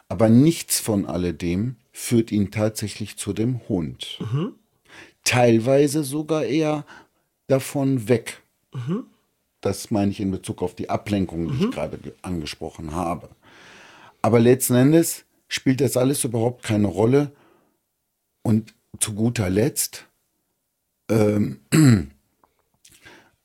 [0.09, 4.18] aber nichts von alledem führt ihn tatsächlich zu dem Hund.
[5.24, 6.84] Teilweise sogar eher
[7.47, 8.43] davon weg.
[9.61, 13.28] Das meine ich in Bezug auf die Ablenkung, die ich gerade ge- angesprochen habe.
[14.23, 17.33] Aber letzten Endes spielt das alles überhaupt keine Rolle.
[18.43, 20.07] Und zu guter Letzt
[21.11, 21.61] ähm,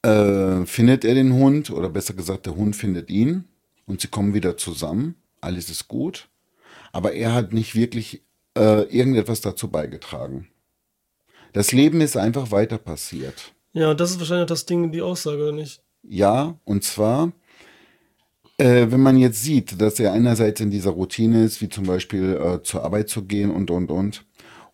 [0.03, 3.45] äh, findet er den Hund, oder besser gesagt, der Hund findet ihn
[3.85, 5.15] und sie kommen wieder zusammen.
[5.41, 6.29] Alles ist gut.
[6.91, 8.23] Aber er hat nicht wirklich
[8.57, 10.47] äh, irgendetwas dazu beigetragen.
[11.53, 13.53] Das Leben ist einfach weiter passiert.
[13.73, 15.81] ja, das ist wahrscheinlich das Ding, die Aussage, oder nicht?
[16.03, 17.31] Ja, und zwar,
[18.57, 22.33] äh, wenn man jetzt sieht, dass er einerseits in dieser Routine ist, wie zum Beispiel
[22.33, 24.25] äh, zur Arbeit zu gehen und, und, und,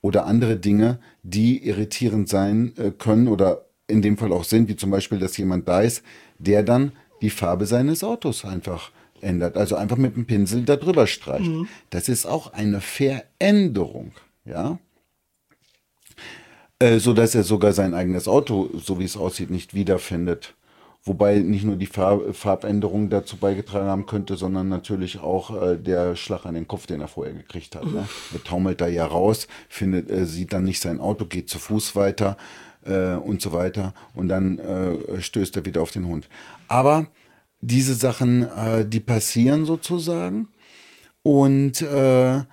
[0.01, 4.75] oder andere Dinge, die irritierend sein äh, können oder in dem Fall auch sind, wie
[4.75, 6.03] zum Beispiel, dass jemand da ist,
[6.39, 11.07] der dann die Farbe seines Autos einfach ändert, also einfach mit dem Pinsel da drüber
[11.07, 11.49] streicht.
[11.89, 14.11] Das ist auch eine Veränderung,
[14.45, 14.79] ja
[16.83, 20.55] äh, so dass er sogar sein eigenes Auto, so wie es aussieht, nicht wiederfindet.
[21.05, 26.15] Wobei nicht nur die Farb Farbänderung dazu beigetragen haben könnte, sondern natürlich auch äh, der
[26.15, 27.85] Schlag an den Kopf, den er vorher gekriegt hat.
[27.85, 28.07] Ne?
[28.33, 31.97] Er taumelt da ja raus, findet, äh, sieht dann nicht sein Auto, geht zu Fuß
[31.97, 32.37] weiter
[32.85, 33.93] äh, und so weiter.
[34.13, 36.29] Und dann äh, stößt er wieder auf den Hund.
[36.69, 37.07] Aber
[37.59, 40.47] diese Sachen, äh, die passieren sozusagen.
[41.21, 42.43] Und äh,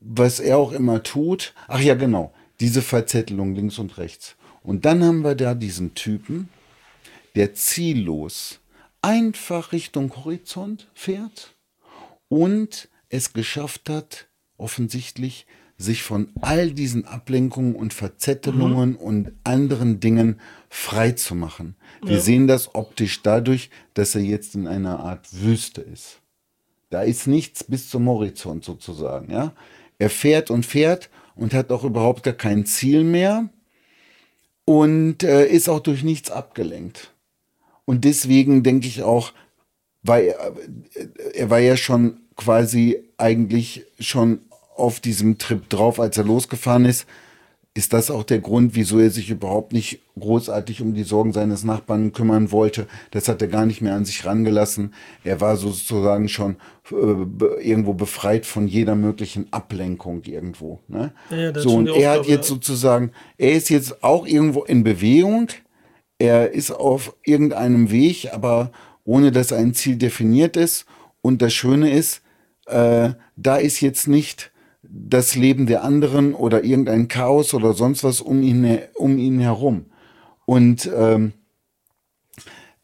[0.00, 4.36] was er auch immer tut, ach ja, genau, diese Verzettelung links und rechts.
[4.62, 6.48] Und dann haben wir da diesen Typen,
[7.34, 8.60] der ziellos
[9.02, 11.54] einfach Richtung Horizont fährt
[12.28, 15.46] und es geschafft hat, offensichtlich
[15.78, 21.74] sich von all diesen Ablenkungen und Verzettelungen und anderen Dingen frei zu machen.
[22.02, 26.20] Wir sehen das optisch dadurch, dass er jetzt in einer Art Wüste ist.
[26.90, 29.54] Da ist nichts bis zum Horizont sozusagen, ja.
[29.98, 33.48] Er fährt und fährt und hat auch überhaupt gar kein Ziel mehr
[34.64, 37.12] und äh, ist auch durch nichts abgelenkt.
[37.90, 39.32] Und deswegen denke ich auch,
[40.04, 40.52] weil er,
[41.34, 44.42] er war ja schon quasi eigentlich schon
[44.76, 47.04] auf diesem Trip drauf, als er losgefahren ist,
[47.74, 51.64] ist das auch der Grund, wieso er sich überhaupt nicht großartig um die Sorgen seines
[51.64, 52.86] Nachbarn kümmern wollte.
[53.10, 54.94] Das hat er gar nicht mehr an sich rangelassen.
[55.24, 56.58] Er war sozusagen schon
[56.92, 56.94] äh,
[57.60, 60.78] irgendwo befreit von jeder möglichen Ablenkung irgendwo.
[60.86, 61.12] Ne?
[61.30, 65.48] Ja, so, und er hat jetzt sozusagen, er ist jetzt auch irgendwo in Bewegung.
[66.20, 68.72] Er ist auf irgendeinem Weg, aber
[69.04, 70.84] ohne dass ein Ziel definiert ist.
[71.22, 72.20] Und das Schöne ist,
[72.66, 74.52] äh, da ist jetzt nicht
[74.82, 79.86] das Leben der anderen oder irgendein Chaos oder sonst was um ihn, um ihn herum.
[80.44, 81.32] Und ähm,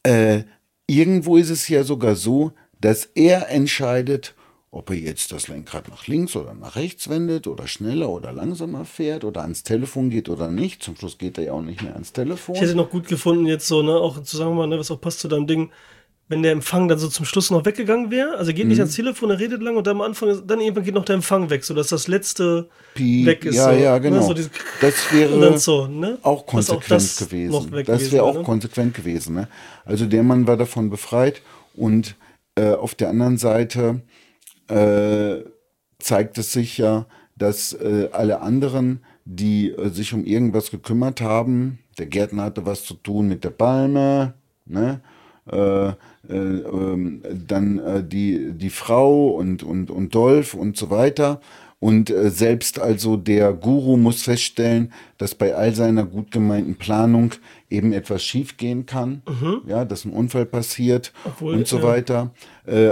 [0.02, 0.44] äh,
[0.86, 4.34] irgendwo ist es ja sogar so, dass er entscheidet,
[4.76, 8.84] ob er jetzt das Lenkrad nach links oder nach rechts wendet oder schneller oder langsamer
[8.84, 10.82] fährt oder ans Telefon geht oder nicht.
[10.82, 12.54] Zum Schluss geht er ja auch nicht mehr ans Telefon.
[12.56, 15.20] Ich hätte noch gut gefunden, jetzt so, ne, auch zusammen mal, ne, was auch passt
[15.20, 15.70] zu deinem Ding,
[16.28, 18.36] wenn der Empfang dann so zum Schluss noch weggegangen wäre.
[18.36, 18.70] Also er geht Mhm.
[18.70, 21.14] nicht ans Telefon, er redet lang und dann am Anfang, dann irgendwann geht noch der
[21.14, 23.54] Empfang weg, sodass das letzte Piep, weg ist.
[23.54, 24.22] ja, so, ja, Ne, genau.
[24.26, 24.50] so dieses
[24.80, 26.18] Das wäre so, ne?
[26.22, 27.70] auch konsequent das gewesen.
[27.70, 28.42] Das gewesen wäre auch ne?
[28.42, 29.36] konsequent gewesen.
[29.36, 29.48] Ne?
[29.84, 31.42] Also der Mann war davon befreit
[31.74, 32.16] und
[32.58, 34.00] äh, auf der anderen Seite
[34.68, 35.44] äh,
[35.98, 37.06] zeigt es sich ja,
[37.36, 42.84] dass äh, alle anderen, die äh, sich um irgendwas gekümmert haben, der Gärtner hatte was
[42.84, 44.34] zu tun mit der Palme,
[44.66, 45.00] ne?
[45.50, 45.92] äh, äh,
[46.28, 51.40] ähm, dann äh, die, die Frau und, und, und Dolph und so weiter.
[51.78, 57.32] Und selbst also der Guru muss feststellen, dass bei all seiner gut gemeinten Planung
[57.68, 59.20] eben etwas schiefgehen kann,
[59.68, 61.82] ja, dass ein Unfall passiert Obwohl, und so ja.
[61.82, 62.30] weiter.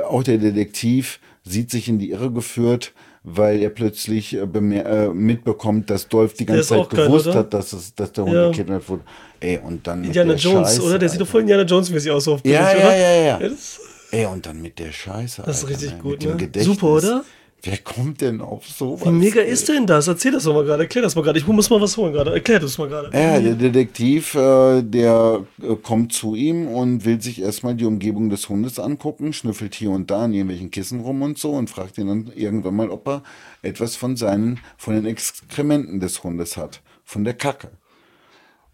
[0.06, 2.92] Auch der Detektiv sieht sich in die Irre geführt,
[3.22, 7.40] weil er plötzlich äh, äh, mitbekommt, dass Dolph die ganze Zeit geil, gewusst oder?
[7.40, 8.48] hat, dass, es, dass der Hund Ja.
[8.48, 9.02] gekidnappt wurde.
[9.40, 10.98] Ey, und dann mit Indiana der Jones, Scheiße, oder?
[10.98, 13.38] Der sieht doch voll Indiana Jones-mäßig aus, auf Ja, ja, ja, ja.
[13.38, 13.80] das,
[14.10, 15.42] Ey, und dann mit der Scheiße.
[15.44, 15.98] Das ist Alter, richtig ne?
[15.98, 16.36] gut, mit ne?
[16.36, 16.76] Gedächtnis.
[16.76, 17.24] Super, oder?
[17.64, 19.06] Wer kommt denn auf sowas?
[19.06, 19.50] wie mega ey?
[19.50, 20.06] ist denn das?
[20.06, 21.38] Erzähl das doch mal gerade, erklär das mal gerade.
[21.38, 22.34] Ich muss mal was holen gerade.
[22.34, 23.10] Erklär das mal gerade.
[23.16, 28.28] Ja, der Detektiv, äh, der äh, kommt zu ihm und will sich erstmal die Umgebung
[28.28, 31.96] des Hundes angucken, schnüffelt hier und da an irgendwelchen Kissen rum und so und fragt
[31.96, 33.22] ihn dann irgendwann mal, ob er
[33.62, 37.70] etwas von seinen, von den Exkrementen des Hundes hat, von der Kacke.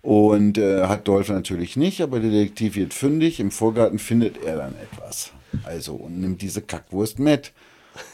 [0.03, 3.39] Und äh, hat Dolph natürlich nicht, aber der Detektiv wird fündig.
[3.39, 5.31] Im Vorgarten findet er dann etwas.
[5.65, 7.53] Also und nimmt diese Kackwurst mit.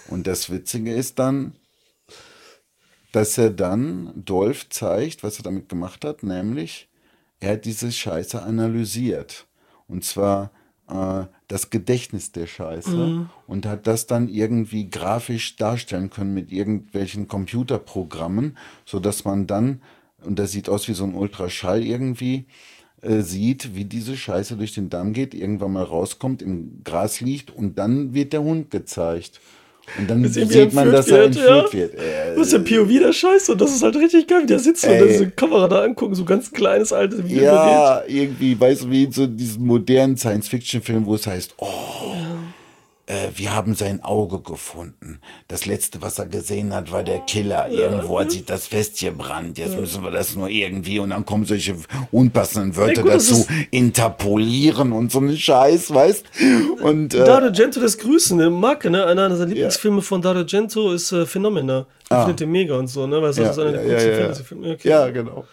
[0.09, 1.55] Und das Witzige ist dann,
[3.13, 6.89] dass er dann Dolph zeigt, was er damit gemacht hat, nämlich
[7.41, 9.47] er hat diese Scheiße analysiert.
[9.89, 10.51] Und zwar
[10.89, 17.29] äh, das Gedächtnis der Scheiße und hat das dann irgendwie grafisch darstellen können mit irgendwelchen
[17.29, 19.81] Computerprogrammen, sodass man dann,
[20.23, 22.47] und das sieht aus wie so ein Ultraschall irgendwie,
[23.03, 27.51] äh, sieht, wie diese Scheiße durch den Darm geht, irgendwann mal rauskommt, im Gras liegt
[27.51, 29.41] und dann wird der Hund gezeigt.
[29.99, 31.79] Und dann sieht man, dass er entführt ja.
[31.79, 31.95] wird.
[31.95, 34.59] Äh, Das ist der POV der Scheiße und das ist halt richtig geil, wie der
[34.59, 35.09] sitzt und Ey.
[35.09, 37.45] diese Kamera da angucken, so ganz kleines altes Video.
[37.45, 41.67] Ja, irgendwie, weißt du, wie in so diesen modernen Science-Fiction-Film, wo es heißt, oh,
[43.07, 45.21] äh, wir haben sein Auge gefunden.
[45.49, 47.69] Das letzte, was er gesehen hat, war der Killer.
[47.69, 49.59] Irgendwo hat sich das festgebrannt.
[49.59, 51.77] Jetzt müssen wir das nur irgendwie und dann kommen solche
[52.11, 53.47] unpassenden Wörter gut, dazu.
[53.71, 56.27] Interpolieren und so einen Scheiß, weißt
[56.83, 58.51] Und äh, Dario Gento, das Grüßen, ne?
[58.51, 59.07] Marke, ne?
[59.07, 61.87] Einer seiner Lieblingsfilme von Dario Gento ist äh, Phenomena.
[62.03, 63.23] Ich findet den mega und so, ne?
[63.23, 64.23] Weil das ja, ist einer ja, der ja, coolsten ja, ja.
[64.23, 64.73] Fantasy-Filme.
[64.73, 64.89] Okay.
[64.89, 65.45] ja, genau.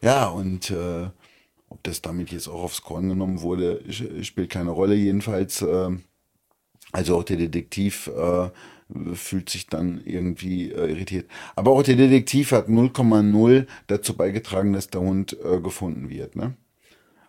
[0.00, 1.08] Ja, und äh,
[1.68, 3.80] ob das damit jetzt auch aufs Korn genommen wurde,
[4.22, 4.94] spielt keine Rolle.
[4.94, 5.90] Jedenfalls, äh,
[6.92, 8.50] also auch der Detektiv äh,
[9.14, 11.30] fühlt sich dann irgendwie äh, irritiert.
[11.56, 16.36] Aber auch der Detektiv hat 0,0 dazu beigetragen, dass der Hund äh, gefunden wird.
[16.36, 16.54] Ne?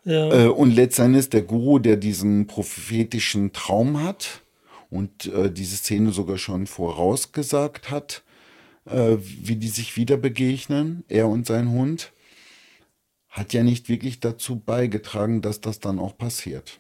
[0.06, 0.46] Ja.
[0.46, 4.42] Äh, und letztendlich der Guru, der diesen prophetischen Traum hat
[4.90, 8.24] und äh, diese Szene sogar schon vorausgesagt hat,
[8.86, 12.14] äh, wie die sich wieder begegnen, er und sein Hund,
[13.28, 16.80] hat ja nicht wirklich dazu beigetragen, dass das dann auch passiert.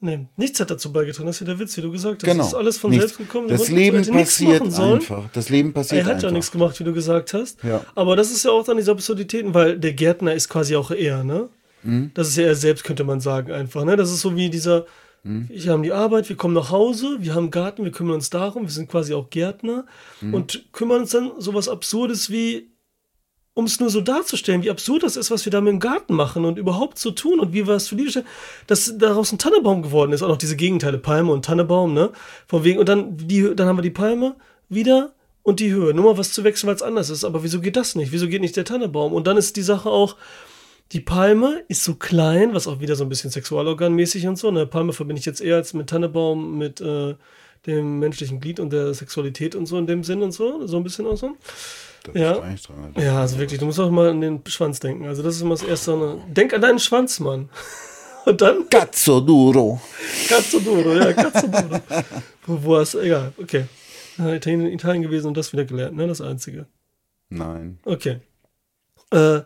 [0.00, 2.30] Nee, nichts hat dazu beigetragen, das ist ja der Witz, wie du gesagt hast.
[2.30, 2.44] Genau.
[2.44, 3.06] Das ist alles von Nichts.
[3.06, 3.48] selbst gekommen.
[3.48, 5.24] Das Leben passiert einfach.
[5.32, 6.28] Das Leben passiert Er hat einfach.
[6.28, 7.64] ja nichts gemacht, wie du gesagt hast.
[7.64, 7.84] Ja.
[7.96, 11.24] Aber das ist ja auch dann diese Absurditäten, weil der Gärtner ist quasi auch er,
[11.24, 11.48] ne?
[11.82, 12.12] Mhm.
[12.14, 13.96] Das ist ja er selbst, könnte man sagen, einfach, ne?
[13.96, 14.86] Das ist so wie dieser,
[15.24, 15.48] Mhm.
[15.52, 18.62] wir haben die Arbeit, wir kommen nach Hause, wir haben Garten, wir kümmern uns darum,
[18.62, 19.84] wir sind quasi auch Gärtner
[20.20, 20.32] Mhm.
[20.34, 22.70] und kümmern uns dann sowas Absurdes wie,
[23.58, 26.14] um es nur so darzustellen, wie absurd das ist, was wir da mit dem Garten
[26.14, 28.24] machen und überhaupt zu tun und wie wir es für stellen,
[28.68, 32.12] dass daraus ein Tannebaum geworden ist, auch noch diese Gegenteile, Palme und Tannebaum, ne?
[32.46, 34.36] Von wegen, und dann, die, dann haben wir die Palme
[34.68, 35.92] wieder und die Höhe.
[35.92, 37.24] Nur mal was zu wechseln, weil es anders ist.
[37.24, 38.12] Aber wieso geht das nicht?
[38.12, 39.12] Wieso geht nicht der Tannebaum?
[39.12, 40.14] Und dann ist die Sache auch,
[40.92, 44.46] die Palme ist so klein, was auch wieder so ein bisschen sexualorganmäßig und so.
[44.46, 47.16] Eine Palme verbinde ich jetzt eher als mit Tannebaum, mit äh,
[47.66, 50.64] dem menschlichen Glied und der Sexualität und so in dem Sinn und so.
[50.68, 51.36] So ein bisschen auch so.
[52.14, 52.32] Ja.
[52.32, 52.94] ist gar nichts dran.
[52.96, 55.06] Ja, also wirklich, du musst auch mal an den Schwanz denken.
[55.06, 55.96] Also das ist immer das Erste.
[55.96, 56.22] Ne?
[56.28, 57.48] Denk an deinen Schwanz, Mann.
[58.26, 59.80] Und dann Cazzo duro.
[60.28, 61.80] Cazzo duro, ja, Cazzo duro.
[62.46, 63.64] wo, wo hast egal, okay.
[64.18, 66.06] Ja, Italien, Italien gewesen und das wieder gelernt, ne?
[66.06, 66.66] Das Einzige.
[67.30, 67.78] Nein.
[67.84, 68.18] Okay.
[69.12, 69.40] Äh,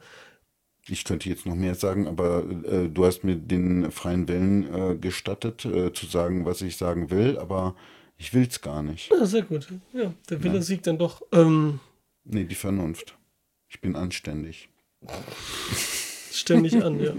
[0.88, 4.96] Ich könnte jetzt noch mehr sagen, aber äh, du hast mir den freien Willen äh,
[4.96, 7.38] gestattet, äh, zu sagen, was ich sagen will.
[7.38, 7.76] Aber
[8.18, 9.10] Ich will's gar nicht.
[9.10, 9.68] Ja, sehr gut.
[9.92, 11.22] Ja, der Wille siegt dann doch.
[11.32, 11.78] Ähm,
[12.24, 13.16] Nee, die Vernunft.
[13.68, 14.68] Ich bin anständig.
[16.32, 17.12] ständig an, ja.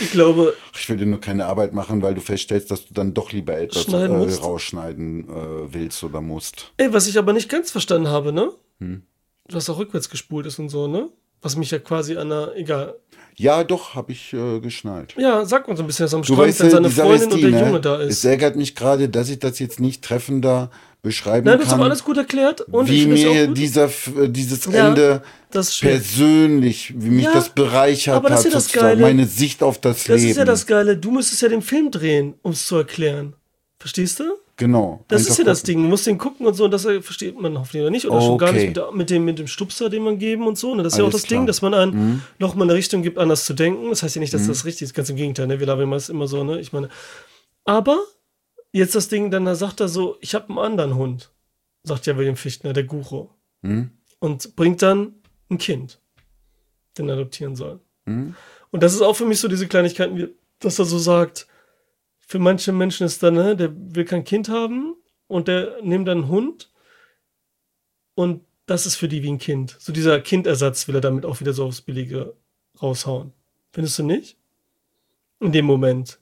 [0.00, 3.14] Ich glaube, Ich will dir nur keine Arbeit machen, weil du feststellst, dass du dann
[3.14, 4.06] doch lieber etwas äh,
[4.42, 6.72] rausschneiden äh, willst oder musst.
[6.78, 8.50] ey, was ich aber nicht ganz verstanden habe, ne?
[8.80, 9.02] Hm.
[9.46, 11.08] Du hast auch rückwärts gespult ist und so, ne?
[11.40, 12.96] Was mich ja quasi an einer, egal.
[13.36, 15.14] Ja, doch, habe ich äh, geschnallt.
[15.16, 17.66] Ja, sag uns ein bisschen, was am Strand, weißt seine Freundin die, und der ne?
[17.66, 18.24] Junge da Es ist.
[18.24, 21.88] ärgert mich gerade, dass ich das jetzt nicht treffender beschreiben Nein, du hast kann, aber
[21.90, 22.60] alles gut erklärt.
[22.62, 27.48] Und wie mir dieser, äh, dieses Ja, Ende das ist persönlich, wie mich Ja, das
[27.50, 29.00] bereichert aber das hat, ist das Geile.
[29.00, 30.30] meine Sicht auf das, Das Leben.
[30.30, 30.96] ist ja das Geile.
[30.96, 33.34] Du müsstest ja den Film drehen, um es zu erklären.
[33.78, 34.24] Verstehst du?
[34.56, 35.04] Genau.
[35.06, 35.74] Das ist ja das gucken.
[35.74, 35.82] Ding.
[35.84, 38.08] Du musst den gucken und so, und das äh, versteht man hoffentlich oder nicht.
[38.08, 38.70] Oder schon gar Okay.
[38.70, 40.74] nicht mit, dem, mit dem Stupser, den man geben und so.
[40.74, 40.82] Ne?
[40.82, 41.38] Das ist ja auch Alles das klar.
[41.40, 41.42] Mhm.
[41.42, 43.88] Ding, dass man einen nochmal eine Richtung gibt, anders zu denken.
[43.90, 44.94] Das heißt ja nicht, dass das richtig ist.
[44.94, 45.46] Ganz im Gegenteil.
[45.46, 45.60] Ne?
[45.60, 46.42] Wir labern es immer so.
[46.42, 46.58] Ne?
[46.58, 46.88] Ich meine,
[47.64, 48.00] aber
[48.72, 51.32] jetzt das Ding, dann da sagt er so, ich habe einen anderen Hund.
[51.84, 53.34] Sagt ja William Fichtner, der Guro.
[53.62, 53.90] Hm?
[54.18, 55.14] Und bringt dann
[55.50, 56.00] ein Kind,
[56.96, 57.80] den er adoptieren soll.
[58.06, 58.34] Hm?
[58.70, 61.46] Und das ist auch für mich so diese Kleinigkeiten, wie, dass er so sagt,
[62.18, 64.96] für manche Menschen ist dann, ne, der will kein Kind haben
[65.28, 66.70] und der nimmt dann einen Hund
[68.14, 69.76] und das ist für die wie ein Kind.
[69.78, 72.34] So dieser Kindersatz will er damit auch wieder so aufs Billige
[72.82, 73.32] raushauen.
[73.72, 74.36] Findest du nicht?
[75.40, 76.18] In dem Moment.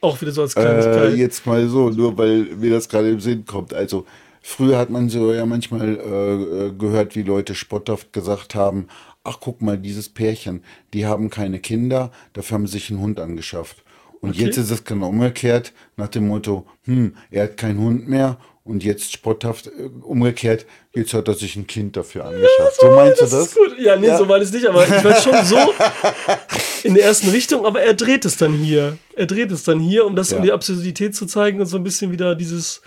[0.00, 1.16] Auch wieder so als Äh, Kleinigkeit.
[1.16, 3.72] jetzt mal so, nur weil mir das gerade im Sinn kommt.
[3.74, 4.06] Also
[4.42, 8.88] früher hat man so ja manchmal äh, äh, gehört, wie Leute spotthaft gesagt haben,
[9.24, 10.62] ach guck mal, dieses Pärchen,
[10.94, 13.82] die haben keine Kinder, dafür haben sie sich einen Hund angeschafft.
[14.20, 14.44] Und Okay.
[14.44, 18.82] jetzt ist es genau umgekehrt, nach dem Motto, hm, er hat keinen Hund mehr und
[18.84, 22.80] jetzt spotthaft äh, umgekehrt, jetzt hat er sich ein Kind dafür angeschafft.
[22.80, 23.46] so meinst das du das?
[23.48, 23.78] ist gut.
[23.78, 24.18] Ja, nee, Ja.
[24.18, 25.56] so war es nicht, aber ich weiß schon so
[26.86, 28.98] in der ersten Richtung, aber er dreht es dann hier.
[29.14, 30.44] Er dreht es dann hier, um das, um Ja.
[30.44, 32.82] die Absurdität zu zeigen und so ein bisschen wieder dieses,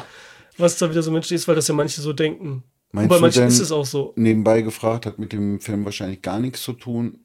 [0.58, 2.64] was da wieder so menschlich ist, weil das ja manche so denken.
[2.92, 4.14] Meinst und bei manchen ist es auch so.
[4.16, 7.20] nebenbei gefragt, hat mit dem Film wahrscheinlich gar nichts zu tun.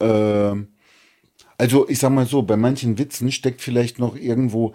[0.00, 0.68] Ähm,
[1.58, 4.74] also ich sag mal so, bei manchen Witzen steckt vielleicht noch irgendwo,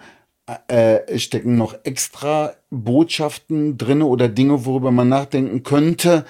[0.68, 6.24] äh, stecken noch extra Botschaften drin oder Dinge, worüber man nachdenken könnte,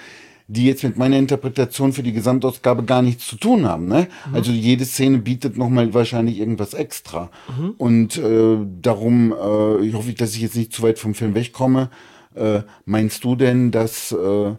[0.53, 3.86] die jetzt mit meiner Interpretation für die Gesamtausgabe gar nichts zu tun haben.
[3.88, 4.07] Ne?
[4.32, 7.30] Also jede Szene bietet nochmal wahrscheinlich irgendwas extra.
[7.78, 11.34] Und äh, darum äh, ich hoffe ich, dass ich jetzt nicht zu weit vom Film
[11.34, 11.88] wegkomme.
[12.34, 14.55] Äh, meinst du denn, dass äh,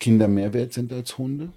[0.00, 1.50] Kinder mehr wert sind als Hunde?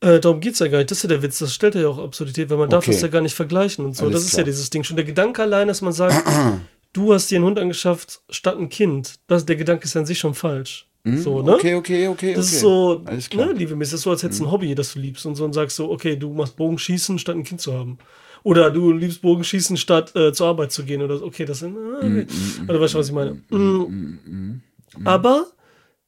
[0.00, 0.90] Äh, darum geht's ja gar nicht.
[0.90, 1.38] Das ist ja der Witz.
[1.38, 2.92] Das stellt ja auch Absurdität, weil man darf Okay.
[2.92, 4.04] das ja gar nicht vergleichen und so.
[4.06, 4.40] Alles das ist klar.
[4.40, 4.84] ja dieses Ding.
[4.84, 6.24] Schon der Gedanke allein, dass man sagt,
[6.94, 9.16] du hast dir einen Hund angeschafft statt ein Kind.
[9.26, 10.89] Das, der Gedanke ist an sich schon falsch.
[11.04, 11.54] So, ne?
[11.54, 12.34] Okay, okay, okay.
[12.34, 12.54] Das okay.
[12.54, 13.46] ist so, Alles klar.
[13.46, 13.92] Ne, liebemäßig.
[13.92, 15.76] Das ist so, als hättest du ein Hobby, das du liebst und so und sagst
[15.76, 17.98] so, okay, du machst Bogenschießen, statt ein Kind zu haben.
[18.42, 21.26] Oder du liebst Bogenschießen, statt äh, zur Arbeit zu gehen oder so.
[21.26, 21.76] Okay, das sind.
[21.76, 22.26] Äh, Hm, okay.
[22.68, 23.42] Oder weißt du, was ich meine?
[23.50, 24.60] Mm.
[25.04, 25.46] Aber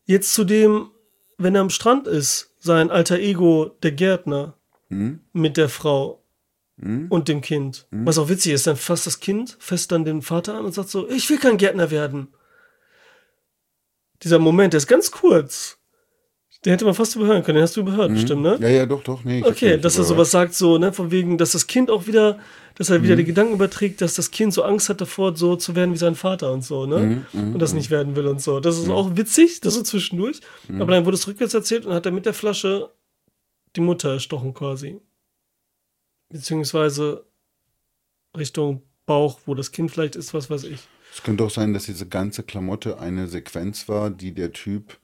[0.04, 0.90] jetzt zu dem,
[1.38, 4.56] wenn er am Strand ist, sein alter Ego, der Gärtner,
[5.32, 6.22] mit der Frau
[7.08, 7.86] und dem Kind.
[7.90, 10.88] Was auch witzig ist, dann fasst das Kind fest dann den Vater an und sagt
[10.88, 12.28] so, ich will kein Gärtner werden.
[14.22, 15.78] Dieser Moment, der ist ganz kurz.
[16.64, 17.56] Den hätte man fast überhören können.
[17.56, 18.56] Den hast du überhört, bestimmt, ne?
[18.60, 19.24] Ja, ja, doch, doch.
[19.24, 22.38] Nee, Okay, dass er sowas sagt, so, ne, von wegen, dass das Kind auch wieder,
[22.76, 23.02] dass er Mhm.
[23.02, 25.98] wieder die Gedanken überträgt, dass das Kind so Angst hat davor, so zu werden wie
[25.98, 27.24] sein Vater und so, ne?
[27.32, 28.60] Mhm, und das nicht werden will und so.
[28.60, 30.40] Das ist auch witzig, das so zwischendurch.
[30.68, 30.80] Mhm.
[30.82, 32.90] Aber dann wurde es rückwärts erzählt und hat er mit der Flasche
[33.74, 35.00] die Mutter erstochen quasi.
[36.28, 37.26] Beziehungsweise
[38.36, 40.80] Richtung Bauch, wo das Kind vielleicht ist, was weiß ich.
[41.12, 44.96] Es könnte auch sein, dass diese ganze Klamotte eine Sequenz war, die der Typ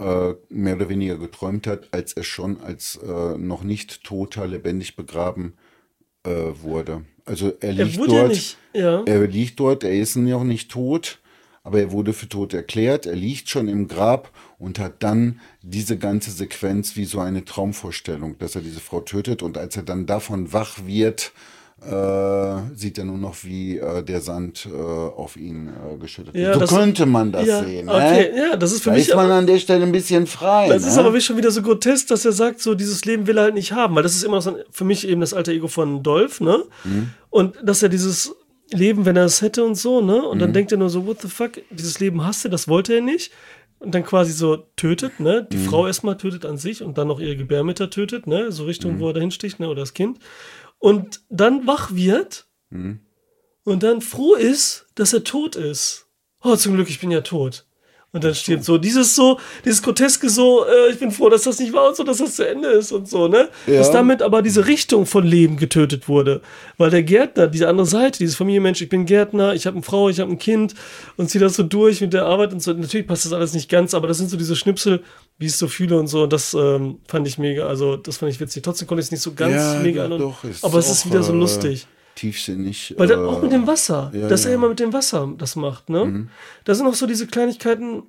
[0.00, 4.96] äh, mehr oder weniger geträumt hat, als er schon als äh, noch nicht toter, lebendig
[4.96, 5.54] begraben
[6.24, 7.04] äh, wurde.
[7.24, 8.28] Also er Er liegt ja dort.
[8.30, 9.02] nicht, ja.
[9.04, 11.20] Er liegt dort, er ist noch nicht tot,
[11.62, 13.06] aber er wurde für tot erklärt.
[13.06, 18.36] Er liegt schon im Grab und hat dann diese ganze Sequenz wie so eine Traumvorstellung,
[18.38, 19.42] dass er diese Frau tötet.
[19.42, 21.32] Und als er dann davon wach wird,
[21.82, 26.48] äh, sieht er nur noch, wie äh, der Sand äh, auf ihn äh, geschüttet Ja,
[26.52, 26.62] wird.
[26.62, 27.88] das- So könnte man das ja, sehen.
[27.88, 28.38] okay, ne?
[28.50, 30.68] ja, das ist für Da mich ist man aber- an der Stelle ein bisschen frei.
[30.68, 30.88] Das ne?
[30.88, 33.44] ist aber wie schon wieder so grotesk, dass er sagt, so dieses Leben will er
[33.44, 36.02] halt nicht haben, weil das ist immer so für mich eben das alte Ego von
[36.02, 36.64] Dolph, ne?
[36.84, 37.10] Mhm.
[37.30, 38.34] Und dass er dieses
[38.72, 40.22] Leben, wenn er es hätte und so, ne?
[40.26, 40.40] Und Mhm.
[40.40, 43.00] dann denkt er nur so, what the fuck, dieses Leben hasst er, das wollte er
[43.02, 43.32] nicht.
[43.78, 45.46] Und dann quasi so tötet, ne?
[45.52, 45.64] Die Mhm.
[45.66, 48.50] Frau erstmal tötet an sich und dann noch ihre Gebärmutter tötet, ne?
[48.50, 49.00] So Richtung, Mhm.
[49.00, 49.68] wo er dahin sticht, ne?
[49.68, 50.18] Oder das Kind.
[50.78, 52.48] Und dann wach wird
[53.64, 56.08] und dann froh ist, dass er tot ist.
[56.42, 57.65] Oh, zum Glück, ich bin ja tot.
[58.16, 61.58] Und dann stirbt so dieses so, dieses Groteske so, äh, ich bin froh, dass das
[61.58, 63.48] nicht war und so, dass das zu Ende ist und so, ne?
[63.66, 63.74] Ja.
[63.78, 66.40] Dass damit aber diese Richtung von Leben getötet wurde.
[66.78, 70.08] Weil der Gärtner, diese andere Seite, dieses Familienmensch, ich bin Gärtner, ich habe eine Frau,
[70.08, 70.74] ich habe ein Kind
[71.16, 72.72] und ziehe das so durch mit der Arbeit und so.
[72.72, 75.02] Natürlich passt das alles nicht ganz, aber das sind so diese Schnipsel,
[75.38, 76.22] wie ich es so fühle und so.
[76.22, 78.62] Und das ähm, fand ich mega, also das fand ich witzig.
[78.62, 80.12] Trotzdem konnte ich es nicht so ganz Ja, mega an.
[80.62, 81.86] aber es ist wieder so äh, lustig.
[82.16, 82.94] Tiefsinnig.
[82.98, 84.48] Weil dann äh, auch mit dem Wasser, ja, dass ja.
[84.48, 84.52] Mhm.
[84.52, 86.28] er immer mit dem Wasser das macht, ne?
[86.64, 88.02] Da sind auch so diese Kleinigkeiten,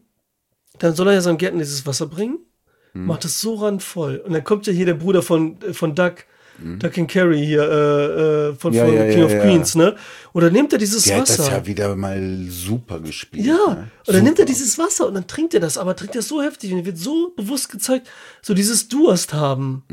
[0.79, 2.39] dann soll er ja seinem Gärtner dieses Wasser bringen,
[2.93, 3.05] Mhm.
[3.05, 4.23] macht es so randvoll.
[4.25, 6.25] Und dann kommt ja hier der Bruder von, äh, von Duck,
[6.59, 6.79] Mhm.
[6.79, 9.31] Duck and Carry hier, äh, äh, von, Ja, von ja, King ja, of.
[9.43, 9.95] Queens, ne?
[10.33, 11.37] Und dann nimmt er dieses Der hat Wasser.
[11.37, 13.45] das ja wieder mal super gespielt.
[13.45, 13.87] Ja, ne?
[14.05, 16.41] und dann nimmt er dieses Wasser und dann trinkt er das, aber trinkt er so
[16.41, 18.07] heftig und wird so bewusst gezeigt,
[18.41, 19.83] so dieses Durst haben,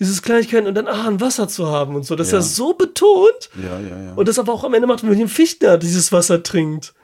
[0.00, 2.32] dieses Kleinigkeiten und dann ah, ein Wasser zu haben und so, dass Mhm.
[2.32, 2.38] Ja.
[2.38, 4.12] er so betont Ja, ja, ja.
[4.14, 6.94] und das aber auch am Ende macht, wenn William Fichtner dieses Wasser trinkt.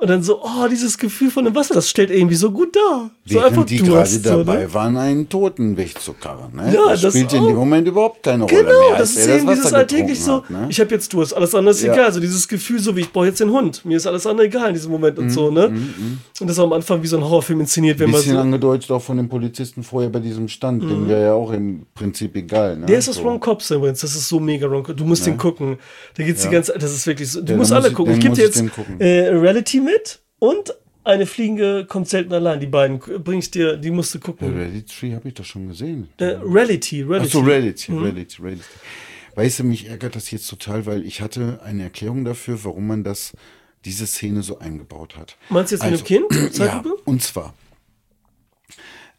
[0.00, 3.10] Und dann so, oh, dieses Gefühl von dem Wasser, das stellt irgendwie so gut dar.
[3.26, 4.72] So Während die gerade so, dabei ne?
[4.74, 6.56] waren, einen Toten wegzukarren.
[6.56, 6.72] Ne?
[6.74, 7.46] Ja, das das spielt in auch.
[7.48, 10.36] dem Moment überhaupt keine Rolle Genau, mehr, das als ist eben das dieses alltäglich so,
[10.42, 10.48] hat.
[10.50, 10.66] Ne?
[10.70, 11.92] ich habe jetzt Durst, alles andere ist Ja.
[11.92, 12.06] egal.
[12.06, 13.84] Also dieses Gefühl so, wie ich brauche jetzt den Hund.
[13.84, 15.66] Mir ist alles andere egal in diesem Moment und so, ne?
[15.66, 18.40] Und das war am Anfang wie so ein Horrorfilm inszeniert, wenn Ein man bisschen so,
[18.40, 20.82] angedeutet auch von dem Polizisten vorher bei diesem Stand.
[20.82, 22.78] Dem wäre ja auch im Prinzip egal.
[22.78, 22.86] Ne?
[22.86, 23.24] Der ist aus So.
[23.24, 24.00] Wrong Cops übrigens.
[24.00, 24.96] Das ist so mega Wrong Cops.
[24.96, 25.76] Du musst den gucken.
[26.16, 27.42] Da geht's die ganze Das ist wirklich so.
[27.42, 28.14] Du Ja, musst alle muss ich- gucken.
[28.14, 32.60] Ich gebe dir jetzt den äh, Reality mit und eine Fliegende kommt selten allein.
[32.60, 34.52] Die beiden bring ich dir, die musst du gucken.
[34.52, 36.08] Hereditary habe ich doch schon gesehen.
[36.18, 37.26] Äh, Reality, Reality.
[37.26, 38.64] Achso, Reality, Reality, Reality.
[39.34, 43.02] Weißt du, mich ärgert das jetzt total, weil ich hatte eine Erklärung dafür, warum man
[43.04, 43.32] das,
[43.84, 45.36] diese Szene so eingebaut hat.
[45.48, 46.58] Meinst du jetzt mit Also, dem Kind?
[46.58, 47.54] Ja, und zwar.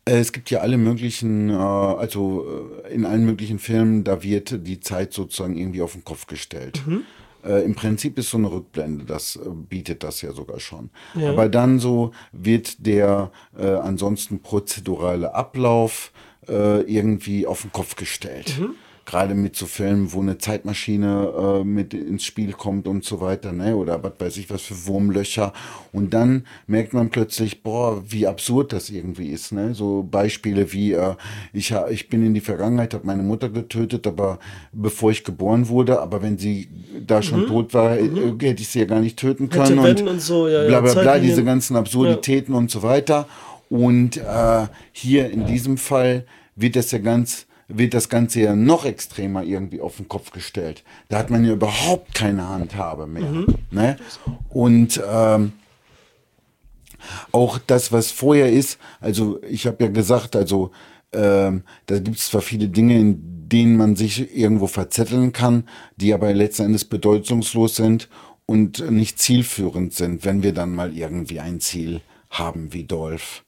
[0.05, 2.45] äh, Es gibt ja alle möglichen, äh, also
[2.86, 6.82] äh, in allen möglichen Filmen, da wird die Zeit sozusagen irgendwie auf den Kopf gestellt.
[6.86, 7.03] Mhm.
[7.43, 10.89] Äh, Im Prinzip ist so eine Rückblende, das äh, bietet das ja sogar schon.
[11.15, 11.31] Ja.
[11.31, 16.11] Aber dann so wird der äh, ansonsten prozedurale Ablauf
[16.47, 18.59] äh, irgendwie auf den Kopf gestellt.
[18.59, 18.75] Mhm.
[19.05, 23.51] Gerade mit so Filmen, wo eine Zeitmaschine äh, mit ins Spiel kommt und so weiter,
[23.51, 23.75] ne?
[23.75, 25.53] Oder was weiß ich, was für Wurmlöcher.
[25.91, 29.73] Und dann merkt man plötzlich, boah, wie absurd das irgendwie ist, ne?
[29.73, 31.15] So Beispiele wie, äh,
[31.51, 34.39] ich, ha- ich bin in die Vergangenheit, habe meine Mutter getötet, aber
[34.71, 36.69] bevor ich geboren wurde, aber wenn sie
[37.05, 38.07] da schon tot war, äh,
[38.39, 39.49] hätte ich sie ja gar nicht töten Mhm.
[39.49, 39.83] Können.
[39.83, 41.29] wenn und so, ja, ja, bla bla bla, Zeitlinien.
[41.29, 43.27] diese ganzen Absurditäten und so weiter.
[43.69, 46.25] Und äh, hier in diesem Fall
[46.55, 47.47] wird das ja ganz,
[47.78, 50.84] wird das Ganze ja noch extremer irgendwie auf den Kopf gestellt.
[51.09, 53.45] Da hat man ja überhaupt keine Handhabe mehr.
[53.72, 53.97] Ne?
[54.49, 55.53] Und ähm,
[57.32, 60.72] auch das, was vorher ist, also ich habe ja gesagt, also
[61.13, 65.67] ähm, da gibt es zwar viele Dinge, in denen man sich irgendwo verzetteln kann,
[65.97, 68.07] die aber letzten Endes bedeutungslos sind
[68.45, 73.43] und nicht zielführend sind, wenn wir dann mal irgendwie ein Ziel haben wie Dolph.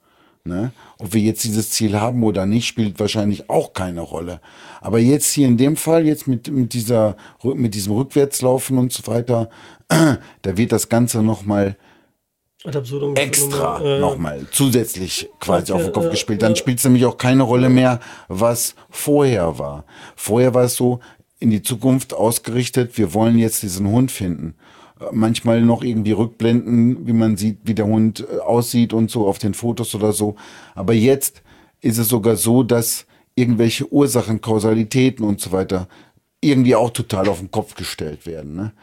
[0.46, 0.74] Ne?
[1.00, 4.42] Ob wir jetzt dieses Ziel haben oder nicht, spielt wahrscheinlich auch keine Rolle.
[4.82, 9.10] Aber jetzt hier in dem Fall, jetzt mit, mit, dieser, mit diesem Rückwärtslaufen und so
[9.10, 9.50] weiter,
[9.88, 11.78] da wird das Ganze nochmal
[13.16, 16.42] extra äh, nochmal zusätzlich quasi Okay, auf den Kopf ja, gespielt.
[16.42, 16.56] Dann ja.
[16.58, 19.86] spielt es nämlich auch keine Rolle mehr, was vorher war.
[20.18, 21.00] Vorher war es so
[21.40, 24.56] in die Zukunft ausgerichtet, wir wollen jetzt diesen Hund finden.
[25.12, 29.40] Manchmal noch irgendwie rückblenden, wie man sieht, wie der Hund äh, aussieht und so auf
[29.40, 30.36] den Fotos oder so.
[30.76, 31.42] Aber jetzt
[31.82, 35.88] ist es sogar so, dass irgendwelche Ursachen, Kausalitäten und so weiter
[36.42, 38.56] irgendwie auch total auf den Kopf gestellt werden.
[38.56, 38.74] Ne?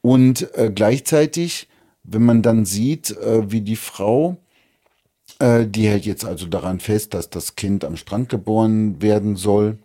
[0.00, 1.68] Und äh, gleichzeitig,
[2.02, 4.36] wenn man dann sieht, äh, wie die Frau,
[5.38, 9.78] äh, die hält jetzt also daran fest, dass das Kind am Strand geboren werden soll.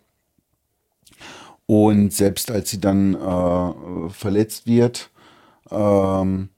[1.67, 5.09] Und selbst als sie dann äh, verletzt wird,
[5.71, 6.49] ähm,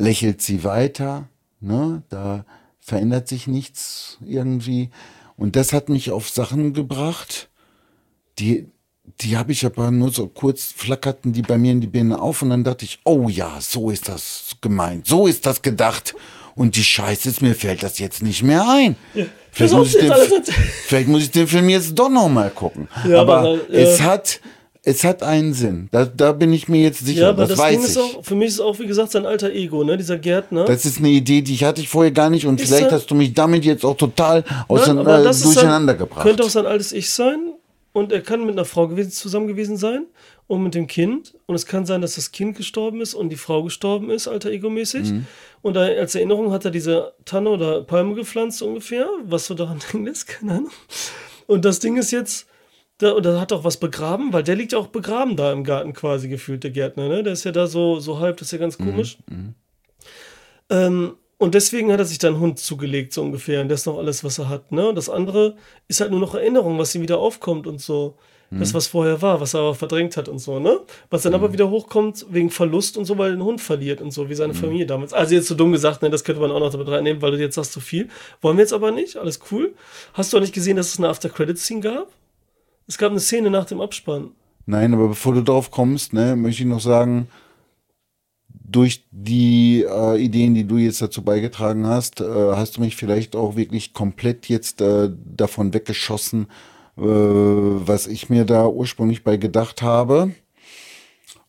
[0.00, 1.28] lächelt sie weiter.
[1.60, 2.02] Ne?
[2.08, 2.44] Da
[2.80, 4.90] verändert sich nichts irgendwie.
[5.36, 7.48] Und das hat mich auf Sachen gebracht,
[8.38, 8.66] die,
[9.20, 12.42] die habe ich aber nur so kurz flackerten die bei mir in die Birne auf
[12.42, 16.14] und dann dachte ich, oh ja, so ist das gemeint, so ist das gedacht.
[16.56, 18.94] Und die Scheiße ist, mir fällt das jetzt nicht mehr ein.
[19.50, 20.12] Vielleicht, Pass auf, muss ich den,
[20.86, 22.88] vielleicht muss ich den Film jetzt doch noch mal gucken.
[23.08, 24.40] Ja, aber aber, äh, es hat
[24.86, 25.88] es hat einen Sinn.
[25.92, 27.22] Da, da bin ich mir jetzt sicher.
[27.22, 28.02] Ja, aber das, das, Ding weiß ist ich.
[28.02, 29.96] auch, für mich ist auch, wie gesagt, sein alter Ego, ne?
[29.96, 30.64] Dieser Gärtner.
[30.66, 32.92] das ist eine Idee, die ich hatte ich vorher gar nicht und Ist vielleicht er-
[32.92, 36.22] hast du mich damit jetzt auch total Nein, auseinander, das ist durcheinander sein, gebracht.
[36.22, 37.54] Könnte auch sein altes Ich sein
[37.92, 40.04] und er kann mit einer Frau gewesen, zusammen gewesen sein
[40.48, 41.34] und mit dem Kind.
[41.46, 44.50] Und es kann sein, dass das Kind gestorben ist und die Frau gestorben ist, alter
[44.50, 45.12] Ego-mäßig.
[45.12, 45.26] Mhm.
[45.62, 50.04] Und als Erinnerung hat er diese Tanne oder Palme gepflanzt ungefähr, was so daran denken
[50.06, 50.70] lässt, keine Ahnung.
[51.46, 52.46] Und das Ding ist jetzt,
[52.98, 55.64] da, und da hat auch was begraben, weil der liegt ja auch begraben da im
[55.64, 57.22] Garten quasi gefühlt, der Gärtner, ne?
[57.22, 59.18] Der ist ja da so, so halb, das ist ja ganz Mhm, komisch.
[60.70, 63.60] Ähm, Und deswegen hat er sich dann einen Hund zugelegt, so ungefähr.
[63.60, 64.70] Und das ist noch alles, was er hat.
[64.70, 64.88] Ne?
[64.88, 65.56] Und das andere
[65.88, 68.16] ist halt nur noch Erinnerung, was ihm wieder aufkommt und so.
[68.50, 70.78] Das, was vorher war, was er aber verdrängt hat und so, ne?
[71.10, 74.12] Was dann aber wieder hochkommt wegen Verlust und so, weil er den Hund verliert und
[74.12, 75.12] so, wie seine Familie damals.
[75.12, 77.38] Also jetzt so dumm gesagt, ne, das könnte man auch noch damit reinnehmen, weil du
[77.38, 78.08] jetzt sagst, so viel.
[78.42, 79.74] Wollen wir jetzt aber nicht, alles cool.
[80.12, 82.06] Hast du auch nicht gesehen, dass es eine After-Credit-Scene gab?
[82.86, 84.32] Es gab eine Szene nach dem Abspann.
[84.66, 87.28] Nein, aber bevor du drauf kommst, ne, möchte ich noch sagen,
[88.48, 93.36] durch die äh, Ideen, die du jetzt dazu beigetragen hast, äh, hast du mich vielleicht
[93.36, 96.46] auch wirklich komplett jetzt äh, davon weggeschossen,
[96.96, 100.32] äh, was ich mir da ursprünglich bei gedacht habe.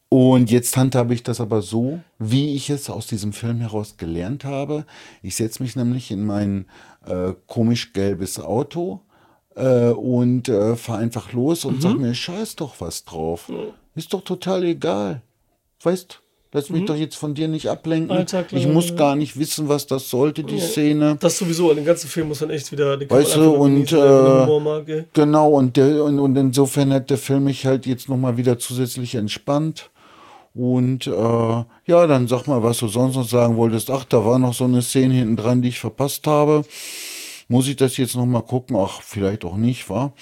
[0.09, 4.45] Und jetzt handhabe ich das aber so, wie ich es aus diesem Film heraus gelernt
[4.45, 4.85] habe.
[5.23, 6.65] Ich setze mich nämlich in mein
[7.05, 9.01] äh, komisch gelbes Auto
[9.55, 13.51] äh, und äh, fahre einfach los und sag mir, scheiß doch was drauf.
[13.95, 15.21] Ist doch total egal.
[15.81, 18.15] Weißt, lass mich doch jetzt von dir nicht ablenken.
[18.15, 18.95] Alltag, ich ja, muss ja.
[18.95, 21.17] gar nicht wissen, was das sollte, die Szene.
[21.19, 22.97] Das sowieso, den ganzen Film muss man echt wieder.
[22.97, 24.85] Kann Weißt du, und, äh, mag.
[25.13, 29.15] Genau, und, der, und, und insofern hat der Film mich halt jetzt nochmal wieder zusätzlich
[29.15, 29.89] entspannt.
[30.53, 33.89] Und äh, ja, dann sag mal, was du sonst noch sagen wolltest.
[33.91, 36.63] Ach, da war noch so eine Szene hinten dran, die ich verpasst habe.
[37.47, 38.75] Muss ich das jetzt nochmal gucken?
[38.75, 40.13] Ach, vielleicht auch nicht, wa?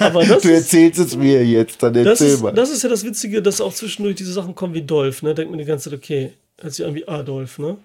[0.00, 2.52] Aber das Du ist, erzählst es mir jetzt, dann das, erzähl ist, mal.
[2.52, 5.34] das ist ja das Witzige, dass auch zwischendurch diese Sachen kommen wie Dolph, ne?
[5.34, 7.76] Denkt man die ganze Zeit, okay, hört sich an wie Adolf, ne?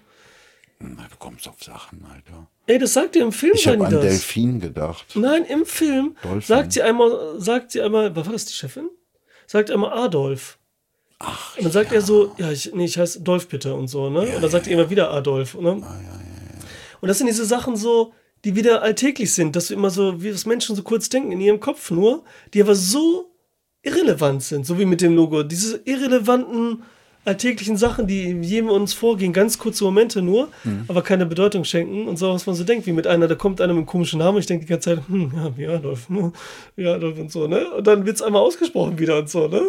[0.80, 2.47] Na, du kommst auf Sachen, Alter.
[2.68, 4.01] Ey, das sagt ihr im Film, Ich habe an das.
[4.01, 5.05] Delfin gedacht.
[5.15, 6.41] Nein, im Film Dolphin.
[6.41, 8.89] sagt sie einmal, sagt sie einmal, was war das, die Chefin?
[9.45, 10.57] Sagt einmal Adolf.
[11.20, 14.09] Ach, und dann sagt er so, ja, ich, nee, ich heiße Dolph bitte und so,
[14.09, 14.22] ne?
[14.22, 15.82] und dann sagt er immer wieder Adolf, ne?
[17.02, 18.14] Und das sind diese Sachen so,
[18.45, 21.41] die wieder alltäglich sind, dass wir immer so, wie das Menschen so kurz denken in
[21.41, 22.24] ihrem Kopf nur,
[22.54, 23.32] die aber so
[23.82, 25.43] irrelevant sind, so wie mit dem Logo.
[25.43, 26.84] Diese irrelevanten
[27.26, 30.48] alltäglichen Sachen, die jedem uns vorgehen, ganz kurze Momente nur,
[30.88, 33.60] aber keine Bedeutung schenken und so, was man so denkt, wie mit einer, da kommt
[33.60, 36.32] einer mit einem komischen Namen, ich denke die ganze Zeit, hm, ja, wie Adolf, hm,
[36.78, 37.70] wie Adolf und so, ne?
[37.72, 39.62] Und dann wird es einmal ausgesprochen wieder und so, ne?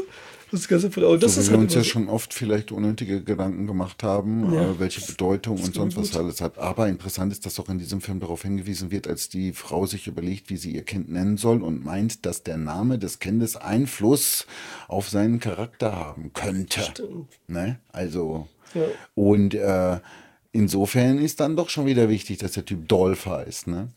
[0.51, 1.05] Das ist ganz simpel.
[1.05, 1.91] Aber das so ist wie wir halt uns immer ja so.
[1.91, 4.71] schon oft vielleicht unnötige Gedanken gemacht haben, Ja.
[4.71, 6.57] äh, welche Bedeutung und sonst was alles hat.
[6.59, 10.07] Aber interessant ist, dass auch in diesem Film darauf hingewiesen wird, als die Frau sich
[10.07, 14.47] überlegt, wie sie ihr Kind nennen soll und meint, dass der Name des Kindes Einfluss
[14.89, 16.81] auf seinen Charakter haben könnte.
[16.81, 17.29] Stimmt.
[17.47, 17.79] Ne?
[17.93, 18.83] Also, Ja.
[19.15, 20.01] und äh,
[20.53, 23.89] insofern ist dann doch schon wieder wichtig, dass der Typ Dolph heißt, ne?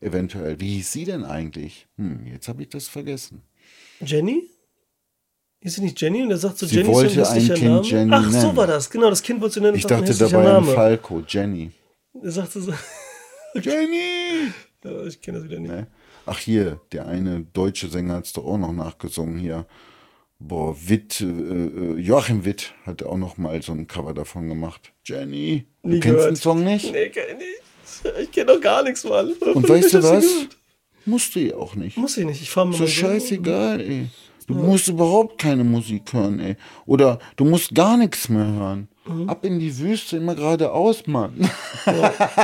[0.00, 0.58] Eventuell.
[0.60, 1.86] Wie hieß sie denn eigentlich?
[1.98, 3.42] Hm, jetzt habe ich das vergessen.
[4.00, 4.48] Jenny?
[5.64, 6.22] Ist sie nicht Jenny?
[6.22, 7.86] Und er sagt so, Sie Jenny ist wollte so ein ein Kind Name.
[7.86, 8.56] Jenny Ach, so nennen.
[8.56, 8.90] war das.
[8.90, 9.76] Genau, das Kind wollte sie nennen.
[9.78, 10.72] Ich war ein dachte dabei an Name.
[10.72, 11.70] Falco, Jenny.
[12.22, 12.70] Er sagte so,
[13.54, 14.52] Jenny!
[15.08, 15.70] ich kenne das wieder nicht.
[15.70, 15.86] Ne?
[16.26, 19.64] Ach hier, der eine deutsche Sänger hat es doch auch noch nachgesungen hier.
[20.38, 24.92] Boah, Witt, äh, äh, Joachim Witt hat auch noch mal so ein Cover davon gemacht.
[25.06, 26.28] Jenny, du kennst gehört.
[26.28, 26.92] den Song nicht?
[26.92, 28.10] Nee, kenn ich.
[28.20, 29.32] Ich kenne doch gar nichts, Mann.
[29.32, 30.26] Und weißt du was?
[31.06, 31.96] Musst du ja auch nicht.
[31.96, 32.42] Muss ich nicht.
[32.42, 34.08] Ich fahre mal So scheißegal, ey.
[34.46, 36.56] Du musst überhaupt keine Musik hören, ey.
[36.86, 38.88] Oder du musst gar nichts mehr hören.
[39.06, 39.28] Mhm.
[39.28, 41.48] Ab in die Wüste, immer geradeaus, Mann.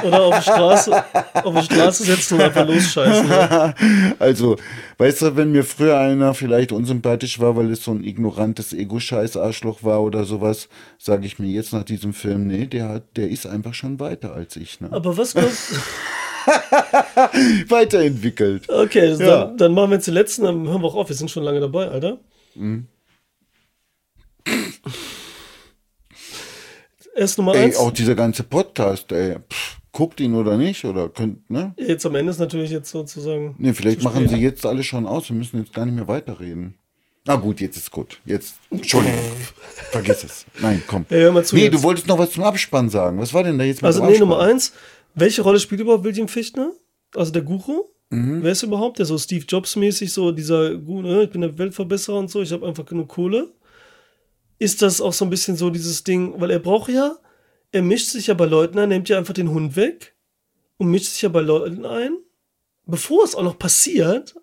[0.04, 1.04] Oder auf die Straße,
[1.42, 3.28] auf die Straße setzen und einfach losscheißen.
[3.28, 3.74] Ne?
[4.18, 4.56] Also,
[4.98, 9.82] weißt du, wenn mir früher einer vielleicht unsympathisch war, weil es so ein ignorantes Ego-Scheiß-Arschloch
[9.82, 13.46] war oder sowas, sage ich mir jetzt nach diesem Film, nee, der, hat, der ist
[13.46, 14.80] einfach schon weiter als ich.
[14.80, 14.88] Ne?
[14.92, 15.72] Aber was glaubst
[17.68, 18.68] Weiterentwickelt.
[18.68, 19.44] Okay, Ja.
[19.46, 21.08] dann, dann machen wir jetzt den letzten, dann hören wir auch auf.
[21.08, 22.18] Wir sind schon lange dabei, Alter.
[22.54, 22.86] Mhm.
[27.14, 27.76] Erst Nummer Ey, eins.
[27.76, 29.36] auch dieser ganze Podcast, ey.
[29.50, 30.84] Pff, guckt ihn oder nicht?
[30.84, 31.74] Oder könnt, ne?
[31.76, 33.54] Jetzt am Ende ist natürlich jetzt sozusagen.
[33.58, 35.28] Nee, vielleicht machen sie jetzt alle schon aus.
[35.28, 36.76] Wir müssen jetzt gar nicht mehr weiterreden.
[37.26, 38.18] Na gut, jetzt ist gut.
[38.24, 39.18] Jetzt, Entschuldigung.
[39.90, 40.46] Vergiss es.
[40.60, 41.04] Nein, komm.
[41.10, 41.74] Ja, hör mal zu nee, jetzt.
[41.74, 43.18] du wolltest noch was zum Abspann sagen.
[43.18, 44.18] Was war denn da jetzt mit Also, nee?
[44.18, 44.72] Nummer eins.
[45.14, 46.72] Welche Rolle spielt überhaupt William Fichtner?
[47.14, 47.84] Also der Guru?
[48.10, 48.42] Mhm.
[48.42, 48.98] Wer ist überhaupt?
[48.98, 51.22] Der so Steve Jobs-mäßig, so dieser Guru, ne?
[51.24, 53.52] ich bin der Weltverbesserer und so, ich habe einfach genug Kohle.
[54.58, 57.16] Ist das auch so ein bisschen so dieses Ding, weil er braucht ja,
[57.72, 60.14] er mischt sich ja bei Leuten ein, nimmt ja einfach den Hund weg
[60.76, 62.18] und mischt sich ja bei Leuten ein,
[62.84, 64.34] bevor es auch noch passiert.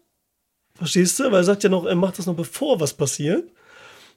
[0.76, 1.26] Verstehst du?
[1.26, 3.52] Weil er sagt ja noch, er macht das noch bevor was passiert.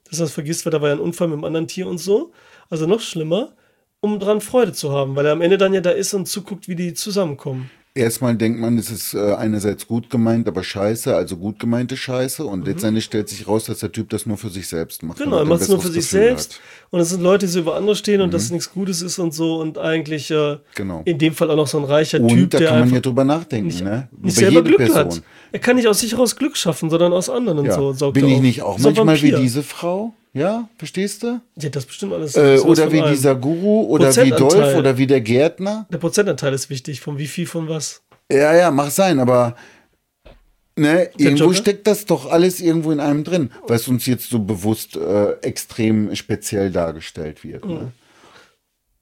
[0.04, 1.98] Dass er das vergisst, weil da war ja ein Unfall mit einem anderen Tier und
[1.98, 2.32] so.
[2.68, 3.54] Also noch schlimmer,
[4.00, 6.68] um dran Freude zu haben, weil er am Ende dann ja da ist und zuguckt,
[6.68, 7.70] wie die zusammenkommen.
[7.92, 12.44] Erstmal denkt man, es ist äh, einerseits gut gemeint, aber scheiße, also gut gemeinte Scheiße.
[12.44, 15.18] Und letztendlich stellt sich raus, dass der Typ das nur für sich selbst macht.
[15.18, 15.24] Mhm.
[15.24, 16.60] Genau, er macht es nur für sich selbst.
[16.90, 19.18] Und es sind Leute, die so über andere stehen und dass es nichts Gutes ist
[19.18, 21.02] und so und eigentlich äh, Genau.
[21.04, 23.00] in dem Fall auch noch so ein reicher Und Typ, da der kann man ja
[23.00, 24.08] drüber nachdenken, nicht, ne?
[24.22, 24.96] nicht selber Glück Person.
[24.96, 25.22] hat.
[25.52, 27.74] Er kann nicht aus sich heraus Glück schaffen, sondern aus anderen und Ja.
[27.74, 27.92] so.
[27.92, 28.40] Saugt Bin ich auf.
[28.42, 29.38] nicht auch So manchmal wie Vampir.
[29.40, 30.14] diese Frau?
[30.32, 31.40] Ja, verstehst du?
[31.58, 32.36] Ja, das bestimmt alles.
[32.36, 34.30] Äh, oder wie dieser Guru oder wie.
[34.30, 35.86] Dolph oder wie der Gärtner.
[35.92, 38.02] Der Prozentanteil ist wichtig, von wie viel von was.
[38.30, 39.56] Ja, ja, mag sein, aber
[40.76, 41.56] ne, irgendwo Joker?
[41.56, 46.14] steckt das doch alles irgendwo in einem drin, was uns jetzt so bewusst äh, extrem
[46.14, 47.64] speziell dargestellt wird.
[47.64, 47.90] Ne?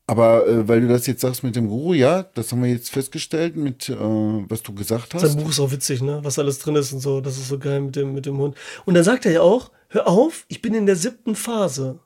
[0.09, 2.89] Aber äh, weil du das jetzt sagst mit dem Guru, ja, das haben wir jetzt
[2.89, 5.21] festgestellt mit, äh, was du gesagt hast.
[5.21, 6.21] Sein Buch ist auch witzig, ne?
[6.23, 7.21] Was alles drin ist und so.
[7.21, 8.57] Das ist so geil mit dem, mit dem Hund.
[8.87, 11.99] Und dann sagt er ja auch, hör auf, ich bin in der siebten Phase.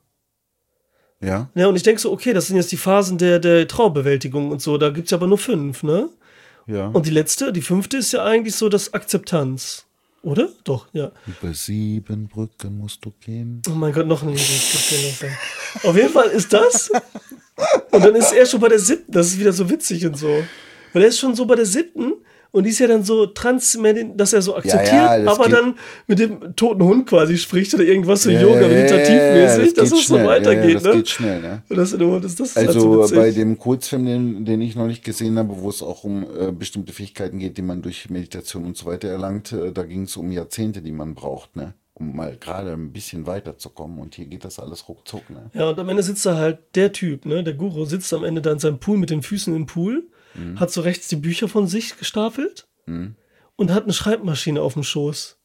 [1.21, 4.51] Ja, Ja, und ich denke so, okay, das sind jetzt die Phasen der, der Trauerbewältigung
[4.51, 4.77] und so.
[4.77, 6.09] Da gibt es ja aber nur fünf, ne?
[6.67, 6.87] ja.
[6.87, 9.85] Und die letzte, die fünfte ist ja eigentlich so das Akzeptanz.
[10.23, 10.49] Oder?
[10.65, 11.11] Doch, ja.
[11.25, 13.61] Über sieben Brücken musst du gehen.
[13.69, 14.29] Oh mein Gott, noch ein.
[14.29, 16.91] Auf jeden Fall ist das.
[17.91, 19.11] Und dann ist er schon bei der siebten.
[19.11, 20.43] Das ist wieder so witzig und so.
[20.93, 22.13] Weil er ist schon so bei der siebten.
[22.51, 23.79] Und die ist ja dann so trans,
[24.15, 25.73] dass er so akzeptiert, ja, das aber dann
[26.05, 30.05] mit dem toten Hund quasi spricht oder irgendwas so Ja, Yoga, ja, meditativmäßig, dass es
[30.05, 30.91] so weitergeht, ja, ja, das ne?
[30.93, 31.63] geht schnell, ne?
[31.67, 34.85] Und das, ist- das ist halt so Also bei dem Kurzfilm, den, den ich noch
[34.85, 38.65] nicht gesehen habe, wo es auch um äh, bestimmte Fähigkeiten geht, die man durch Meditation
[38.65, 41.73] und so weiter erlangt, äh, da ging es um Jahrzehnte, die man braucht, ne?
[42.03, 43.99] Mal gerade ein bisschen weiterzukommen.
[43.99, 45.29] Und hier geht das alles ruckzuck.
[45.29, 45.49] Ne?
[45.53, 48.41] Ja, und am Ende sitzt da halt der Typ, ne, der Guru, sitzt am Ende
[48.41, 50.59] da in seinem Pool mit den Füßen im Pool, Mhm.
[50.59, 52.67] hat so rechts die Bücher von sich gestapelt
[53.55, 55.37] und hat eine Schreibmaschine auf dem Schoß.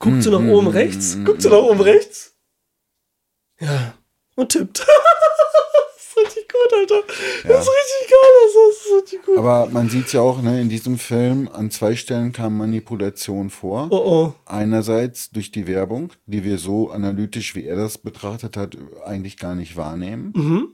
[0.00, 2.36] Guckt so nach Mhm, oben rechts, guckt so nach oben rechts.
[3.60, 3.94] Ja,
[4.34, 4.84] und tippt.
[6.68, 7.02] gut, Alter.
[7.48, 9.38] Das ist richtig geil, das ist richtig gut.
[9.38, 13.88] Aber man sieht ja auch, ne, in diesem Film, an zwei Stellen kam Manipulation vor.
[13.90, 14.34] Oh oh.
[14.46, 19.54] Einerseits durch die Werbung, die wir so analytisch, wie er das betrachtet hat, eigentlich gar
[19.54, 20.32] nicht wahrnehmen.
[20.34, 20.68] Mhm.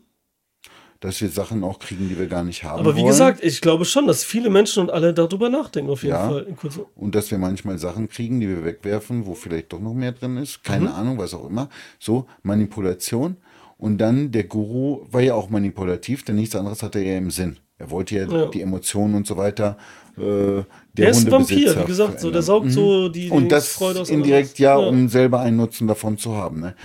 [1.01, 3.09] Dass wir Sachen auch kriegen, die wir gar nicht haben Aber wie wollen.
[3.09, 6.29] gesagt, ich glaube schon, dass viele Menschen und alle darüber nachdenken, auf jeden Ja.
[6.29, 6.47] Fall.
[6.95, 10.37] Und dass wir manchmal Sachen kriegen, die wir wegwerfen, wo vielleicht doch noch mehr drin
[10.37, 10.63] ist.
[10.63, 10.95] Keine Mhm.
[10.95, 11.69] Ahnung, was auch immer.
[11.99, 13.37] So, Manipulation.
[13.83, 17.59] Und dann der Guru war ja auch manipulativ, denn nichts anderes hatte er im Sinn.
[17.79, 18.47] Er wollte ja, Ja.
[18.47, 19.77] die Emotionen und so weiter.
[20.17, 20.65] Äh, der
[20.95, 24.03] Der ist ein Vampir, wie gesagt, so, der saugt so die, die Und das Freude
[24.03, 24.83] aus indirekt anderen.
[24.85, 26.61] ja, um selber einen Nutzen davon zu haben.
[26.61, 26.77] Ne?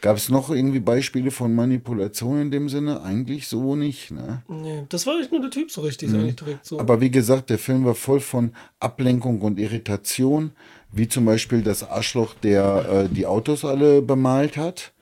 [0.00, 3.02] Gab es noch irgendwie Beispiele von Manipulation in dem Sinne?
[3.02, 4.12] Eigentlich so nicht.
[4.12, 4.44] Ne?
[4.46, 6.76] Nee, das war nicht nur der Typ so richtig, eigentlich direkt so.
[6.76, 6.80] Mhm.
[6.82, 10.52] Aber wie gesagt, der Film war voll von Ablenkung und Irritation,
[10.92, 14.92] wie zum Beispiel das Arschloch, der äh, die Autos alle bemalt hat.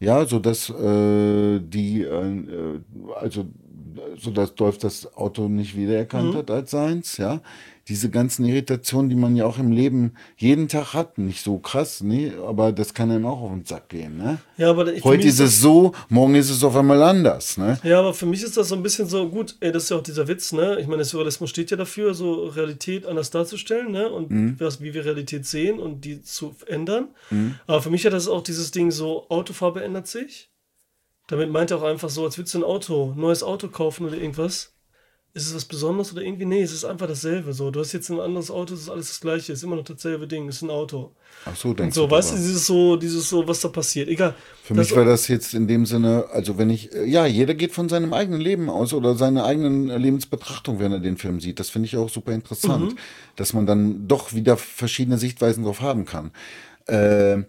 [0.00, 2.80] Ja, so dass äh, die, äh,
[3.16, 3.46] also
[4.16, 7.40] so dass Dolph das Auto nicht wiedererkannt hat als seins, ja.
[7.88, 12.02] Diese ganzen Irritationen, die man ja auch im Leben jeden Tag hat, nicht so krass,
[12.02, 14.38] nee, aber das kann einem auch auf den Sack gehen, ne?
[14.58, 17.78] ja, aber ich, Heute ist es so, morgen ist es auf einmal anders, ne?
[17.82, 19.96] Ja, aber für mich ist das so ein bisschen so, gut, ey, das ist ja
[19.96, 20.78] auch dieser Witz, ne?
[20.80, 24.10] Ich meine, der Surrealismus steht ja dafür, so Realität anders darzustellen, ne?
[24.10, 24.56] Und Mhm.
[24.58, 27.08] was, wie wir Realität sehen und die zu ändern.
[27.66, 30.50] Aber für mich hat das auch dieses Ding so, Autofarbe ändert sich.
[31.28, 34.06] Damit meint er auch einfach so, als würdest du ein Auto, ein neues Auto kaufen
[34.06, 34.72] oder irgendwas.
[35.38, 36.44] Ist es was Besonderes oder irgendwie?
[36.46, 37.52] Nee, es ist einfach dasselbe.
[37.52, 39.76] So, du hast jetzt ein anderes Auto, es ist alles das gleiche, es ist immer
[39.76, 41.12] noch dasselbe Ding, es ist ein Auto.
[41.44, 44.08] Ach so, Und denkst so, du weißt du, dieses so, dieses so, was da passiert.
[44.08, 44.34] Egal.
[44.64, 47.54] Für Das- mich war das jetzt in dem Sinne, also wenn ich, äh, ja, jeder
[47.54, 51.40] geht von seinem eigenen Leben aus oder seiner eigenen äh, Lebensbetrachtung, wenn er den Film
[51.40, 51.60] sieht.
[51.60, 52.96] Das finde ich auch super interessant,
[53.36, 56.32] dass man dann doch wieder verschiedene Sichtweisen drauf haben kann.
[56.86, 57.44] Äh,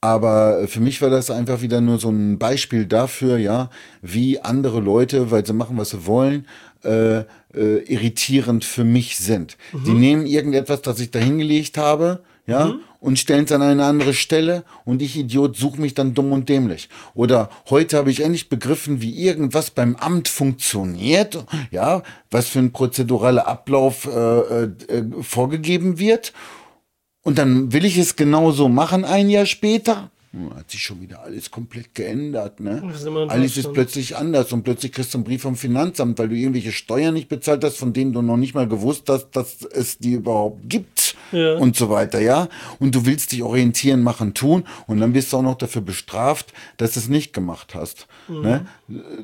[0.00, 3.70] aber für mich war das einfach wieder nur so ein Beispiel dafür, ja,
[4.02, 6.46] wie andere Leute, weil sie machen, was sie wollen,
[6.84, 7.24] äh,
[7.54, 9.56] äh, irritierend für mich sind.
[9.86, 14.14] Die nehmen irgendetwas, das ich da hingelegt habe, ja, und stellen es an eine andere
[14.14, 16.88] Stelle und ich Idiot suche mich dann dumm und dämlich.
[17.14, 22.72] Oder heute habe ich endlich begriffen, wie irgendwas beim Amt funktioniert, ja, was für ein
[22.72, 26.32] prozeduraler Ablauf äh, äh, äh, vorgegeben wird.
[27.22, 30.10] Und dann will ich es genauso machen ein Jahr später.
[30.56, 32.82] Hat sich schon wieder alles komplett geändert, ne?
[33.28, 36.72] Alles ist plötzlich anders und plötzlich kriegst du einen Brief vom Finanzamt, weil du irgendwelche
[36.72, 40.12] Steuern nicht bezahlt hast, von denen du noch nicht mal gewusst hast, dass es die
[40.14, 41.56] überhaupt gibt Ja.
[41.58, 42.48] und so weiter, ja?
[42.80, 46.52] Und du willst dich orientieren, machen, tun und dann wirst du auch noch dafür bestraft,
[46.78, 48.06] dass du es nicht gemacht hast.
[48.28, 48.40] Mhm.
[48.40, 48.66] Ne?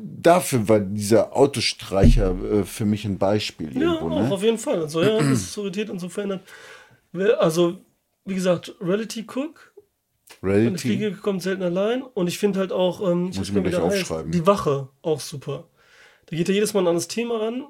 [0.03, 4.33] Dafür war dieser Autostreicher äh, für mich ein Beispiel Ja, irgendwo, auch ne?
[4.33, 4.81] auf jeden Fall.
[4.83, 6.43] Also, ja, das ist Autorität und so verändert.
[7.39, 7.79] Also,
[8.25, 9.70] wie gesagt, Reality Cook.
[10.43, 10.79] Reality.
[10.79, 12.03] Fliege kommt selten allein.
[12.03, 14.33] Und ich finde halt auch, ähm, Muss ich mir gleich der heißt, aufschreiben.
[14.33, 15.69] Die Wache, auch super.
[16.27, 17.67] Da geht er jedes Mal an das Thema ran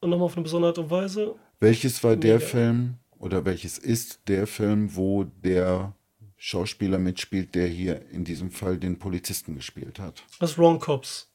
[0.00, 1.34] und nochmal auf eine besondere Art und Weise.
[1.60, 2.46] Welches war der Mega.
[2.46, 5.92] Film oder welches ist der Film, wo der
[6.36, 10.22] Schauspieler mitspielt, der hier in diesem Fall den Polizisten gespielt hat.
[10.38, 11.28] Das ist Wrong Cops.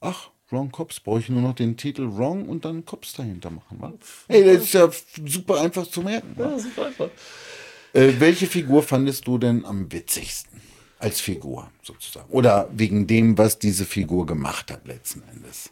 [0.00, 1.00] Ach, Wrong Cops.
[1.00, 3.80] Brauche ich nur noch den Titel Wrong und dann Cops dahinter machen.
[3.80, 3.92] Wa?
[4.28, 4.88] Ey, das ist ja
[5.26, 6.32] super einfach zu merken.
[6.36, 6.50] wa?
[6.50, 7.10] Ja, super einfach.
[7.94, 10.60] Äh, welche Figur fandest du denn am witzigsten?
[10.98, 12.30] Als Figur sozusagen.
[12.30, 15.70] Oder wegen dem, was diese Figur gemacht hat letzten Endes.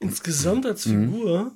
[0.00, 1.12] Insgesamt als Mhm.
[1.12, 1.52] Figur,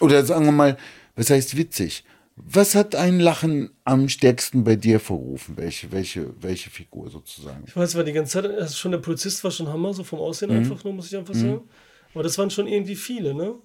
[0.00, 0.78] Oder sagen wir mal,
[1.14, 2.04] was heißt witzig?
[2.36, 5.58] Was hat ein Lachen am stärksten bei dir verrufen?
[5.58, 7.64] Welche, welche, welche Figur sozusagen?
[7.66, 10.18] ich weiß, war die ganze Zeit, also schon der Polizist war schon Hammer, so vom
[10.20, 10.24] Mhm.
[10.24, 11.68] Aussehen einfach nur, muss ich einfach sagen.
[12.14, 13.56] Aber das waren schon irgendwie viele, ne?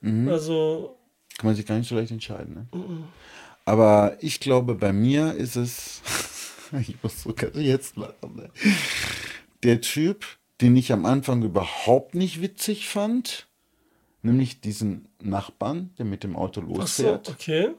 [0.00, 0.28] Mhm.
[0.28, 0.96] Also,
[1.38, 2.54] Kann man sich gar nicht so leicht entscheiden.
[2.54, 2.66] Ne?
[3.70, 6.02] Aber ich glaube, bei mir ist es,
[6.80, 8.50] ich muss sogar jetzt lachen, ne?
[9.62, 10.26] der Typ,
[10.60, 13.46] den ich am Anfang überhaupt nicht witzig fand,
[14.22, 17.28] nämlich diesen Nachbarn, der mit dem Auto ach so, losfährt.
[17.28, 17.70] okay.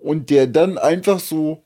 [0.00, 1.62] Und der dann einfach so,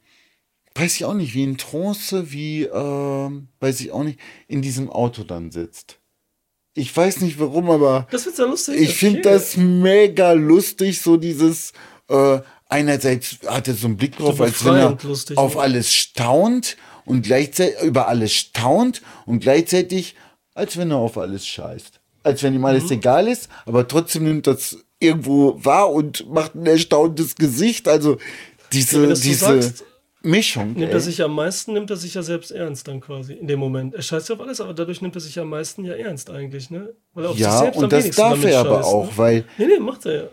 [0.74, 4.90] weiß ich auch nicht, wie in Trance, wie, ähm, weiß ich auch nicht, in diesem
[4.90, 6.00] Auto dann sitzt.
[6.74, 8.78] Ich weiß nicht warum, aber Das wird sehr lustig.
[8.78, 9.30] ich finde okay.
[9.30, 11.72] das mega lustig, so dieses,
[12.10, 12.40] äh,
[12.74, 17.22] einerseits hat er so einen Blick drauf, als wenn er lustig, auf alles staunt und
[17.22, 20.16] gleichzeitig über alles staunt und gleichzeitig,
[20.54, 22.00] als wenn er auf alles scheißt.
[22.24, 22.64] Als wenn ihm Mhm.
[22.66, 27.86] alles egal ist, aber trotzdem nimmt das irgendwo wahr und macht ein erstauntes Gesicht.
[27.86, 28.16] Also
[28.72, 29.84] diese, das so diese sagst,
[30.22, 30.68] Mischung.
[30.72, 30.92] Nimmt ey.
[30.92, 33.94] er sich am meisten, nimmt er sich ja selbst ernst dann quasi in dem Moment.
[33.94, 36.70] Er scheißt ja auf alles, aber dadurch nimmt er sich am meisten ja ernst eigentlich,
[36.70, 36.94] ne?
[37.12, 39.04] Weil er auf sich ja, selbst am und das wenigsten darf er aber scheißt, auch,
[39.04, 39.18] Ne?
[39.18, 40.28] weil Nee, nee, macht er ja.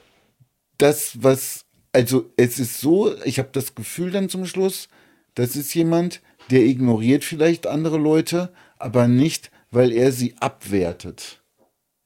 [0.78, 4.88] das, was, also es ist so, ich habe das Gefühl dann zum Schluss,
[5.36, 11.38] das ist jemand, der ignoriert vielleicht andere Leute, aber nicht, weil er sie abwertet.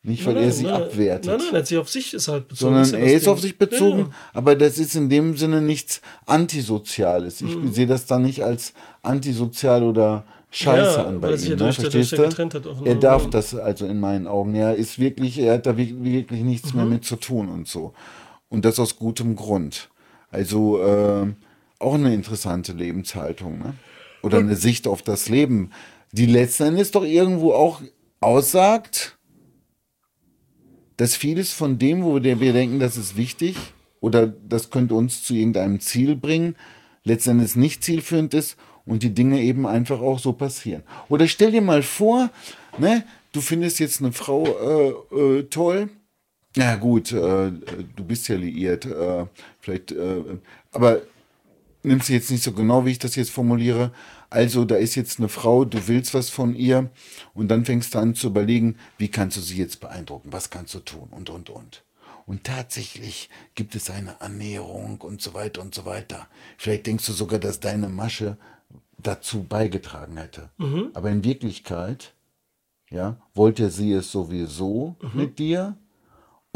[0.04, 1.26] Nicht, weil er sie nein, abwertet.
[1.26, 2.76] Nein, nein, er hat sich auf sich ist halt bezogen.
[2.76, 3.34] sondern ja er ist Ding.
[3.34, 7.42] auf sich bezogen, Ja, aber das ist in dem Sinne nichts Antisoziales.
[7.42, 7.72] Ich Mhm.
[7.74, 11.50] sehe das dann nicht als antisozial oder Scheiße Ja, an bei er ihm.
[11.50, 11.74] ja Ne?
[11.74, 12.86] Verstehst ja du?
[12.86, 13.30] Er darf Ja.
[13.32, 14.54] das also in meinen Augen.
[14.56, 16.80] Er ist wirklich, er hat da wirklich, wirklich nichts Mhm.
[16.80, 17.94] mehr mit zu tun und so.
[18.56, 19.89] Und das aus gutem Grund.
[20.30, 21.28] Also äh,
[21.78, 23.74] auch eine interessante Lebenshaltung, ne?
[24.22, 25.72] Oder eine Sicht auf das Leben,
[26.14, 27.82] die letzten Endes doch irgendwo auch
[28.22, 29.18] aussagt,
[30.95, 33.58] dass vieles von dem, wo wir denken, das ist wichtig
[33.99, 36.56] oder das könnte uns zu irgendeinem Ziel bringen,
[37.03, 40.84] letztendlich nicht zielführend ist und die Dinge eben einfach auch so passieren.
[41.10, 42.30] Oder stell dir mal vor,
[42.78, 43.03] ne,
[43.34, 45.89] du findest jetzt eine Frau äh, äh, toll.
[46.56, 49.26] Na gut, äh, du bist ja liiert, äh,
[49.60, 50.24] vielleicht, äh,
[50.72, 51.01] aber
[51.84, 53.91] nimmst du jetzt nicht so genau, wie ich das jetzt formuliere.
[54.30, 56.89] Also, da ist jetzt eine Frau, du willst was von ihr
[57.34, 60.74] und dann fängst du an zu überlegen, wie kannst du sie jetzt beeindrucken, was kannst
[60.74, 61.84] du tun und, und, und.
[62.26, 66.28] Und tatsächlich gibt es eine Annäherung und so weiter und so weiter.
[66.58, 68.38] Vielleicht denkst du sogar, dass deine Masche
[68.97, 70.49] dazu beigetragen hätte.
[70.95, 72.14] Aber in Wirklichkeit,
[72.89, 75.78] ja, wollte sie es sowieso mit dir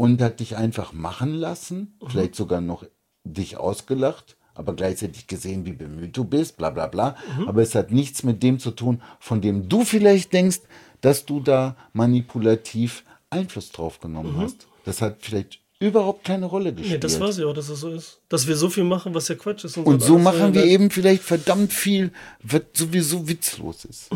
[0.00, 2.86] und hat dich einfach machen lassen, vielleicht sogar noch
[3.24, 7.16] dich ausgelacht, aber gleichzeitig gesehen, wie bemüht du bist, bla bla bla.
[7.46, 10.60] Aber es hat nichts mit dem zu tun, von dem du vielleicht denkst,
[11.02, 14.68] dass du da manipulativ Einfluss drauf genommen hast.
[14.86, 16.92] Das hat vielleicht überhaupt keine Rolle gespielt.
[16.92, 18.20] Nee, das weiß ich auch, dass das so ist.
[18.28, 19.78] Dass wir so viel machen, was ja Quatsch ist.
[19.78, 22.12] Und so alles, machen wir weil- eben vielleicht verdammt viel,
[22.42, 24.10] was sowieso witzlos ist.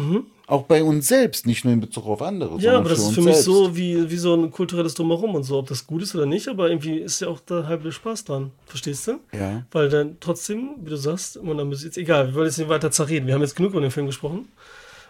[0.47, 3.23] Auch bei uns selbst, nicht nur in Bezug auf andere, Ja, aber das ist für
[3.23, 3.45] mich selbst.
[3.47, 6.49] so wie, wie so ein kulturelles Drumherum und so, ob das gut ist oder nicht,
[6.49, 8.51] aber irgendwie ist ja auch der halbe Spaß dran.
[8.67, 9.21] Verstehst du?
[9.33, 9.65] Ja.
[9.73, 12.91] Weil dann trotzdem, wie du sagst, immer dann jetzt egal, wir wollen jetzt nicht weiter
[12.91, 13.27] zerreden.
[13.27, 14.49] Wir haben jetzt genug über den Film gesprochen.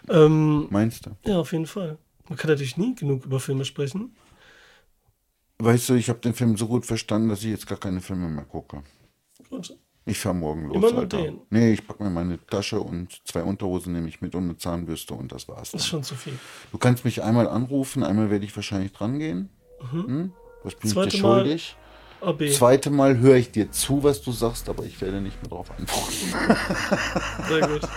[0.08, 1.10] Ähm, Meinst du?
[1.28, 1.98] ja, auf jeden Fall.
[2.28, 4.14] Man kann natürlich nie genug über Filme sprechen.
[5.58, 8.28] Weißt du, ich habe den Film so gut verstanden, dass ich jetzt gar keine Filme
[8.28, 8.82] mehr gucke.
[9.50, 9.76] Gut.
[10.06, 10.76] Ich fahr morgen los.
[10.76, 11.16] Immer nur Alter.
[11.22, 11.40] den?
[11.48, 15.14] Nee, ich packe mir meine Tasche und zwei Unterhosen nehme ich mit und eine Zahnbürste
[15.14, 15.70] und das war's.
[15.70, 15.90] Das ist Dann.
[15.90, 16.38] schon zu viel.
[16.72, 19.48] Du kannst mich einmal anrufen, einmal werde ich wahrscheinlich dran gehen.
[19.90, 20.32] Hm?
[20.62, 21.76] Was bin ich Zweite dir Mal- schuldig?
[22.20, 22.50] AB.
[22.52, 25.70] Zweite Mal höre ich dir zu, was du sagst, aber ich werde nicht mehr darauf
[25.70, 26.14] antworten.
[27.48, 27.82] Sehr gut.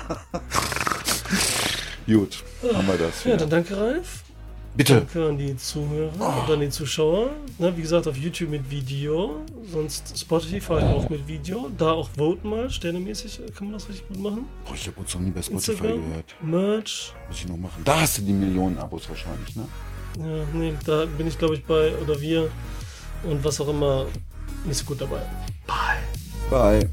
[2.07, 2.43] Gut,
[2.73, 3.23] haben wir das.
[3.23, 3.37] Ja, wieder.
[3.37, 4.23] dann danke, Ralf.
[4.77, 4.93] Bitte.
[4.93, 7.31] Danke an die Zuhörer und an die Zuschauer.
[7.57, 11.71] Ne, wie gesagt, auf YouTube mit Video, sonst Spotify auch mit Video.
[11.75, 14.45] Da auch voten mal, sternemäßig äh, kann man das richtig gut machen.
[14.65, 16.35] Boah, ich habe uns noch nie bei Spotify Instagram, gehört.
[16.43, 17.13] Merch.
[17.27, 17.81] Muss ich noch machen.
[17.83, 19.67] Da hast du die Millionen Abos wahrscheinlich, ne?
[20.19, 22.47] Ja, nee, da bin ich glaube ich bei, oder wir
[23.23, 24.05] und was auch immer,
[24.63, 25.21] nicht so gut dabei.
[26.51, 26.87] Bye.